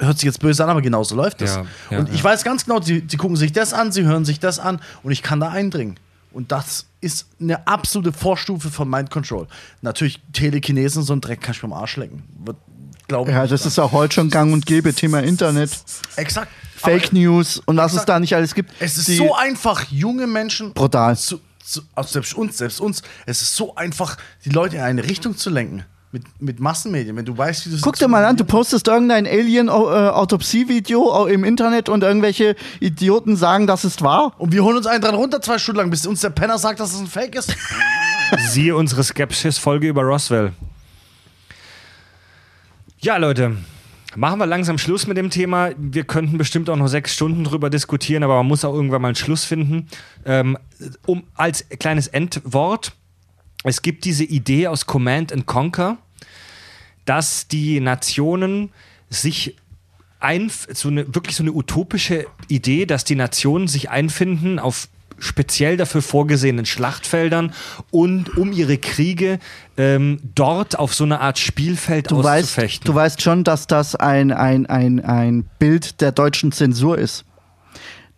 [0.00, 1.56] hört sich jetzt böse an, aber genau so läuft das.
[1.56, 2.24] Ja, ja, und ich ja.
[2.24, 5.12] weiß ganz genau, sie, sie gucken sich das an, sie hören sich das an und
[5.12, 5.96] ich kann da eindringen.
[6.32, 9.46] Und das ist eine absolute Vorstufe von Mind Control.
[9.82, 12.22] Natürlich, Telekinesen, so ein Dreck kann ich beim Arsch lecken.
[12.42, 12.56] Wird,
[13.06, 14.94] glaub ich Ja, das ist auch heute schon gang und gäbe.
[14.94, 15.70] Thema Internet,
[16.16, 16.48] Exakt.
[16.76, 18.08] Fake Aber News und was es Exakt.
[18.08, 18.72] da nicht alles gibt.
[18.80, 20.72] Es ist Die- so einfach, junge Menschen.
[20.72, 21.16] Brutal.
[21.18, 21.38] Zu,
[21.94, 23.02] also selbst uns, selbst uns.
[23.26, 25.84] Es ist so einfach, die Leute in eine Richtung zu lenken.
[26.14, 27.16] Mit, mit Massenmedien.
[27.16, 31.88] Wenn du weißt, wie du Guck dir mal an, du postest irgendein Alien-Autopsie-Video im Internet
[31.88, 34.34] und irgendwelche Idioten sagen, das ist wahr.
[34.36, 36.80] Und wir holen uns einen dran runter, zwei Stunden lang, bis uns der Penner sagt,
[36.80, 37.56] dass es ein Fake ist.
[38.50, 40.52] Siehe unsere Skepsis-Folge über Roswell.
[42.98, 43.56] Ja, Leute,
[44.16, 45.70] machen wir langsam Schluss mit dem Thema.
[45.78, 49.08] Wir könnten bestimmt auch noch sechs Stunden drüber diskutieren, aber man muss auch irgendwann mal
[49.08, 49.88] einen Schluss finden.
[50.24, 50.58] Ähm,
[51.06, 52.92] um, als kleines Endwort,
[53.64, 55.98] es gibt diese Idee aus Command and Conquer,
[57.04, 58.70] dass die Nationen
[59.08, 59.56] sich
[60.20, 64.88] ein, so eine, wirklich so eine utopische Idee, dass die Nationen sich einfinden auf
[65.22, 67.52] speziell dafür vorgesehenen Schlachtfeldern
[67.90, 69.38] und um ihre Kriege
[69.76, 72.86] ähm, dort auf so eine Art Spielfeld Du weißt, auszufechten.
[72.86, 77.24] du weißt schon, dass das ein, ein, ein, ein Bild der deutschen Zensur ist.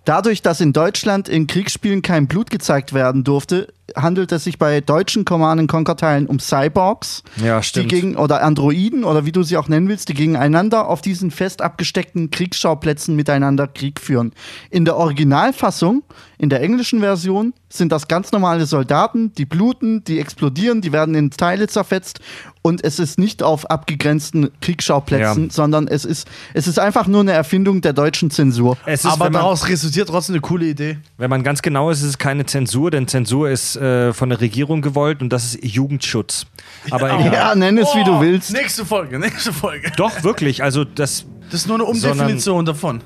[0.05, 4.81] Dadurch, dass in Deutschland in Kriegsspielen kein Blut gezeigt werden durfte, handelt es sich bei
[4.81, 7.89] deutschen Command Conquer Teilen um Cyborgs, Ja, die stimmt.
[7.91, 11.61] gegen oder Androiden oder wie du sie auch nennen willst, die gegeneinander auf diesen fest
[11.63, 14.33] abgesteckten Kriegsschauplätzen miteinander Krieg führen.
[14.71, 16.03] In der Originalfassung,
[16.39, 21.15] in der englischen Version, sind das ganz normale Soldaten, die bluten, die explodieren, die werden
[21.15, 22.21] in Teile zerfetzt
[22.63, 25.51] und es ist nicht auf abgegrenzten Kriegsschauplätzen, Ja.
[25.51, 28.77] sondern es ist, es ist einfach nur eine Erfindung der deutschen Zensur.
[28.87, 30.99] es ist, Aber daraus resultiert trotzdem eine coole Idee.
[31.19, 34.41] wenn man ganz genau ist, ist es keine Zensur, denn Zensur ist äh, von der
[34.41, 36.47] Regierung gewollt und das ist Jugendschutz.
[36.91, 37.33] Aber egal.
[37.33, 38.53] Ja, nenn es wie du Oh, willst.
[38.53, 39.91] Nächste Folge, nächste Folge.
[39.97, 40.63] Doch, wirklich.
[40.63, 43.01] Also das, Das ist nur eine Umdefinition davon.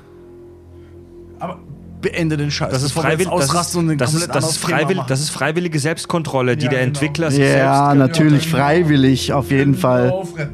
[1.39, 1.59] Aber
[2.01, 2.71] beende den Scheiß.
[2.71, 3.27] das ist freiwillig.
[3.29, 6.87] Das, das, ist, das, ist freiwillig das ist freiwillige Selbstkontrolle, die Ja, der genau.
[6.89, 7.97] Entwickler sich Ja, selbst.
[7.99, 10.11] natürlich freiwillig, auf jeden Fall.
[10.13, 10.49] Oh, Fred.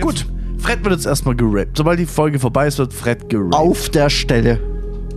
[0.00, 0.26] Gut.
[0.58, 1.76] Fred wird jetzt erstmal gerappt.
[1.76, 3.54] Sobald die Folge vorbei ist, wird Fred gerappt.
[3.54, 4.58] Auf der Stelle.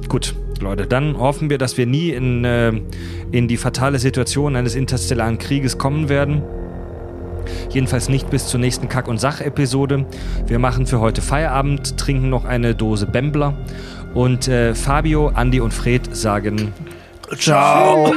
[0.09, 2.71] Gut, Leute, dann hoffen wir, dass wir nie in, äh,
[3.31, 6.41] in die fatale Situation eines interstellaren Krieges kommen werden.
[7.69, 10.05] Jedenfalls nicht bis zur nächsten Kack- und Sach-Episode.
[10.47, 13.57] Wir machen für heute Feierabend, trinken noch eine Dose Bembler.
[14.13, 16.73] Und äh, Fabio, Andi und Fred sagen
[17.35, 18.13] Ciao.